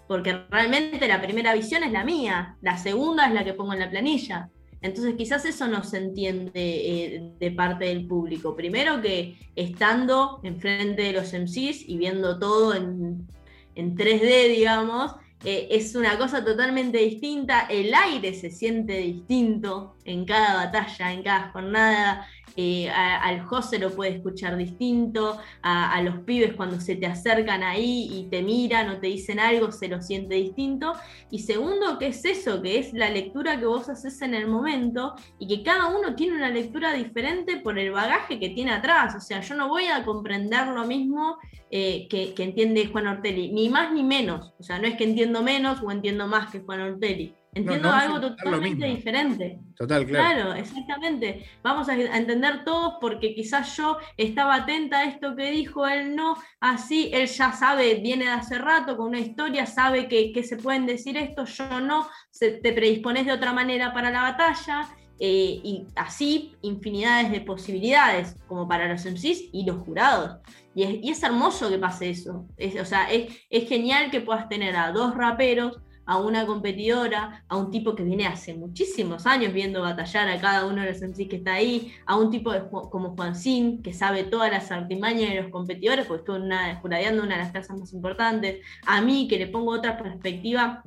Porque 0.08 0.34
realmente 0.52 1.08
la 1.08 1.20
primera 1.20 1.52
visión 1.56 1.84
es 1.84 1.92
la 1.92 2.04
mía, 2.04 2.58
la 2.62 2.78
segunda 2.78 3.26
es 3.26 3.34
la 3.34 3.44
que 3.44 3.56
pongo 3.56 3.74
en 3.74 3.80
la 3.80 3.90
planilla. 3.90 4.52
Entonces 4.82 5.16
quizás 5.16 5.46
eso 5.46 5.68
no 5.68 5.84
se 5.84 5.98
entiende 5.98 6.52
eh, 6.56 7.32
de 7.40 7.52
parte 7.52 7.86
del 7.86 8.06
público. 8.06 8.56
Primero 8.56 9.02
que 9.02 9.38
estando 9.56 10.40
enfrente 10.44 11.02
de 11.02 11.14
los 11.14 11.34
MCs 11.34 11.88
y 11.88 11.98
viendo 11.98 12.38
todo 12.38 12.76
en, 12.76 13.28
en 13.76 13.96
3D, 13.96 14.56
digamos, 14.56 15.16
eh, 15.44 15.68
es 15.72 15.94
una 15.96 16.18
cosa 16.18 16.44
totalmente 16.44 16.98
distinta, 16.98 17.68
el 17.70 17.94
aire 17.94 18.34
se 18.34 18.50
siente 18.50 18.98
distinto 18.98 19.96
en 20.04 20.26
cada 20.26 20.66
batalla, 20.66 21.14
en 21.14 21.22
cada 21.22 21.52
jornada, 21.52 22.28
eh, 22.60 22.90
al 22.90 23.42
José 23.42 23.78
lo 23.78 23.92
puede 23.92 24.16
escuchar 24.16 24.58
distinto, 24.58 25.38
a, 25.62 26.02
los 26.02 26.20
pibes 26.22 26.56
cuando 26.56 26.80
se 26.80 26.96
te 26.96 27.06
acercan 27.06 27.62
ahí 27.62 28.10
y 28.12 28.24
te 28.32 28.42
miran 28.42 28.90
o 28.90 28.98
te 28.98 29.08
dicen 29.08 29.40
algo, 29.40 29.72
se 29.72 29.88
lo 29.88 30.02
siente 30.02 30.34
distinto. 30.34 30.94
Y 31.30 31.40
segundo, 31.40 32.00
que 32.00 32.08
es 32.08 32.26
eso? 32.26 32.60
Que 32.62 32.80
es 32.80 32.94
la 32.94 33.12
lectura 33.12 33.60
que 33.60 33.68
vos 33.68 33.88
haces 33.90 34.22
en 34.24 34.34
el 34.34 34.48
momento 34.48 35.14
y 35.38 35.48
que 35.48 35.64
cada 35.64 35.88
uno 35.88 36.16
tiene 36.16 36.36
una 36.36 36.50
lectura 36.50 36.94
diferente 36.94 37.58
por 37.58 37.78
el 37.78 37.92
bagaje 37.92 38.40
que 38.40 38.50
tiene 38.50 38.72
atrás. 38.72 39.14
O 39.16 39.20
sea, 39.20 39.42
yo 39.42 39.54
no 39.54 39.68
voy 39.68 39.86
a 39.86 40.04
comprender 40.04 40.68
lo 40.68 40.86
mismo 40.88 41.38
eh, 41.70 42.08
que, 42.10 42.34
que 42.34 42.44
entiende 42.44 42.88
Juan 42.88 43.06
Ortelli, 43.06 43.52
ni 43.52 43.70
más 43.70 43.94
ni 43.94 44.04
menos. 44.04 44.54
O 44.60 44.64
sea, 44.64 44.80
no 44.80 44.88
es 44.88 44.96
que 44.96 45.04
entiendo 45.04 45.44
menos 45.44 45.84
o 45.84 45.92
entiendo 45.92 46.26
más 46.28 46.52
que 46.52 46.62
Juan 46.62 46.82
Ortelli 46.82 47.36
Entiendo 47.54 47.92
algo 47.92 48.22
totalmente 48.22 48.86
diferente. 48.86 49.60
Total, 49.76 50.06
claro. 50.06 50.44
Claro, 50.44 50.54
exactamente. 50.54 51.46
Vamos 51.64 51.90
a, 51.90 51.96
entender 51.96 52.64
todos 52.64 52.96
porque 53.02 53.34
quizás 53.34 53.76
yo 53.76 53.98
estaba 54.16 54.56
atenta 54.56 55.00
a 55.00 55.04
esto 55.06 55.36
que 55.36 55.52
dijo 55.52 55.88
él, 55.88 56.16
no, 56.16 56.36
así, 56.60 57.10
él 57.14 57.28
ya 57.28 57.52
sabe, 57.52 57.96
viene 57.96 58.26
de 58.26 58.32
hace 58.32 58.58
rato 58.58 58.98
con 58.98 59.08
una 59.08 59.20
historia, 59.20 59.66
sabe 59.66 60.08
que, 60.08 60.44
se 60.44 60.58
pueden 60.58 60.86
decir 60.86 61.18
esto, 61.18 61.46
yo 61.46 61.80
no, 61.80 62.08
se, 62.30 62.52
te 62.52 62.74
predispones 62.74 63.26
de 63.26 63.34
otra 63.34 63.54
manera 63.54 63.94
para 63.94 64.12
la 64.12 64.22
batalla. 64.22 64.88
Eh, 65.20 65.62
y 65.64 65.88
así 65.96 66.54
infinidades 66.62 67.32
de 67.32 67.42
posibilidades, 67.42 68.36
como 68.48 68.68
para 68.68 68.88
los 68.88 69.04
MCs 69.04 69.50
y 69.52 69.66
los 69.66 69.78
jurados. 69.78 70.38
Y 70.76 71.10
es, 71.10 71.24
hermoso 71.24 71.72
que 71.72 71.80
pase 71.80 72.12
eso. 72.12 72.46
o 72.80 72.86
sea, 72.86 73.12
es, 73.12 73.36
es 73.50 73.68
genial 73.68 74.12
que 74.12 74.22
puedas 74.22 74.48
tener 74.48 74.76
a 74.76 74.92
dos 74.92 75.16
raperos 75.16 75.80
a 76.08 76.18
una 76.18 76.46
competidora, 76.46 77.44
a 77.50 77.58
un 77.58 77.70
tipo 77.70 77.94
que 77.94 78.04
viene 78.04 78.26
hace 78.26 78.54
muchísimos 78.56 79.28
años 79.28 79.54
viendo 79.54 79.82
batallar 79.82 80.30
a 80.30 80.40
cada 80.40 80.66
uno 80.66 80.82
de 80.82 80.94
los 80.94 81.02
MCs 81.02 81.28
que 81.28 81.36
está 81.36 81.56
ahí, 81.56 81.94
a 82.06 82.16
un 82.16 82.32
tipo 82.32 82.52
como 82.90 83.16
Juan 83.16 83.36
Sin, 83.36 83.84
que 83.84 83.94
sabe 83.94 84.24
todas 84.24 84.50
las 84.50 84.72
artimañas 84.72 85.30
de 85.30 85.42
los 85.42 85.52
competidores, 85.52 86.06
porque 86.06 86.22
estuvo 86.22 86.38
una, 86.38 86.78
juradeando 86.78 87.24
una 87.24 87.36
de 87.36 87.44
las 87.44 87.52
casas 87.52 87.78
más 87.78 87.94
importantes, 87.94 88.62
a 88.86 89.02
mí 89.02 89.28
que 89.28 89.38
le 89.38 89.48
pongo 89.48 89.72
otra 89.72 89.98
perspectiva, 89.98 90.82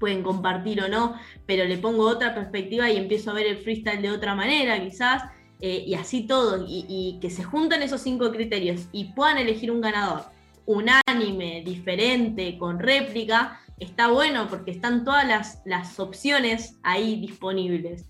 pueden 0.00 0.22
compartir 0.22 0.82
o 0.82 0.88
no, 0.88 1.16
pero 1.46 1.64
le 1.66 1.76
pongo 1.76 2.04
otra 2.04 2.34
perspectiva 2.34 2.90
y 2.90 2.96
empiezo 2.96 3.30
a 3.30 3.34
ver 3.34 3.46
el 3.46 3.58
freestyle 3.58 4.00
de 4.00 4.10
otra 4.10 4.34
manera 4.34 4.82
quizás, 4.82 5.22
eh, 5.60 5.84
y 5.86 5.94
así 5.94 6.26
todo, 6.26 6.64
y, 6.66 6.86
y 6.88 7.20
que 7.20 7.28
se 7.28 7.44
juntan 7.44 7.82
esos 7.82 8.00
cinco 8.00 8.32
criterios 8.32 8.88
y 8.90 9.12
puedan 9.12 9.36
elegir 9.36 9.70
un 9.70 9.82
ganador 9.82 10.32
unánime, 10.66 11.62
diferente, 11.64 12.56
con 12.58 12.78
réplica, 12.78 13.60
está 13.82 14.08
bueno 14.08 14.48
porque 14.48 14.70
están 14.70 15.04
todas 15.04 15.26
las, 15.64 16.00
opciones 16.00 16.78
ahí 16.82 17.20
disponibles. 17.20 18.08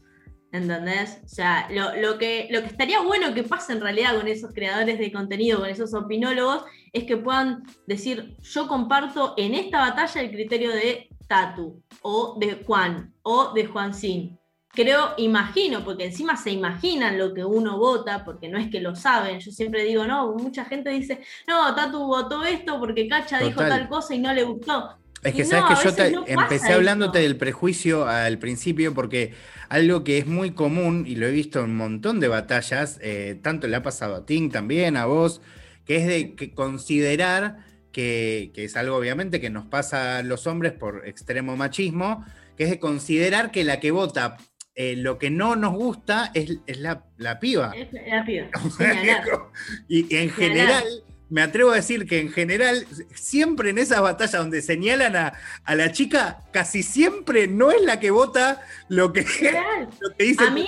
¿Entendés? 0.52 1.20
O 1.24 1.28
sea, 1.28 1.66
lo, 1.70 2.18
que, 2.18 2.46
lo 2.50 2.60
que 2.60 2.66
estaría 2.66 3.00
bueno 3.00 3.32
que 3.32 3.42
pase 3.42 3.72
en 3.72 3.80
realidad 3.80 4.16
con 4.16 4.28
esos 4.28 4.52
creadores 4.52 4.98
de 4.98 5.10
contenido, 5.10 5.60
con 5.60 5.70
esos 5.70 5.94
opinólogos, 5.94 6.64
es 6.92 7.04
que 7.04 7.16
puedan 7.16 7.62
decir, 7.86 8.36
yo 8.42 8.68
comparto 8.68 9.32
en 9.38 9.54
esta 9.54 9.78
batalla 9.78 10.20
el 10.20 10.30
criterio 10.30 10.70
de 10.72 11.08
Tatu, 11.26 11.82
o 12.02 12.36
de 12.38 12.62
Juan, 12.66 13.14
o 13.22 13.54
de 13.54 13.64
Juan 13.64 13.94
Sin. 13.94 14.38
Creo, 14.68 15.14
imagino, 15.16 15.84
porque 15.84 16.06
encima 16.06 16.36
se 16.36 16.50
imaginan 16.50 17.18
lo 17.18 17.32
que 17.32 17.44
uno 17.44 17.78
vota, 17.78 18.22
porque 18.24 18.48
no 18.48 18.58
es 18.58 18.70
que 18.70 18.80
lo 18.80 18.94
saben. 18.94 19.40
Yo 19.40 19.50
siempre 19.50 19.84
digo, 19.84 20.06
no, 20.06 20.34
mucha 20.34 20.66
gente 20.66 20.90
dice, 20.90 21.22
no, 21.46 21.74
Tatu 21.74 22.00
votó 22.00 22.44
esto 22.44 22.78
porque 22.78 23.08
Cacha 23.08 23.38
dijo 23.38 23.60
tal 23.60 23.88
cosa 23.88 24.14
y 24.14 24.18
no 24.18 24.32
le 24.34 24.44
gustó. 24.44 24.98
Es 25.22 25.34
que 25.34 25.44
sabes 25.44 25.78
que 25.78 25.84
yo 25.84 25.94
te, 25.94 26.32
empecé 26.32 26.72
hablándote 26.72 27.20
del 27.20 27.36
prejuicio 27.36 28.06
al 28.08 28.38
principio 28.38 28.92
porque 28.92 29.34
algo 29.68 30.02
que 30.02 30.18
es 30.18 30.26
muy 30.26 30.50
común 30.50 31.04
y 31.06 31.14
lo 31.14 31.26
he 31.26 31.30
visto 31.30 31.60
en 31.60 31.66
un 31.66 31.76
montón 31.76 32.18
de 32.18 32.26
batallas, 32.26 32.98
eh, 33.02 33.38
tanto 33.40 33.68
le 33.68 33.76
ha 33.76 33.82
pasado 33.82 34.16
a 34.16 34.26
Ting 34.26 34.50
también, 34.50 34.96
a 34.96 35.06
vos, 35.06 35.40
que 35.84 35.96
es 35.96 36.06
de 36.06 36.34
que 36.34 36.54
considerar 36.54 37.58
que, 37.92 38.50
es 38.54 38.76
algo 38.76 38.96
obviamente 38.96 39.40
que 39.40 39.50
nos 39.50 39.66
pasa 39.66 40.18
a 40.18 40.22
los 40.22 40.46
hombres 40.46 40.72
por 40.72 41.06
extremo 41.06 41.56
machismo, 41.56 42.24
que 42.56 42.64
es 42.64 42.70
de 42.70 42.80
considerar 42.80 43.52
que 43.52 43.64
la 43.64 43.78
que 43.78 43.92
vota 43.92 44.38
eh, 44.74 44.96
lo 44.96 45.18
que 45.18 45.30
no 45.30 45.54
nos 45.54 45.74
gusta 45.74 46.32
es, 46.34 46.58
la, 46.78 47.04
la, 47.16 47.38
piba. 47.38 47.72
Es 47.76 47.92
la 47.92 48.24
piba. 48.24 48.48
y, 49.88 50.16
en 50.16 50.30
general 50.30 50.84
me 51.32 51.40
atrevo 51.40 51.70
a 51.70 51.76
decir 51.76 52.06
que 52.06 52.20
en 52.20 52.30
general, 52.30 52.86
siempre 53.14 53.70
en 53.70 53.78
esas 53.78 54.02
batallas 54.02 54.34
donde 54.34 54.60
señalan 54.60 55.16
a, 55.16 55.74
la 55.74 55.90
chica, 55.90 56.40
casi 56.52 56.82
siempre 56.82 57.48
no 57.48 57.70
es 57.70 57.82
la 57.82 57.98
que 57.98 58.10
vota 58.10 58.60
lo 58.88 59.14
que, 59.14 59.24
dice. 60.18 60.44
A 60.44 60.50
mí 60.50 60.66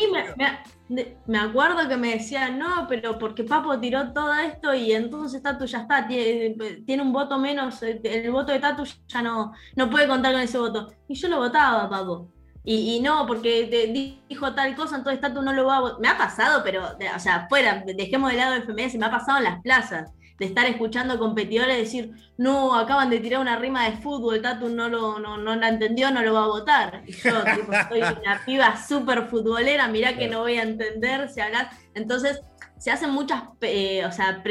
me, 1.27 1.39
acuerdo 1.39 1.87
que 1.87 1.99
me 1.99 2.15
decían, 2.15 2.59
no, 2.59 2.87
pero 2.89 3.19
porque 3.19 3.45
Papo 3.45 3.79
tiró 3.79 4.15
todo 4.15 4.33
esto 4.33 4.73
y 4.73 4.93
entonces 4.93 5.43
Tatu 5.43 5.67
ya 5.67 5.83
está, 5.83 6.09
tiene, 6.09 7.03
un 7.03 7.13
voto 7.13 7.39
menos, 7.39 7.83
el 7.83 8.31
voto 8.31 8.53
de 8.53 8.59
Tatu 8.59 8.85
ya 9.07 9.21
no, 9.21 9.53
no 9.77 9.91
puede 9.91 10.09
contar 10.09 10.33
con 10.33 10.41
ese 10.41 10.57
voto. 10.57 10.95
Y 11.07 11.15
yo 11.15 11.29
lo 11.29 11.37
votaba, 11.41 11.91
Papo. 11.91 12.33
y, 12.65 13.01
no, 13.03 13.27
porque 13.27 14.17
dijo 14.31 14.55
tal 14.55 14.75
cosa, 14.75 14.97
entonces 14.97 15.21
Tatu 15.21 15.43
no 15.43 15.53
lo 15.53 15.67
va 15.67 15.77
a 15.77 15.81
votar. 15.81 16.01
Me 16.01 16.09
ha 16.09 16.17
pasado, 16.17 16.63
pero, 16.65 16.89
o 17.15 17.19
sea, 17.19 17.49
fuera, 17.51 17.85
dejemos 17.87 18.31
de 18.31 18.39
lado 18.39 18.55
el 18.55 18.63
FMS, 18.63 18.95
me 18.95 19.05
ha 19.05 19.11
pasado 19.11 19.37
en 19.37 19.45
las 19.45 19.61
plazas, 19.61 20.11
de 20.39 20.47
estar 20.47 20.67
escuchando 20.67 21.19
competidores 21.19 21.77
decir, 21.77 22.13
no, 22.37 22.75
acaban 22.77 23.11
de 23.11 23.21
tirar 23.21 23.41
una 23.41 23.57
rima 23.57 23.89
de 23.89 23.97
fútbol, 23.99 24.43
Tatu 24.43 24.69
no, 24.69 24.89
lo, 24.89 25.19
no, 25.19 25.39
no 25.39 25.55
la 25.55 25.69
entendió, 25.69 26.11
no 26.11 26.23
lo 26.23 26.35
va 26.35 26.45
a 26.45 26.49
votar. 26.49 27.03
Y 27.07 27.13
yo, 27.13 27.45
tipo, 27.55 27.73
soy 27.89 28.01
una 28.01 28.43
piba 28.45 28.77
súper 28.77 29.29
futbolera, 29.29 29.89
mirá 29.89 30.17
que 30.17 30.29
no 30.29 30.41
voy 30.41 30.59
a 30.59 30.63
entender 30.63 31.29
si 31.29 31.41
hablas. 31.41 31.69
Entonces, 31.95 32.41
se 32.79 32.91
hacen 32.91 33.11
muchas, 33.11 33.45
eh, 33.61 34.05
o 34.05 34.13
sea, 34.13 34.43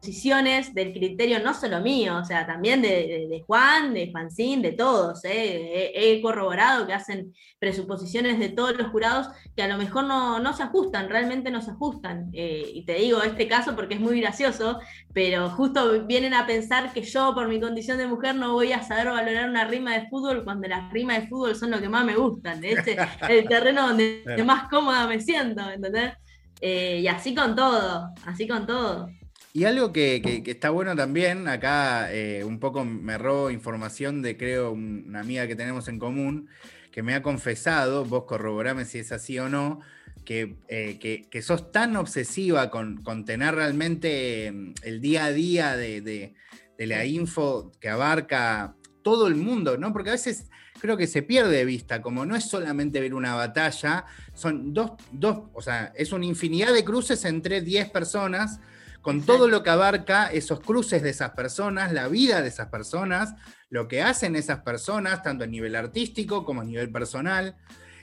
presuposiciones 0.00 0.74
del 0.74 0.92
criterio 0.92 1.40
no 1.42 1.54
solo 1.54 1.80
mío, 1.80 2.18
o 2.18 2.24
sea, 2.24 2.46
también 2.46 2.82
de, 2.82 3.42
Juan, 3.46 3.94
de 3.94 4.10
Fanzín, 4.12 4.62
de 4.62 4.72
todos. 4.72 5.24
¿eh? 5.24 5.92
He, 5.94 6.20
corroborado 6.22 6.86
que 6.86 6.92
hacen 6.92 7.34
presuposiciones 7.58 8.38
de 8.38 8.48
todos 8.48 8.76
los 8.76 8.88
jurados 8.88 9.28
que 9.54 9.62
a 9.62 9.68
lo 9.68 9.76
mejor 9.76 10.04
no, 10.04 10.52
se 10.52 10.62
ajustan, 10.62 11.08
realmente 11.08 11.50
no 11.50 11.60
se 11.60 11.72
ajustan. 11.72 12.30
Eh, 12.32 12.70
y 12.74 12.84
te 12.84 12.94
digo 12.94 13.22
este 13.22 13.48
caso 13.48 13.74
porque 13.74 13.94
es 13.94 14.00
muy 14.00 14.20
gracioso, 14.20 14.80
pero 15.12 15.50
justo 15.50 16.06
vienen 16.06 16.34
a 16.34 16.46
pensar 16.46 16.92
que 16.92 17.02
yo, 17.02 17.34
por 17.34 17.48
mi 17.48 17.60
condición 17.60 17.98
de 17.98 18.06
mujer, 18.06 18.34
no 18.34 18.52
voy 18.52 18.72
a 18.72 18.82
saber 18.82 19.06
valorar 19.06 19.48
una 19.48 19.64
rima 19.64 19.94
de 19.94 20.08
fútbol 20.08 20.44
cuando 20.44 20.68
las 20.68 20.92
rimas 20.92 21.22
de 21.22 21.28
fútbol 21.28 21.54
son 21.54 21.70
lo 21.70 21.80
que 21.80 21.88
más 21.88 22.04
me 22.04 22.16
gustan. 22.16 22.64
Este 22.64 22.92
es 22.92 22.98
el 23.28 23.48
terreno 23.48 23.88
donde 23.88 24.22
más 24.44 24.68
cómoda 24.68 25.06
me 25.06 25.20
siento, 25.20 25.68
¿entendés? 25.68 26.12
Eh, 26.60 27.00
y 27.02 27.08
así 27.08 27.34
con 27.34 27.54
todo, 27.54 28.08
así 28.24 28.48
con 28.48 28.66
todo. 28.66 29.08
Y 29.56 29.64
algo 29.64 29.90
que, 29.90 30.42
está 30.44 30.68
bueno 30.68 30.94
también, 30.94 31.48
acá 31.48 32.12
eh, 32.12 32.44
un 32.44 32.60
poco 32.60 32.84
me 32.84 33.16
robo 33.16 33.50
información 33.50 34.20
de, 34.20 34.36
creo, 34.36 34.72
una 34.72 35.20
amiga 35.20 35.46
que 35.46 35.56
tenemos 35.56 35.88
en 35.88 35.98
común, 35.98 36.50
que 36.92 37.02
me 37.02 37.14
ha 37.14 37.22
confesado, 37.22 38.04
vos 38.04 38.24
corroborame 38.24 38.84
si 38.84 38.98
es 38.98 39.12
así 39.12 39.38
o 39.38 39.48
no, 39.48 39.80
que, 40.26 40.56
eh, 40.68 41.40
sos 41.40 41.72
tan 41.72 41.96
obsesiva 41.96 42.68
con, 42.68 43.24
tener 43.24 43.54
realmente 43.54 44.52
mm, 44.52 44.74
el 44.82 45.00
día 45.00 45.24
a 45.24 45.32
día 45.32 45.74
de, 45.74 46.34
la 46.76 47.06
info 47.06 47.72
que 47.80 47.88
abarca 47.88 48.76
todo 49.00 49.26
el 49.26 49.36
mundo, 49.36 49.78
¿no? 49.78 49.90
Porque 49.90 50.10
a 50.10 50.12
veces 50.12 50.50
creo 50.82 50.98
que 50.98 51.06
se 51.06 51.22
pierde 51.22 51.56
de 51.56 51.64
vista, 51.64 52.02
como 52.02 52.26
no 52.26 52.36
es 52.36 52.44
solamente 52.44 53.00
ver 53.00 53.14
una 53.14 53.34
batalla, 53.34 54.04
son 54.34 54.74
dos, 54.74 54.90
dos 55.12 55.44
o 55.54 55.62
sea, 55.62 55.94
es 55.96 56.12
una 56.12 56.26
infinidad 56.26 56.74
de 56.74 56.84
cruces 56.84 57.24
entre 57.24 57.62
10 57.62 57.88
personas 57.88 58.60
con 59.06 59.22
todo 59.22 59.46
lo 59.46 59.62
que 59.62 59.70
abarca 59.70 60.32
esos 60.32 60.58
cruces 60.58 61.00
de 61.00 61.10
esas 61.10 61.30
personas, 61.30 61.92
la 61.92 62.08
vida 62.08 62.42
de 62.42 62.48
esas 62.48 62.70
personas, 62.70 63.36
lo 63.70 63.86
que 63.86 64.02
hacen 64.02 64.34
esas 64.34 64.62
personas, 64.62 65.22
tanto 65.22 65.44
a 65.44 65.46
nivel 65.46 65.76
artístico 65.76 66.44
como 66.44 66.62
a 66.62 66.64
nivel 66.64 66.90
personal. 66.90 67.54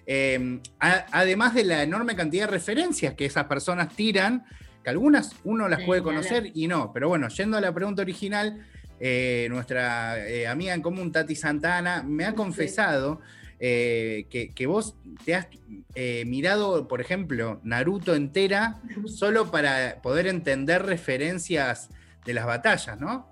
Em, 0.05 0.61
además 0.79 1.55
de 1.55 1.65
la 1.65 1.83
enorme 1.83 2.15
cantidad 2.15 2.45
de 2.45 2.51
referencias 2.51 3.15
que 3.15 3.25
esas 3.25 3.47
personas 3.47 3.93
tiran, 3.93 4.45
que 4.81 4.91
algunas 4.91 5.35
uno 5.43 5.67
las 5.67 5.83
puede 5.83 6.01
conocer 6.01 6.49
y 6.53 6.69
no. 6.69 6.93
Pero 6.93 7.09
bueno, 7.09 7.27
yendo 7.27 7.57
a 7.57 7.59
la 7.59 7.73
pregunta 7.73 8.01
original, 8.01 8.65
eh, 8.97 9.47
nuestra 9.49 10.25
eh, 10.25 10.47
amiga 10.47 10.73
en 10.73 10.81
común, 10.81 11.11
Tati 11.11 11.35
Santana, 11.35 12.01
me 12.01 12.23
ha 12.23 12.33
confesado 12.33 13.19
eh, 13.59 14.25
que, 14.29 14.67
vos 14.67 14.95
te 15.25 15.35
has 15.35 15.47
eh, 15.95 16.23
mirado, 16.25 16.87
por 16.87 17.01
ejemplo, 17.01 17.59
Naruto 17.63 18.15
entera 18.15 18.81
solo 19.05 19.51
para 19.51 20.01
poder 20.01 20.27
entender 20.27 20.85
referencias 20.85 21.89
de 22.25 22.33
las 22.33 22.45
batallas, 22.45 22.99
¿no? 22.99 23.27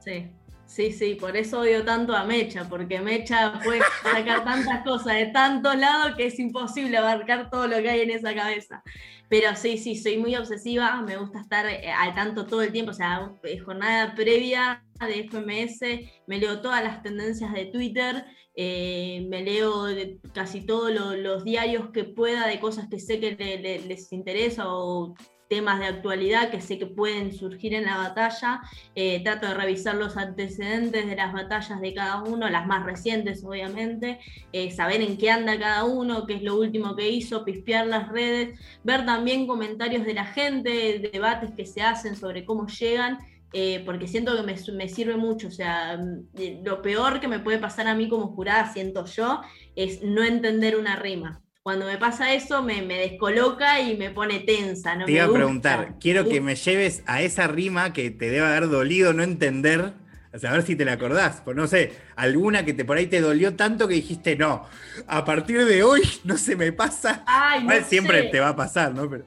Sí. 0.00 0.30
Sí, 0.66 0.90
sí, 0.90 1.14
por 1.14 1.36
eso 1.36 1.60
odio 1.60 1.84
tanto 1.84 2.16
a 2.16 2.24
Mecha, 2.24 2.68
porque 2.68 3.00
Mecha 3.00 3.60
puede 3.62 3.80
sacar 4.02 4.44
tantas 4.44 4.82
cosas 4.82 5.14
de 5.14 5.26
tantos 5.26 5.76
lados 5.76 6.16
que 6.16 6.26
es 6.26 6.38
imposible 6.40 6.96
abarcar 6.96 7.48
todo 7.48 7.68
lo 7.68 7.76
que 7.76 7.90
hay 7.90 8.00
en 8.00 8.10
esa 8.10 8.34
cabeza. 8.34 8.82
Pero 9.28 9.54
sí, 9.54 9.78
sí, 9.78 9.94
soy 9.94 10.18
muy 10.18 10.34
obsesiva, 10.34 11.00
me 11.02 11.16
gusta 11.16 11.40
estar 11.40 11.66
eh, 11.66 11.92
al 11.92 12.12
tanto 12.14 12.46
todo 12.46 12.62
el 12.62 12.72
tiempo, 12.72 12.90
o 12.90 12.94
sea, 12.94 13.30
jornada 13.64 14.16
previa 14.16 14.82
de 15.06 15.28
FMS, 15.28 15.80
me 16.26 16.38
leo 16.38 16.60
todas 16.60 16.82
las 16.82 17.02
tendencias 17.02 17.52
de 17.52 17.66
Twitter, 17.66 18.24
eh, 18.56 19.26
me 19.28 19.42
leo 19.42 19.86
casi 20.32 20.60
todos 20.60 20.92
los 20.92 21.44
diarios 21.44 21.90
que 21.90 22.04
pueda 22.04 22.46
de 22.46 22.60
cosas 22.60 22.88
que 22.88 23.00
sé 23.00 23.20
que 23.20 23.82
les 23.86 24.12
interesa 24.12 24.64
o 24.68 25.14
temas 25.48 25.78
de 25.78 25.86
actualidad 25.86 26.50
que 26.50 26.60
sé 26.60 26.78
que 26.78 26.86
pueden 26.86 27.32
surgir 27.32 27.74
en 27.74 27.84
la 27.84 27.98
batalla. 27.98 28.62
Eh, 28.94 29.22
trato 29.22 29.46
de 29.46 29.54
revisar 29.54 29.94
los 29.94 30.16
antecedentes 30.16 31.06
de 31.06 31.16
las 31.16 31.32
batallas 31.32 31.80
de 31.80 31.94
cada 31.94 32.22
uno, 32.22 32.48
las 32.48 32.66
más 32.66 32.84
recientes 32.84 33.44
obviamente, 33.44 34.18
eh, 34.52 34.70
saber 34.70 35.00
en 35.02 35.16
qué 35.16 35.30
anda 35.30 35.58
cada 35.58 35.84
uno, 35.84 36.26
qué 36.26 36.34
es 36.34 36.42
lo 36.42 36.56
último 36.56 36.96
que 36.96 37.08
hizo, 37.08 37.44
pispear 37.44 37.86
las 37.86 38.08
redes, 38.08 38.58
ver 38.82 39.04
también 39.04 39.46
comentarios 39.46 40.04
de 40.04 40.14
la 40.14 40.24
gente, 40.24 41.10
debates 41.12 41.50
que 41.56 41.66
se 41.66 41.82
hacen 41.82 42.16
sobre 42.16 42.44
cómo 42.44 42.66
llegan 42.66 43.18
eh, 43.54 43.82
porque 43.86 44.08
siento 44.08 44.36
que 44.36 44.72
me, 44.72 44.88
sirve 44.88 45.16
mucho. 45.16 45.46
O 45.46 45.52
sea, 45.52 45.96
mm, 45.96 46.64
lo 46.64 46.82
peor 46.82 47.20
que 47.20 47.28
me 47.28 47.38
puede 47.38 47.58
pasar 47.58 47.86
a 47.86 47.94
mí 47.94 48.08
como 48.08 48.28
jurada, 48.28 48.72
siento 48.72 49.06
yo, 49.06 49.42
es 49.76 50.02
no 50.02 50.24
entender 50.24 50.76
una 50.76 50.96
rima. 50.96 51.40
Cuando 51.62 51.86
me 51.86 51.96
pasa 51.96 52.34
eso, 52.34 52.62
me, 52.62 52.82
descoloca 52.82 53.80
y 53.80 53.96
me 53.96 54.10
pone 54.10 54.40
tensa. 54.40 54.98
te 55.06 55.12
iba 55.12 55.24
a 55.24 55.32
preguntar, 55.32 55.94
quiero 55.98 56.28
que 56.28 56.40
me 56.40 56.56
lleves 56.56 57.02
a 57.06 57.22
esa 57.22 57.46
rima 57.46 57.94
que 57.94 58.10
te 58.10 58.28
debe 58.28 58.46
haber 58.46 58.68
dolido 58.68 59.14
no 59.14 59.22
entender. 59.22 59.94
O 60.34 60.38
sea, 60.38 60.50
a 60.50 60.54
ver 60.54 60.62
si 60.62 60.74
te 60.74 60.84
la 60.84 60.94
acordás. 60.94 61.40
Pues 61.44 61.56
no 61.56 61.68
sé, 61.68 61.92
alguna 62.16 62.64
que 62.64 62.74
te, 62.74 62.84
por 62.84 62.96
ahí 62.96 63.06
te 63.06 63.20
dolió 63.20 63.54
tanto 63.54 63.86
que 63.86 63.94
dijiste, 63.94 64.36
no, 64.36 64.66
a 65.06 65.24
partir 65.24 65.64
de 65.64 65.84
hoy 65.84 66.02
no 66.24 66.36
se 66.36 66.56
me 66.56 66.72
pasa. 66.72 67.22
Ay, 67.24 67.66
siempre 67.86 68.24
te 68.24 68.40
va 68.40 68.48
a 68.48 68.56
pasar, 68.56 68.92
¿no? 68.92 69.08
Pero... 69.08 69.26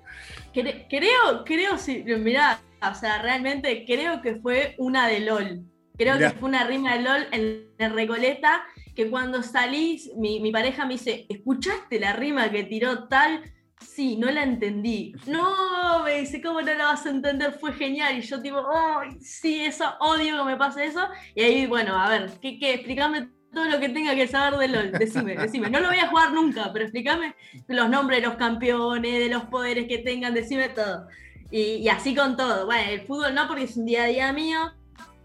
Creo, 0.54 1.44
creo, 1.46 1.78
sí, 1.78 2.04
mirá, 2.04 2.60
o 2.82 2.96
sea, 2.96 3.22
realmente 3.22 3.86
creo 3.86 4.22
que 4.22 4.36
fue 4.36 4.76
una 4.78 5.08
de 5.08 5.22
LOL. 5.22 5.64
Creo 5.98 6.18
que 6.20 6.30
fue 6.32 6.50
una 6.50 6.66
rima 6.66 6.96
de 6.96 7.02
LOL 7.02 7.28
en, 7.32 7.68
en 7.80 7.94
Recoleta, 7.94 8.64
que 8.96 9.10
cuando 9.10 9.44
salí, 9.44 10.02
mi, 10.16 10.52
pareja 10.52 10.86
me 10.86 10.94
dice, 10.94 11.26
¿escuchaste 11.30 12.00
la 12.00 12.14
rima 12.14 12.50
que 12.50 12.64
tiró 12.64 13.08
tal? 13.08 13.44
Sí, 13.80 14.18
no 14.18 14.32
la 14.32 14.42
entendí. 14.42 15.14
No, 15.28 16.04
me 16.04 16.20
dice, 16.20 16.42
¿cómo 16.42 16.62
no 16.62 16.74
la 16.74 16.86
vas 16.86 17.06
a 17.06 17.12
entender? 17.12 17.54
Fue 17.60 17.74
genial. 17.74 18.18
Y 18.18 18.22
yo 18.22 18.42
tipo, 18.42 18.58
oh, 18.58 19.02
sí, 19.20 19.62
eso, 19.62 19.86
odio 20.00 20.38
que 20.38 20.44
me 20.44 20.58
pase 20.58 20.86
eso. 20.86 21.08
Y 21.36 21.44
ahí, 21.44 21.68
bueno, 21.68 21.96
a 21.96 22.10
ver, 22.10 22.32
¿qué, 22.42 22.58
qué? 22.58 22.74
Explícame 22.74 23.30
todo 23.54 23.66
lo 23.66 23.80
que 23.80 23.90
tenga 23.90 24.16
que 24.16 24.28
saber 24.28 24.60
de 24.60 24.68
LOL. 24.68 24.92
Decime, 24.94 25.36
decime. 25.36 25.70
No 25.70 25.80
lo 25.80 25.90
voy 25.90 26.00
a 26.00 26.08
jugar 26.08 26.32
nunca, 26.32 26.72
pero 26.74 26.86
explícame 26.86 27.36
los 27.68 27.90
nombres 27.90 28.22
de 28.22 28.28
los 28.28 28.36
campeones, 28.38 29.20
de 29.20 29.30
los 29.30 29.46
poderes 29.46 29.88
que 29.88 30.00
tengan, 30.00 30.34
decime 30.34 30.70
todo. 30.70 31.08
Y, 31.52 31.88
así 31.88 32.16
con 32.16 32.36
todo. 32.36 32.66
Bueno, 32.66 32.92
el 32.92 33.02
fútbol 33.02 33.34
no, 33.34 33.48
porque 33.48 33.64
es 33.64 33.78
un 33.78 33.86
día 33.86 34.04
a 34.04 34.08
día 34.08 34.34
mío, 34.34 34.72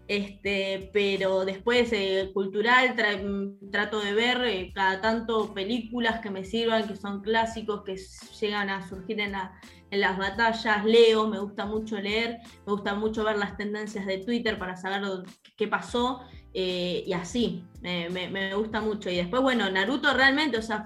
este, 0.07 0.89
pero 0.93 1.45
después 1.45 1.91
eh, 1.91 2.31
cultural 2.33 2.95
trato 3.71 3.99
de 4.01 4.13
ver 4.13 4.43
eh, 4.43 4.71
cada 4.73 5.01
tanto 5.01 5.53
películas 5.53 6.19
que 6.21 6.29
me 6.29 6.45
sirvan, 6.45 6.87
que 6.87 6.95
son 6.95 7.21
clásicos, 7.21 7.83
que 7.83 7.97
llegan 8.39 8.69
a 8.69 8.87
surgir 8.87 9.19
en, 9.19 9.33
en 9.91 9.99
las 9.99 10.17
batallas, 10.17 10.85
leo, 10.85 11.27
me 11.27 11.39
gusta 11.39 11.65
mucho 11.65 11.99
leer, 11.99 12.39
me 12.65 12.73
gusta 12.73 12.95
mucho 12.95 13.23
ver 13.23 13.37
las 13.37 13.57
tendencias 13.57 14.05
de 14.05 14.19
Twitter 14.19 14.57
para 14.57 14.75
saber 14.75 15.01
qué 15.57 15.67
pasó 15.67 16.21
eh, 16.55 17.03
y 17.07 17.13
así, 17.13 17.63
me, 17.81 18.53
gusta 18.55 18.79
mucho. 18.79 19.09
Y 19.09 19.17
después, 19.17 19.41
bueno, 19.41 19.69
Naruto 19.69 20.13
realmente, 20.13 20.57
o 20.57 20.61
sea, 20.61 20.85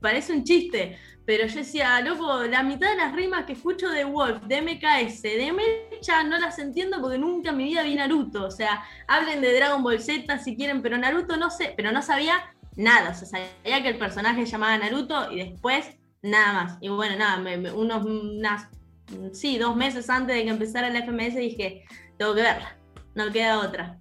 parece 0.00 0.32
un 0.34 0.44
chiste, 0.44 0.98
pero 1.24 1.46
yo 1.46 1.56
decía, 1.56 2.00
loco, 2.00 2.44
la 2.44 2.62
mitad 2.62 2.90
de 2.90 2.96
las 2.96 3.14
rimas 3.14 3.44
que 3.44 3.52
escucho 3.52 3.88
de 3.90 4.04
Wolf, 4.04 4.42
de 4.42 4.60
MKS, 4.60 5.22
de 5.22 5.52
Mecha, 5.52 6.24
no 6.24 6.38
las 6.38 6.58
entiendo 6.58 7.00
porque 7.00 7.18
nunca 7.18 7.50
en 7.50 7.56
mi 7.58 7.64
vida 7.64 7.82
vi 7.84 7.94
Naruto. 7.94 8.46
O 8.46 8.50
sea, 8.50 8.82
hablen 9.06 9.40
de 9.40 9.54
Dragon 9.54 9.82
Ball 9.82 10.00
Z 10.00 10.38
si 10.38 10.56
quieren, 10.56 10.82
pero 10.82 10.98
Naruto 10.98 11.36
no 11.36 11.50
sé, 11.50 11.74
pero 11.76 11.92
no 11.92 12.02
sabía 12.02 12.52
nada. 12.74 13.10
O 13.10 13.14
sea, 13.14 13.28
sabía 13.28 13.82
que 13.82 13.88
el 13.88 13.98
personaje 13.98 14.44
se 14.44 14.52
llamaba 14.52 14.76
Naruto 14.78 15.30
y 15.30 15.38
después 15.38 15.86
nada 16.22 16.52
más. 16.52 16.78
Y 16.80 16.88
bueno, 16.88 17.16
nada, 17.16 17.40
unos, 17.72 18.04
unas, 18.04 18.68
sí, 19.32 19.58
dos 19.58 19.76
meses 19.76 20.10
antes 20.10 20.34
de 20.34 20.42
que 20.42 20.50
empezara 20.50 20.90
la 20.90 21.04
FMS 21.04 21.36
dije, 21.36 21.84
tengo 22.18 22.34
que 22.34 22.42
verla, 22.42 22.76
no 23.14 23.30
queda 23.30 23.60
otra. 23.60 23.98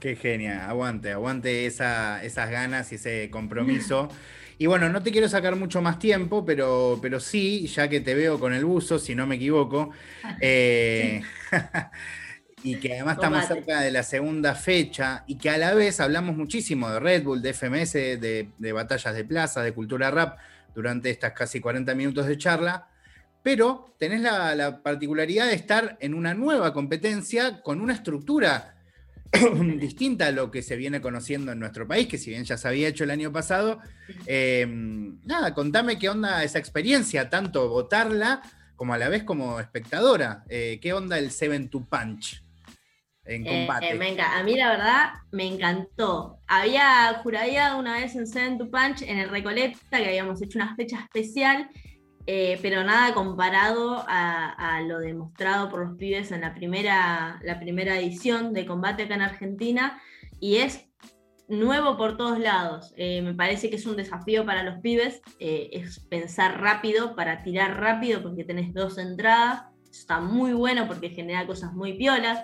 Qué 0.00 0.16
genia, 0.16 0.68
aguante, 0.68 1.12
aguante 1.12 1.64
esas 1.64 2.50
ganas 2.50 2.92
y 2.92 2.96
ese 2.96 3.30
compromiso. 3.30 4.08
Y 4.58 4.66
bueno, 4.66 4.88
no 4.88 5.02
te 5.02 5.12
quiero 5.12 5.28
sacar 5.28 5.54
mucho 5.56 5.82
más 5.82 5.98
tiempo, 5.98 6.44
pero, 6.44 6.98
pero 7.02 7.20
sí, 7.20 7.66
ya 7.66 7.88
que 7.88 8.00
te 8.00 8.14
veo 8.14 8.40
con 8.40 8.54
el 8.54 8.64
buzo, 8.64 8.98
si 8.98 9.14
no 9.14 9.26
me 9.26 9.36
equivoco, 9.36 9.90
eh, 10.40 11.22
y 12.62 12.76
que 12.76 12.94
además 12.94 13.16
estamos 13.16 13.46
cerca 13.46 13.80
de 13.80 13.90
la 13.90 14.02
segunda 14.02 14.54
fecha, 14.54 15.24
y 15.26 15.36
que 15.36 15.50
a 15.50 15.58
la 15.58 15.74
vez 15.74 16.00
hablamos 16.00 16.36
muchísimo 16.36 16.88
de 16.90 17.00
Red 17.00 17.24
Bull, 17.24 17.42
de 17.42 17.52
FMS, 17.52 17.92
de, 17.92 18.72
batallas 18.72 19.14
de 19.14 19.24
plaza, 19.24 19.62
de 19.62 19.72
cultura 19.72 20.10
rap, 20.10 20.38
durante 20.74 21.10
estas 21.10 21.32
casi 21.32 21.60
40 21.60 21.94
minutos 21.94 22.26
de 22.26 22.38
charla, 22.38 22.88
pero 23.42 23.94
tenés 23.98 24.20
la, 24.20 24.54
la 24.54 24.82
particularidad 24.82 25.46
de 25.46 25.54
estar 25.54 25.96
en 26.00 26.14
una 26.14 26.34
nueva 26.34 26.72
competencia 26.72 27.62
con 27.62 27.80
una 27.80 27.92
estructura 27.92 28.75
distinta 29.78 30.28
a 30.28 30.32
lo 30.32 30.50
que 30.50 30.62
se 30.62 30.76
viene 30.76 31.00
conociendo 31.00 31.52
en 31.52 31.58
nuestro 31.58 31.86
país, 31.86 32.06
que 32.06 32.18
si 32.18 32.30
bien 32.30 32.44
ya 32.44 32.56
se 32.56 32.68
había 32.68 32.88
hecho 32.88 33.04
el 33.04 33.10
año 33.10 33.32
pasado. 33.32 33.80
Eh, 34.26 34.66
nada, 35.24 35.54
contame 35.54 35.98
qué 35.98 36.08
onda 36.08 36.42
esa 36.44 36.58
experiencia, 36.58 37.28
tanto 37.28 37.68
votarla 37.68 38.42
como 38.76 38.94
a 38.94 38.98
la 38.98 39.08
vez 39.08 39.24
como 39.24 39.58
espectadora. 39.58 40.44
Eh, 40.48 40.78
¿Qué 40.80 40.92
onda 40.92 41.18
el 41.18 41.30
Seven 41.30 41.68
to 41.68 41.86
Punch? 41.86 42.42
En 43.24 43.44
combate. 43.44 43.98
venga, 43.98 44.38
a 44.38 44.44
mí 44.44 44.54
la 44.54 44.70
verdad 44.70 45.12
me 45.32 45.46
encantó. 45.46 46.38
Había 46.46 47.12
juraría 47.24 47.74
una 47.74 47.94
vez 47.94 48.14
en 48.14 48.26
Seven 48.26 48.56
to 48.56 48.70
Punch 48.70 49.02
en 49.02 49.18
el 49.18 49.30
Recoleta 49.30 49.78
que 49.90 50.06
habíamos 50.06 50.40
hecho 50.42 50.58
una 50.58 50.76
fecha 50.76 51.00
especial 51.00 51.68
eh, 52.28 52.58
pero 52.60 52.82
nada 52.82 53.14
comparado 53.14 54.04
a, 54.08 54.80
lo 54.86 54.98
demostrado 54.98 55.68
por 55.68 55.86
los 55.86 55.96
pibes 55.96 56.32
en 56.32 56.40
la 56.40 56.54
primera, 56.54 57.40
la 57.44 57.60
primera 57.60 57.98
edición 57.98 58.52
de 58.52 58.66
combate 58.66 59.04
acá 59.04 59.14
en 59.14 59.22
Argentina, 59.22 60.00
y 60.40 60.56
es 60.56 60.86
nuevo 61.48 61.96
por 61.96 62.16
todos 62.16 62.40
lados. 62.40 62.92
Eh, 62.96 63.22
me 63.22 63.32
parece 63.32 63.70
que 63.70 63.76
es 63.76 63.86
un 63.86 63.96
desafío 63.96 64.44
para 64.44 64.64
los 64.64 64.80
pibes, 64.80 65.22
eh, 65.38 65.70
es 65.72 66.00
pensar 66.00 66.60
rápido 66.60 67.14
para 67.14 67.44
tirar 67.44 67.80
rápido 67.80 68.22
porque 68.22 68.42
tenés 68.42 68.74
dos 68.74 68.98
entradas, 68.98 69.62
está 69.88 70.20
muy 70.20 70.52
bueno 70.52 70.88
porque 70.88 71.10
genera 71.10 71.46
cosas 71.46 71.74
muy 71.74 71.94
piolas. 71.94 72.40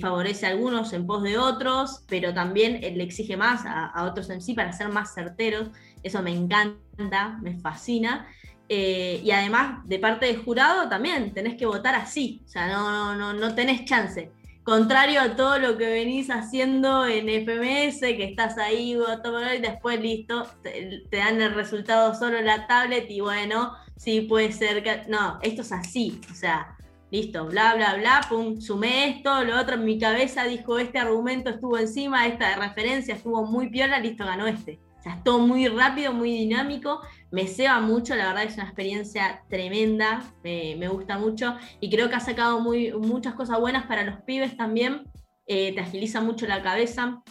favorece 0.00 0.46
a 0.46 0.50
algunos 0.50 0.92
en 0.92 1.06
pos 1.06 1.22
de 1.22 1.38
otros, 1.38 2.04
pero 2.08 2.34
también 2.34 2.80
le 2.80 3.02
exige 3.02 3.36
más 3.36 3.64
a, 3.64 3.86
a 3.86 4.04
otros 4.04 4.28
en 4.30 4.40
sí 4.42 4.54
para 4.54 4.72
ser 4.72 4.88
más 4.88 5.14
certeros. 5.14 5.70
Eso 6.02 6.22
me 6.22 6.32
encanta, 6.32 7.38
me 7.42 7.58
fascina. 7.58 8.26
Eh, 8.72 9.20
y 9.24 9.32
además, 9.32 9.84
de 9.88 9.98
parte 9.98 10.26
del 10.26 10.44
jurado 10.44 10.88
también 10.88 11.34
tenés 11.34 11.56
que 11.56 11.66
votar 11.66 11.96
así, 11.96 12.40
o 12.44 12.48
sea, 12.48 12.68
no, 12.68 13.16
no, 13.16 13.32
no 13.32 13.52
tenés 13.56 13.84
chance. 13.84 14.30
Contrario 14.62 15.20
a 15.20 15.34
todo 15.34 15.58
lo 15.58 15.76
que 15.76 15.90
venís 15.90 16.30
haciendo 16.30 17.04
en 17.04 17.28
FMS, 17.28 17.98
que 17.98 18.22
estás 18.22 18.58
ahí, 18.58 18.92
y 18.92 19.60
después 19.60 20.00
listo, 20.00 20.46
te, 20.62 21.02
dan 21.10 21.40
el 21.42 21.54
resultado 21.54 22.14
solo 22.14 22.38
en 22.38 22.46
la 22.46 22.68
tablet 22.68 23.10
y 23.10 23.20
bueno, 23.20 23.74
sí 23.96 24.20
puede 24.20 24.52
ser 24.52 24.84
que. 24.84 25.02
No, 25.08 25.40
esto 25.42 25.62
es 25.62 25.72
así, 25.72 26.20
o 26.30 26.34
sea, 26.34 26.76
listo, 27.10 27.46
bla, 27.46 27.74
bla, 27.74 27.96
bla, 27.96 28.20
pum, 28.28 28.60
sumé 28.60 29.08
esto, 29.08 29.42
lo 29.42 29.60
otro 29.60 29.74
en 29.74 29.84
mi 29.84 29.98
cabeza 29.98 30.44
dijo 30.44 30.78
este 30.78 31.00
argumento 31.00 31.50
estuvo 31.50 31.76
encima, 31.76 32.28
esta 32.28 32.54
referencia 32.54 33.16
estuvo 33.16 33.44
muy 33.44 33.68
piola, 33.68 33.98
listo, 33.98 34.24
ganó 34.24 34.46
este. 34.46 34.78
O 35.00 35.02
sea, 35.02 35.14
es 35.14 35.24
todo 35.24 35.38
muy 35.38 35.66
rápido, 35.66 36.12
muy 36.12 36.30
dinámico 36.30 37.00
me 37.30 37.46
ceba 37.46 37.80
mucho, 37.80 38.16
la 38.16 38.28
verdad 38.28 38.44
es 38.44 38.54
una 38.54 38.64
experiencia 38.64 39.42
tremenda, 39.48 40.24
me 40.42 40.88
gusta 40.88 41.18
mucho 41.18 41.56
y 41.80 41.90
creo 41.90 42.08
que 42.08 42.16
ha 42.16 42.20
sacado 42.20 42.60
muy, 42.60 42.92
muchas 42.92 43.34
cosas 43.34 43.60
buenas 43.60 43.86
para 43.86 44.04
los 44.04 44.20
pibes 44.22 44.56
también, 44.56 45.04
eh, 45.52 45.74
te 45.74 45.80
agiliza 45.80 46.20
mucho 46.20 46.46
la 46.46 46.62
cabeza. 46.62 47.24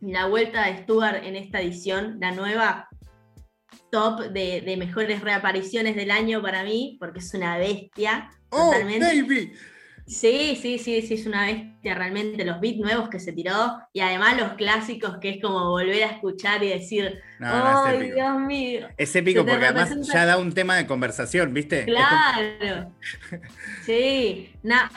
La 0.00 0.26
vuelta 0.26 0.66
de 0.66 0.82
Stuart 0.82 1.24
en 1.24 1.36
esta 1.36 1.62
edición, 1.62 2.18
la 2.20 2.32
nueva, 2.32 2.88
top 3.90 4.30
de, 4.30 4.74
mejores 4.76 5.22
reapariciones 5.22 5.96
del 5.96 6.10
año 6.10 6.42
para 6.42 6.64
mí, 6.64 6.98
porque 7.00 7.20
es 7.20 7.32
una 7.32 7.56
bestia. 7.56 8.30
Oh, 8.50 8.72
baby. 8.72 9.52
Sí, 10.06 10.58
sí, 10.60 10.78
sí, 10.78 11.02
sí, 11.02 11.14
es 11.14 11.26
una 11.26 11.46
bestia 11.46 11.94
realmente. 11.94 12.44
Los 12.44 12.60
beats 12.60 12.78
nuevos 12.78 13.08
que 13.08 13.20
se 13.20 13.32
tiró 13.32 13.78
y 13.92 14.00
además 14.00 14.36
los 14.38 14.52
clásicos 14.54 15.18
que 15.18 15.30
es 15.30 15.42
como 15.42 15.70
volver 15.70 16.02
a 16.02 16.06
escuchar 16.06 16.62
y 16.62 16.68
decir, 16.68 17.20
¡ay, 17.40 18.10
Dios 18.10 18.40
mío! 18.40 18.88
Es 18.96 19.14
épico 19.14 19.46
porque 19.46 19.66
además 19.66 19.94
ya 20.12 20.26
da 20.26 20.38
un 20.38 20.52
tema 20.52 20.76
de 20.76 20.86
conversación, 20.86 21.54
¿viste? 21.54 21.84
Claro. 21.84 22.92
sí, 23.86 24.52
na, 24.62 24.90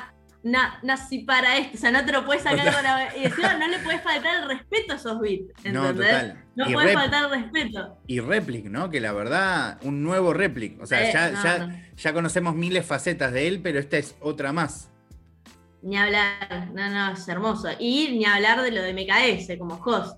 na, 0.43 0.79
nací 0.83 1.19
para 1.19 1.57
esto, 1.57 1.77
o 1.77 1.79
sea, 1.79 1.91
no 1.91 2.03
te 2.03 2.11
lo 2.11 2.25
puedes 2.25 2.43
sacar 2.43 2.73
con 2.73 2.83
la... 2.83 3.15
Y 3.15 3.25
encima 3.25 3.53
no 3.55 3.67
le 3.67 3.79
puedes 3.79 4.01
faltar 4.01 4.43
el 4.43 4.49
respeto 4.49 4.93
a 4.93 4.95
esos 4.95 5.19
beats, 5.19 5.49
¿entendés? 5.63 5.73
No, 5.73 5.93
total. 5.93 6.43
No 6.55 6.65
puedes 6.71 6.93
faltar 6.93 7.25
el 7.25 7.43
respeto. 7.43 7.97
Y 8.07 8.19
Replic, 8.19 8.65
¿no? 8.65 8.89
Que 8.89 9.01
la 9.01 9.13
verdad, 9.13 9.77
un 9.83 10.03
nuevo 10.03 10.33
Replic. 10.33 10.81
O 10.81 10.85
sea, 10.85 11.11
ya, 11.11 11.31
ya, 11.43 11.85
ya 11.95 12.13
conocemos 12.13 12.55
miles 12.55 12.85
facetas 12.85 13.31
de 13.33 13.47
él, 13.47 13.61
pero 13.61 13.79
esta 13.79 13.97
es 13.97 14.15
otra 14.19 14.51
más. 14.51 14.91
Ni 15.85 15.97
hablar, 15.97 16.71
no, 16.73 16.89
no, 16.89 17.13
es 17.13 17.27
hermoso. 17.27 17.69
Y 17.77 18.17
ni 18.17 18.25
hablar 18.25 18.63
de 18.63 18.71
lo 18.71 18.81
de 18.81 18.91
MKS 18.91 19.55
como 19.59 19.75
host. 19.75 20.17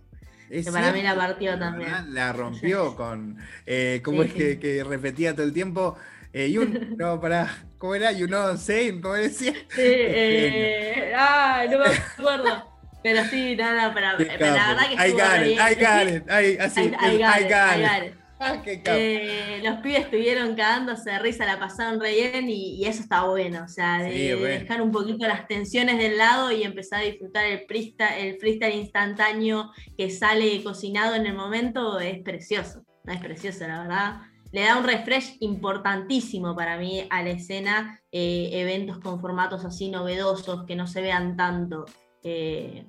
que 0.49 0.71
para 0.71 0.93
mí 0.93 1.01
la 1.01 1.13
partió 1.13 1.59
también. 1.59 2.13
La 2.13 2.31
rompió 2.31 2.95
con. 2.95 3.37
Eh, 3.65 3.99
¿Cómo 4.01 4.23
es 4.23 4.31
Que, 4.31 4.59
que, 4.59 4.81
repetía 4.85 5.33
todo 5.35 5.45
el 5.45 5.51
tiempo? 5.51 5.97
Eh, 6.31 6.49
you, 6.49 6.65
no, 6.97 7.19
para. 7.19 7.53
¿Cómo 7.77 7.95
era? 7.95 8.13
You 8.13 8.27
know 8.27 8.55
saying, 8.55 9.01
¿cómo 9.01 9.15
decía? 9.15 9.51
Sí, 9.75 9.81
eh, 9.83 11.13
ah, 11.13 11.65
no 11.69 11.79
me 11.79 11.85
acuerdo. 11.85 12.79
Pero 13.03 13.25
sí, 13.25 13.57
nada, 13.57 13.89
no, 13.89 13.93
pero, 13.93 14.07
pero 14.17 14.55
la 14.55 14.69
verdad 14.69 14.87
que 14.87 14.93
I 14.93 15.11
got 15.11 15.45
it, 15.45 15.59
I 15.59 15.75
got 15.75 16.15
it, 16.15 16.23
I, 16.29 16.57
así, 16.59 16.81
I, 16.81 16.85
I, 16.85 17.17
got, 17.17 17.37
I 17.37 17.43
got 17.43 18.07
it. 18.07 18.16
Eh, 18.39 19.61
los 19.63 19.79
pibes 19.81 20.01
estuvieron 20.01 20.55
cagándose 20.55 21.11
de 21.11 21.19
risa, 21.19 21.45
la 21.45 21.59
pasaron 21.59 21.99
re 21.99 22.13
bien 22.13 22.49
y, 22.49 22.85
eso 22.85 23.01
está 23.01 23.23
bueno. 23.23 23.63
O 23.63 23.67
sea, 23.67 24.01
de, 24.03 24.35
dejar 24.35 24.81
un 24.81 24.91
poquito 24.91 25.27
las 25.27 25.47
tensiones 25.47 25.97
del 25.97 26.17
lado 26.17 26.51
y 26.51 26.63
empezar 26.63 27.01
a 27.01 27.05
disfrutar 27.05 27.45
el 27.45 27.65
freestyle, 27.67 28.27
el 28.27 28.39
freestyle 28.39 28.75
instantáneo 28.75 29.71
que 29.97 30.09
sale 30.09 30.63
cocinado 30.63 31.15
en 31.15 31.25
el 31.25 31.35
momento 31.35 31.99
es 31.99 32.21
precioso. 32.21 32.83
Es 33.05 33.19
precioso, 33.19 33.67
la 33.67 33.81
verdad. 33.81 34.21
Le 34.51 34.61
da 34.61 34.77
un 34.77 34.85
refresh 34.85 35.37
importantísimo 35.41 36.55
para 36.55 36.77
mí 36.77 37.05
a 37.09 37.21
la 37.23 37.31
escena, 37.31 38.01
eh, 38.11 38.49
eventos 38.53 38.99
con 38.99 39.19
formatos 39.19 39.65
así 39.65 39.89
novedosos 39.89 40.65
que 40.65 40.75
no 40.75 40.87
se 40.87 41.01
vean 41.01 41.35
tanto. 41.35 41.85
Eh, 42.23 42.85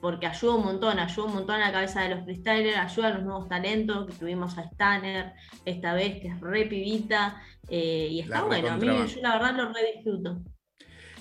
porque 0.00 0.26
ayuda 0.26 0.54
un 0.54 0.64
montón, 0.64 0.98
ayuda 0.98 1.26
un 1.26 1.34
montón 1.34 1.56
a 1.56 1.66
la 1.66 1.72
cabeza 1.72 2.02
de 2.02 2.14
los 2.14 2.24
freestylers, 2.24 2.76
ayuda 2.76 3.08
a 3.08 3.14
los 3.14 3.22
nuevos 3.24 3.48
talentos, 3.48 4.06
que 4.06 4.12
tuvimos 4.12 4.58
a 4.58 4.62
Stanner 4.62 5.32
esta 5.64 5.94
vez, 5.94 6.20
que 6.20 6.28
es 6.28 6.40
re 6.40 6.66
pibita, 6.66 7.42
eh, 7.68 8.08
y 8.10 8.20
está 8.20 8.42
bueno, 8.42 8.70
a 8.70 8.76
mí 8.76 8.86
yo 8.86 9.20
la 9.22 9.32
verdad 9.32 9.56
lo 9.56 9.72
re 9.72 9.92
disfruto. 9.94 10.42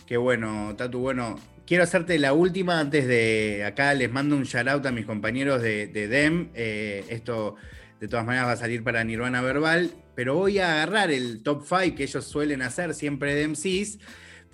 Qué 0.05 0.17
bueno, 0.17 0.75
Tatu, 0.75 0.99
bueno, 0.99 1.35
quiero 1.65 1.83
hacerte 1.83 2.19
la 2.19 2.33
última 2.33 2.79
antes 2.79 3.07
de, 3.07 3.63
acá 3.65 3.93
les 3.93 4.11
mando 4.11 4.35
un 4.35 4.43
shout 4.43 4.67
out 4.67 4.85
a 4.85 4.91
mis 4.91 5.05
compañeros 5.05 5.61
de, 5.61 5.87
DEM, 5.87 6.51
eh, 6.53 7.05
esto 7.09 7.55
de 7.99 8.07
todas 8.07 8.25
maneras 8.25 8.47
va 8.47 8.51
a 8.51 8.57
salir 8.57 8.83
para 8.83 9.03
Nirvana 9.03 9.41
Verbal, 9.41 9.91
pero 10.15 10.35
voy 10.35 10.59
a 10.59 10.73
agarrar 10.73 11.11
el 11.11 11.41
top 11.43 11.63
5 11.65 11.95
que 11.95 12.03
ellos 12.03 12.25
suelen 12.25 12.61
hacer 12.61 12.93
siempre 12.93 13.33
de 13.33 13.47
MCs, 13.47 13.99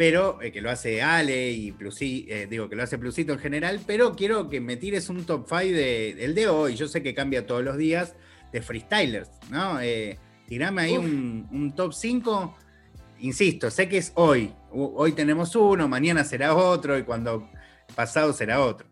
pero 0.01 0.41
eh, 0.41 0.51
que 0.51 0.61
lo 0.61 0.71
hace 0.71 1.03
Ale 1.03 1.51
y 1.51 1.71
Plusi, 1.73 2.25
eh, 2.27 2.47
digo 2.49 2.67
que 2.67 2.75
lo 2.75 2.81
hace 2.81 2.97
Plusito 2.97 3.33
en 3.33 3.37
general, 3.37 3.81
pero 3.85 4.15
quiero 4.15 4.49
que 4.49 4.59
me 4.59 4.75
tires 4.75 5.09
un 5.09 5.27
top 5.27 5.45
5 5.47 5.61
de, 5.61 6.15
del 6.17 6.33
de 6.33 6.47
hoy. 6.47 6.73
Yo 6.73 6.87
sé 6.87 7.03
que 7.03 7.13
cambia 7.13 7.45
todos 7.45 7.63
los 7.63 7.77
días 7.77 8.15
de 8.51 8.63
freestylers, 8.63 9.29
¿no? 9.51 9.79
Eh, 9.79 10.17
tirame 10.47 10.81
ahí 10.81 10.97
un, 10.97 11.71
top 11.75 11.93
5. 11.93 12.57
Insisto, 13.19 13.69
sé 13.69 13.87
que 13.87 13.99
es 13.99 14.11
hoy. 14.15 14.51
Hoy 14.71 15.11
tenemos 15.11 15.55
uno, 15.55 15.87
mañana 15.87 16.23
será 16.23 16.55
otro 16.55 16.97
y 16.97 17.03
cuando 17.03 17.47
pasado 17.93 18.33
será 18.33 18.59
otro. 18.59 18.87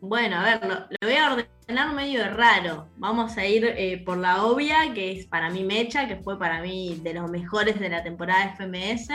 Bueno, 0.00 0.34
a 0.34 0.42
ver, 0.42 0.68
lo, 0.68 0.86
voy 1.00 1.16
a 1.16 1.32
ordenar 1.32 1.94
medio 1.94 2.28
raro. 2.28 2.88
Vamos 2.96 3.36
a 3.36 3.46
ir 3.46 4.02
por 4.04 4.18
la 4.18 4.42
obvia, 4.42 4.92
que 4.94 5.12
es 5.12 5.26
para 5.26 5.48
mí 5.48 5.62
Mecha, 5.62 6.08
que 6.08 6.16
fue 6.16 6.40
para 6.40 6.60
mí 6.60 6.98
de 7.04 7.14
los 7.14 7.30
mejores 7.30 7.78
de 7.78 7.88
la 7.88 8.02
temporada 8.02 8.46
de 8.46 8.56
FMS. 8.56 9.10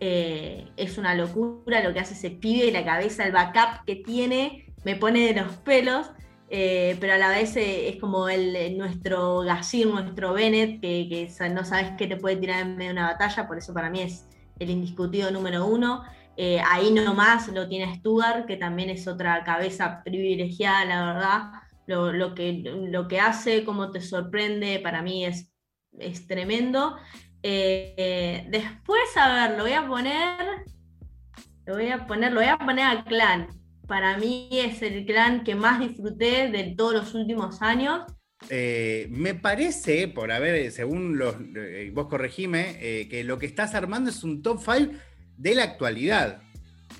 Eh, 0.00 0.66
es 0.76 0.96
una 0.96 1.14
locura 1.14 1.82
lo 1.82 1.92
que 1.92 2.00
hace 2.00 2.14
ese 2.14 2.30
pibe 2.30 2.66
y 2.66 2.70
la 2.70 2.84
cabeza, 2.84 3.26
el 3.26 3.32
backup 3.32 3.84
que 3.86 3.96
tiene, 3.96 4.72
me 4.84 4.96
pone 4.96 5.32
de 5.32 5.40
los 5.40 5.52
pelos. 5.58 6.10
Eh, 6.52 6.96
pero 6.98 7.12
a 7.12 7.18
la 7.18 7.28
vez 7.28 7.54
eh, 7.56 7.90
es 7.90 7.96
como 8.00 8.28
el, 8.28 8.76
nuestro 8.76 9.40
Gasir, 9.40 9.86
nuestro 9.86 10.32
Bennett, 10.32 10.80
que, 10.80 11.30
no 11.54 11.64
sabes 11.64 11.92
qué 11.96 12.08
te 12.08 12.16
puede 12.16 12.36
tirar 12.36 12.62
en 12.62 12.76
medio 12.76 12.88
de 12.88 12.94
una 12.94 13.12
batalla, 13.12 13.46
por 13.46 13.58
eso 13.58 13.72
para 13.72 13.88
mí 13.88 14.00
es 14.00 14.26
el 14.58 14.70
indiscutido 14.70 15.30
número 15.30 15.64
uno. 15.66 16.02
ahí 16.66 16.90
nomás 16.90 17.48
lo 17.48 17.68
tiene 17.68 17.94
Stuart, 17.96 18.46
que 18.46 18.56
también 18.56 18.90
es 18.90 19.06
otra 19.06 19.44
cabeza 19.44 20.02
privilegiada, 20.04 20.84
la 20.86 21.12
verdad. 21.12 21.42
Lo, 21.86 22.34
que, 22.34 22.62
lo 22.64 23.08
que 23.08 23.20
hace, 23.20 23.64
cómo 23.64 23.90
te 23.90 24.00
sorprende, 24.00 24.78
para 24.78 25.02
mí 25.02 25.24
es, 25.24 25.52
es 25.98 26.26
tremendo. 26.26 26.96
Eh, 27.42 28.46
después, 28.50 29.16
a 29.16 29.48
ver, 29.48 29.56
lo 29.56 29.64
voy 29.64 29.72
a 29.72 29.86
poner. 29.86 30.64
Lo 31.66 31.74
voy 31.74 31.88
a 31.88 32.06
poner, 32.06 32.32
lo 32.32 32.40
voy 32.40 32.48
a 32.48 32.58
poner 32.58 32.84
al 32.84 33.04
clan. 33.04 33.48
Para 33.86 34.18
mí 34.18 34.48
es 34.52 34.82
el 34.82 35.04
clan 35.04 35.44
que 35.44 35.54
más 35.54 35.80
disfruté 35.80 36.48
de 36.50 36.74
todos 36.76 36.94
los 36.94 37.14
últimos 37.14 37.62
años. 37.62 38.02
Eh, 38.48 39.06
me 39.10 39.34
parece, 39.34 40.08
por 40.08 40.32
haber, 40.32 40.70
según 40.72 41.18
los, 41.18 41.36
eh, 41.56 41.90
vos 41.92 42.06
corregime, 42.06 43.06
que 43.10 43.22
lo 43.24 43.38
que 43.38 43.46
estás 43.46 43.74
armando 43.74 44.10
es 44.10 44.24
un 44.24 44.42
top 44.42 44.60
5 44.60 44.92
de 45.36 45.54
la 45.54 45.64
actualidad. 45.64 46.42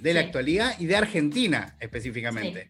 De 0.00 0.14
la 0.14 0.20
actualidad 0.20 0.74
y 0.78 0.86
de 0.86 0.96
Argentina 0.96 1.76
específicamente. 1.80 2.68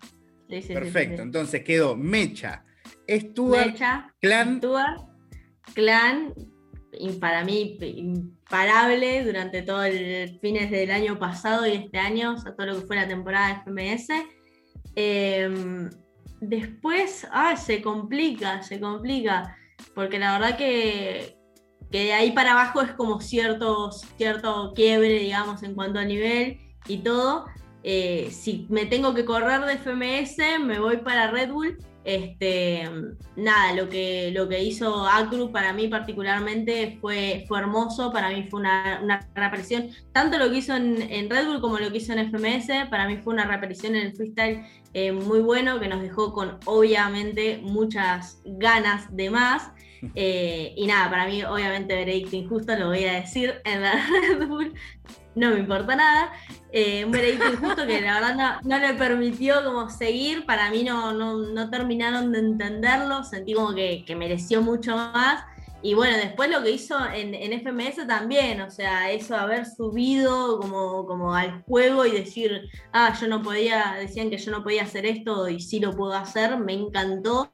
Perfecto, 0.48 1.22
entonces 1.22 1.62
quedó 1.62 1.96
Mecha, 1.96 2.64
Stuart, 3.08 3.76
Clan. 4.20 4.58
Stuart, 4.58 5.00
Clan, 5.74 6.34
para 7.20 7.44
mí 7.44 7.78
imparable 7.80 9.24
durante 9.24 9.62
todo 9.62 9.84
el 9.84 10.38
fines 10.40 10.70
del 10.70 10.90
año 10.90 11.18
pasado 11.18 11.66
y 11.66 11.72
este 11.72 11.98
año, 11.98 12.34
o 12.34 12.38
sea, 12.38 12.54
todo 12.54 12.66
lo 12.66 12.80
que 12.80 12.86
fue 12.86 12.96
la 12.96 13.08
temporada 13.08 13.48
de 13.48 13.60
FMS. 13.62 14.08
Em, 14.96 15.90
después, 16.40 17.26
ah, 17.30 17.56
se 17.56 17.80
complica, 17.80 18.62
se 18.62 18.80
complica, 18.80 19.56
porque 19.94 20.18
la 20.18 20.38
verdad 20.38 20.56
que, 20.56 21.36
que 21.90 22.04
de 22.04 22.12
ahí 22.12 22.32
para 22.32 22.52
abajo 22.52 22.82
es 22.82 22.92
como 22.92 23.20
cierto, 23.20 23.92
cierto 23.92 24.72
quiebre, 24.74 25.20
digamos, 25.20 25.62
en 25.62 25.74
cuanto 25.74 25.98
a 25.98 26.04
nivel 26.04 26.58
y 26.86 26.98
todo. 26.98 27.46
Eh, 27.82 28.28
si 28.30 28.66
me 28.68 28.84
tengo 28.86 29.14
que 29.14 29.24
correr 29.24 29.62
de 29.62 29.78
FMS, 29.78 30.58
me 30.60 30.78
voy 30.78 30.98
para 30.98 31.30
Red 31.30 31.50
Bull 31.50 31.78
este, 32.04 32.88
nada, 33.36 33.74
lo 33.74 33.88
que, 33.88 34.30
lo 34.32 34.48
que 34.48 34.62
hizo 34.62 35.06
Acru 35.06 35.52
para 35.52 35.72
mí 35.72 35.88
particularmente 35.88 36.98
fue, 37.00 37.44
fue 37.46 37.58
hermoso, 37.58 38.12
para 38.12 38.30
mí 38.30 38.46
fue 38.48 38.60
una, 38.60 39.00
una 39.02 39.28
reaparición, 39.34 39.90
tanto 40.12 40.38
lo 40.38 40.50
que 40.50 40.58
hizo 40.58 40.74
en, 40.74 41.30
Red 41.30 41.46
Bull 41.46 41.60
como 41.60 41.78
lo 41.78 41.90
que 41.90 41.98
hizo 41.98 42.12
en 42.12 42.30
FMS, 42.30 42.88
para 42.88 43.06
mí 43.06 43.18
fue 43.18 43.34
una 43.34 43.44
reaparición 43.44 43.96
en 43.96 44.06
el 44.06 44.16
freestyle 44.16 44.64
eh, 44.92 45.12
muy 45.12 45.40
bueno 45.40 45.78
que 45.78 45.88
nos 45.88 46.02
dejó 46.02 46.32
con 46.32 46.58
obviamente 46.64 47.60
muchas 47.62 48.40
ganas 48.44 49.14
de 49.14 49.30
más. 49.30 49.70
Eh, 50.14 50.72
y 50.78 50.86
nada, 50.86 51.10
para 51.10 51.26
mí 51.26 51.44
obviamente 51.44 51.94
veredicto 51.94 52.34
injusto, 52.34 52.74
lo 52.74 52.86
voy 52.86 53.04
a 53.04 53.20
decir 53.20 53.56
en 53.66 53.82
la 53.82 53.92
Red 54.38 54.48
Bull, 54.48 54.72
no 55.34 55.50
me 55.50 55.60
importa 55.60 55.96
nada. 55.96 56.32
Eh, 56.72 57.04
un 57.04 57.10
veredicto 57.10 57.52
injusto 57.52 57.86
que 57.86 58.00
la 58.00 58.20
verdad 58.20 58.60
no, 58.62 58.78
le 58.78 58.94
permitió 58.94 59.64
como 59.64 59.90
seguir, 59.90 60.46
para 60.46 60.70
mí 60.70 60.84
no, 60.84 61.12
no, 61.12 61.70
terminaron 61.70 62.32
de 62.32 62.38
entenderlo, 62.38 63.24
sentí 63.24 63.54
como 63.54 63.74
que, 63.74 64.04
mereció 64.16 64.62
mucho 64.62 64.96
más. 64.96 65.44
Y 65.82 65.94
bueno, 65.94 66.18
después 66.18 66.50
lo 66.50 66.62
que 66.62 66.72
hizo 66.72 66.94
en, 67.06 67.34
en, 67.34 67.58
FMS 67.58 68.06
también, 68.06 68.60
o 68.60 68.70
sea, 68.70 69.10
eso 69.10 69.34
haber 69.34 69.64
subido 69.64 70.60
como, 70.60 71.06
como 71.06 71.34
al 71.34 71.62
juego 71.62 72.04
y 72.04 72.10
decir, 72.10 72.68
ah, 72.92 73.16
yo 73.18 73.26
no 73.28 73.42
podía, 73.42 73.96
decían 73.98 74.28
que 74.28 74.36
yo 74.36 74.50
no 74.50 74.62
podía 74.62 74.82
hacer 74.82 75.06
esto 75.06 75.48
y 75.48 75.58
sí 75.58 75.80
lo 75.80 75.92
puedo 75.96 76.12
hacer, 76.12 76.58
me 76.58 76.74
encantó. 76.74 77.50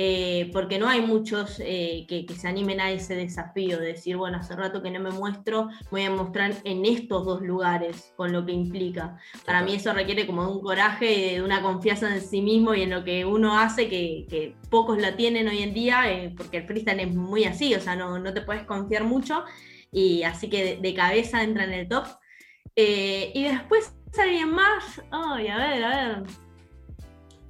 Eh, 0.00 0.48
porque 0.52 0.78
no 0.78 0.88
hay 0.88 1.00
muchos 1.00 1.56
eh, 1.58 2.06
que, 2.08 2.24
se 2.32 2.46
animen 2.46 2.80
a 2.80 2.92
ese 2.92 3.16
desafío 3.16 3.80
de 3.80 3.86
decir, 3.86 4.16
bueno, 4.16 4.38
hace 4.38 4.54
rato 4.54 4.80
que 4.80 4.92
no 4.92 5.00
me 5.00 5.10
muestro, 5.10 5.70
voy 5.90 6.04
a 6.04 6.10
mostrar 6.12 6.54
en 6.62 6.86
estos 6.86 7.26
dos 7.26 7.42
lugares, 7.42 8.12
con 8.14 8.30
lo 8.30 8.46
que 8.46 8.52
implica. 8.52 9.18
Para 9.44 9.60
mí 9.64 9.74
eso 9.74 9.92
requiere 9.92 10.24
como 10.24 10.46
de 10.46 10.52
un 10.52 10.60
coraje 10.60 11.32
de 11.32 11.42
una 11.42 11.62
confianza 11.62 12.14
en 12.14 12.20
sí 12.20 12.40
mismo 12.42 12.76
y 12.76 12.82
en 12.82 12.90
lo 12.90 13.02
que 13.02 13.24
uno 13.24 13.58
hace, 13.58 13.88
que, 13.88 14.54
pocos 14.70 14.98
la 14.98 15.16
tienen 15.16 15.48
hoy 15.48 15.64
en 15.64 15.74
día, 15.74 16.08
eh, 16.08 16.32
porque 16.36 16.58
el 16.58 16.66
freestyle 16.68 17.00
es 17.00 17.12
muy 17.12 17.42
así, 17.42 17.74
o 17.74 17.80
sea, 17.80 17.96
no, 17.96 18.22
te 18.32 18.42
puedes 18.42 18.62
confiar 18.62 19.02
mucho, 19.02 19.42
y 19.90 20.22
así 20.22 20.48
que 20.48 20.76
de, 20.76 20.94
cabeza 20.94 21.42
entra 21.42 21.64
en 21.64 21.72
el 21.72 21.88
top. 21.88 22.06
y 22.76 23.42
después 23.42 23.96
alguien 24.16 24.50
más, 24.52 25.02
ay, 25.10 25.48
a 25.48 25.56
ver, 25.56 25.84
a 25.84 25.88
ver, 25.88 26.22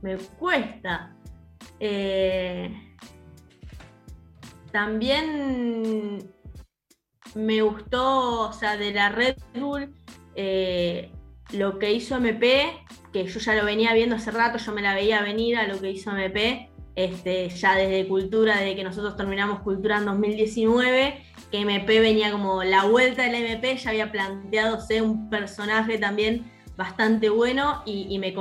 me 0.00 0.16
cuesta. 0.16 1.14
Eh, 1.80 2.96
también 4.72 6.30
me 7.34 7.62
gustó, 7.62 8.48
o 8.48 8.52
sea, 8.52 8.76
de 8.76 8.92
la 8.92 9.08
Red 9.08 9.36
Bull, 9.54 9.94
eh, 10.34 11.10
lo 11.52 11.78
que 11.78 11.92
hizo 11.92 12.16
MP, 12.16 12.72
que 13.12 13.26
yo 13.26 13.40
ya 13.40 13.54
lo 13.54 13.64
venía 13.64 13.94
viendo 13.94 14.16
hace 14.16 14.30
rato, 14.30 14.58
yo 14.58 14.72
me 14.72 14.82
la 14.82 14.94
veía 14.94 15.22
venir 15.22 15.56
a 15.56 15.66
lo 15.66 15.80
que 15.80 15.90
hizo 15.90 16.10
MP, 16.10 16.70
este, 16.94 17.48
ya 17.48 17.76
desde 17.76 18.08
Cultura, 18.08 18.58
desde 18.58 18.76
que 18.76 18.84
nosotros 18.84 19.16
terminamos 19.16 19.60
Cultura 19.60 19.98
en 19.98 20.06
2019, 20.06 21.22
que 21.50 21.60
MP 21.60 22.00
venía 22.00 22.30
como 22.30 22.64
la 22.64 22.84
vuelta 22.84 23.22
del 23.22 23.36
MP, 23.36 23.76
ya 23.76 23.90
había 23.90 24.12
planteado 24.12 24.80
ser 24.80 25.02
un 25.02 25.30
personaje 25.30 25.98
también 25.98 26.50
bastante 26.78 27.28
bueno 27.28 27.82
y, 27.84 28.16
me, 28.20 28.32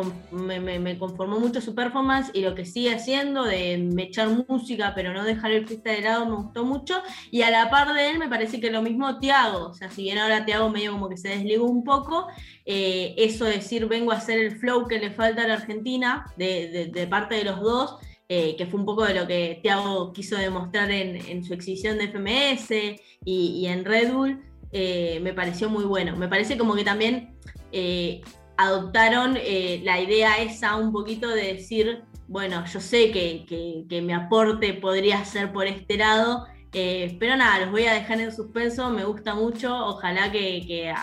conformó 0.99 1.39
mucho 1.39 1.59
su 1.59 1.73
performance 1.73 2.29
y 2.35 2.41
lo 2.41 2.53
que 2.53 2.65
sigue 2.65 2.93
haciendo 2.93 3.43
de 3.43 3.73
echar 3.97 4.29
música 4.47 4.93
pero 4.93 5.11
no 5.11 5.23
dejar 5.23 5.51
el 5.53 5.65
freestyle 5.65 5.95
de 5.95 6.01
lado 6.03 6.25
me 6.27 6.35
gustó 6.35 6.63
mucho. 6.63 7.01
Y 7.31 7.41
a 7.41 7.49
la 7.49 7.71
par 7.71 7.95
de 7.95 8.11
él 8.11 8.19
me 8.19 8.29
parece 8.29 8.59
que 8.59 8.69
lo 8.69 8.83
mismo 8.83 9.17
Tiago, 9.17 9.69
o 9.69 9.73
sea, 9.73 9.89
si 9.89 10.03
bien 10.03 10.19
ahora 10.19 10.45
Tiago 10.45 10.69
medio 10.69 10.91
como 10.91 11.09
que 11.09 11.17
se 11.17 11.29
desligó 11.29 11.65
un 11.65 11.83
poco, 11.83 12.27
eh, 12.63 13.15
eso 13.17 13.45
de 13.45 13.53
decir 13.53 13.87
vengo 13.87 14.11
a 14.11 14.17
hacer 14.17 14.37
el 14.37 14.55
flow 14.59 14.87
que 14.87 14.99
le 14.99 15.09
falta 15.09 15.41
a 15.41 15.47
la 15.47 15.55
Argentina 15.55 16.27
de, 16.37 17.07
parte 17.09 17.35
de 17.35 17.43
los 17.43 17.59
dos, 17.59 17.95
eh, 18.29 18.55
que 18.55 18.67
fue 18.67 18.79
un 18.79 18.85
poco 18.85 19.03
de 19.03 19.15
lo 19.15 19.25
que 19.25 19.57
Tiago 19.63 20.13
quiso 20.13 20.37
demostrar 20.37 20.91
en, 20.91 21.43
su 21.43 21.55
exhibición 21.55 21.97
de 21.97 22.09
FMS 22.09 23.01
y, 23.25 23.65
en 23.65 23.83
Red 23.83 24.13
Bull, 24.13 24.43
eh, 24.71 25.19
me 25.21 25.33
pareció 25.33 25.69
muy 25.69 25.85
bueno. 25.85 26.15
Me 26.15 26.27
parece 26.27 26.57
como 26.57 26.75
que 26.75 26.83
también 26.83 27.37
eh, 27.71 28.21
adoptaron 28.57 29.37
eh, 29.37 29.81
la 29.83 30.01
idea 30.01 30.41
esa 30.41 30.75
un 30.75 30.91
poquito 30.91 31.29
de 31.29 31.53
decir, 31.53 32.03
bueno, 32.27 32.65
yo 32.65 32.79
sé 32.79 33.11
que, 33.11 34.01
mi 34.01 34.13
aporte 34.13 34.73
podría 34.73 35.23
ser 35.25 35.53
por 35.53 35.67
este 35.67 35.97
lado, 35.97 36.45
eh, 36.73 37.15
pero 37.19 37.35
nada, 37.37 37.61
los 37.61 37.71
voy 37.71 37.85
a 37.85 37.93
dejar 37.93 38.19
en 38.21 38.31
suspenso, 38.31 38.89
me 38.89 39.05
gusta 39.05 39.35
mucho, 39.35 39.73
ojalá 39.73 40.31
que, 40.31 40.93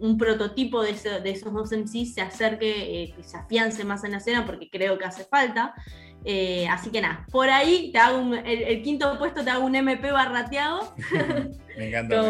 un 0.00 0.18
prototipo 0.18 0.82
de, 0.82 0.90
esos 0.90 1.52
dos 1.52 1.72
MCs 1.72 2.14
se 2.14 2.20
acerque, 2.20 3.14
que 3.16 3.22
se 3.22 3.36
afiance 3.36 3.84
más 3.84 4.04
en 4.04 4.12
la 4.12 4.18
escena, 4.18 4.44
porque 4.44 4.68
creo 4.68 4.98
que 4.98 5.04
hace 5.04 5.24
falta. 5.24 5.74
así 6.70 6.90
que 6.90 7.00
nada, 7.00 7.26
por 7.30 7.48
ahí 7.48 7.90
te 7.92 7.98
hago 7.98 8.34
el, 8.34 8.82
quinto 8.82 9.18
puesto 9.18 9.44
te 9.44 9.50
hago 9.50 9.64
un 9.64 9.74
MP 9.74 10.10
barrateado. 10.10 10.94
Me 11.76 11.88
encanta, 11.88 12.20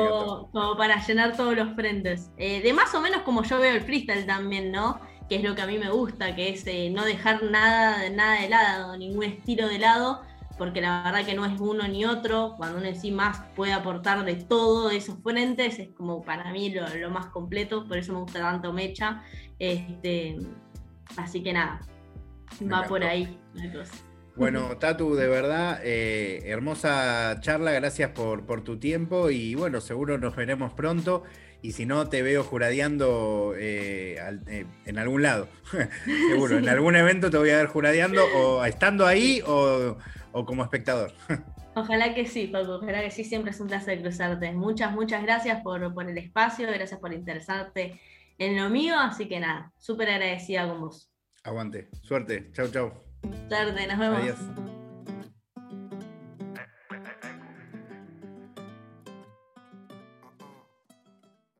como, 0.53 0.76
para 0.76 1.05
llenar 1.05 1.36
todos 1.36 1.57
los 1.57 1.74
frentes. 1.74 2.30
Eh, 2.36 2.61
de 2.62 2.72
más 2.72 2.95
o 2.95 3.01
menos 3.01 3.22
como 3.22 3.43
yo 3.43 3.59
veo 3.59 3.74
el 3.74 3.82
freestyle 3.82 4.26
también, 4.26 4.70
¿no? 4.70 5.01
Que 5.28 5.36
es 5.36 5.43
lo 5.43 5.55
que 5.55 5.62
a 5.62 5.66
mí 5.66 5.78
me 5.78 5.90
gusta, 5.90 6.34
que 6.34 6.51
es 6.51 6.66
eh, 6.66 6.90
no 6.90 7.05
dejar 7.05 7.43
nada, 7.45 8.09
nada 8.11 8.40
de 8.40 8.49
lado, 8.49 8.97
ningún 8.97 9.24
estilo 9.24 9.68
de 9.68 9.78
lado, 9.78 10.22
porque 10.62 10.80
la 10.80 11.02
verdad 11.02 11.26
que 11.26 11.34
no 11.34 11.44
es 11.44 11.60
uno 11.60 11.88
ni 11.88 12.04
otro. 12.04 12.54
Cuando 12.56 12.78
uno 12.78 12.86
en 12.86 12.94
sí 12.94 13.10
más 13.10 13.40
puede 13.56 13.72
aportar 13.72 14.24
de 14.24 14.36
todo 14.36 14.90
de 14.90 14.98
esos 14.98 15.20
frentes, 15.20 15.80
es 15.80 15.88
como 15.88 16.22
para 16.22 16.52
mí 16.52 16.72
lo, 16.72 17.10
más 17.10 17.26
completo, 17.26 17.88
por 17.88 17.98
eso 17.98 18.12
me 18.12 18.20
gusta 18.20 18.38
tanto 18.38 18.72
Mecha. 18.72 19.24
Este, 19.58 20.36
así 21.16 21.42
que 21.42 21.52
nada, 21.52 21.80
va 22.72 22.84
por 22.84 23.02
ahí 23.02 23.36
la 23.54 23.72
cosa. 23.72 23.92
Bueno, 24.36 24.76
Tatu, 24.76 25.16
de 25.16 25.26
verdad, 25.26 25.80
eh, 25.82 26.44
hermosa 26.44 27.38
charla, 27.40 27.72
gracias 27.72 28.10
por, 28.10 28.46
por, 28.46 28.62
tu 28.62 28.78
tiempo 28.78 29.30
y 29.30 29.56
bueno, 29.56 29.80
seguro 29.80 30.16
nos 30.16 30.36
veremos 30.36 30.72
pronto 30.74 31.24
y 31.62 31.72
si 31.72 31.86
no, 31.86 32.08
te 32.08 32.22
veo 32.22 32.42
juradeando 32.42 33.54
eh, 33.56 34.18
eh, 34.48 34.66
en 34.84 34.98
algún 34.98 35.22
lado, 35.22 35.48
seguro, 36.30 36.58
en 36.58 36.68
algún 36.68 36.96
evento 36.96 37.30
te 37.30 37.38
voy 37.38 37.50
a 37.50 37.56
ver 37.58 37.66
juradeando 37.66 38.24
o 38.34 38.64
estando 38.64 39.06
ahí 39.06 39.40
o, 39.46 39.96
como 40.33 40.62
espectador. 40.62 41.12
Ojalá 41.74 42.14
que 42.14 42.26
sí, 42.26 42.49
Paco, 42.49 42.74
ojalá 42.74 43.01
que 43.01 43.11
sí, 43.11 43.24
siempre 43.24 43.51
es 43.51 43.61
un 43.61 43.66
placer 43.66 44.03
cruzarte. 44.03 44.53
Muchas, 44.53 44.93
muchas 44.93 45.22
gracias 45.22 45.62
por, 45.62 45.95
por 45.95 46.07
el 46.07 46.18
espacio, 46.18 46.68
gracias 46.68 47.01
por 47.01 47.14
interesarte 47.14 47.99
en 48.37 48.62
lo 48.62 48.68
mío, 48.68 48.95
así 48.99 49.26
que 49.26 49.41
nada, 49.41 49.72
súper 49.78 50.11
agradecida 50.11 50.68
con 50.68 50.83
vos. 50.83 51.11
Aguante, 51.45 51.89
suerte, 52.03 52.51
chau, 52.53 52.68
chau. 52.68 52.93
Tarde, 53.49 53.87
nos 53.87 53.99
vemos. 53.99 54.18
Adiós. 54.18 54.72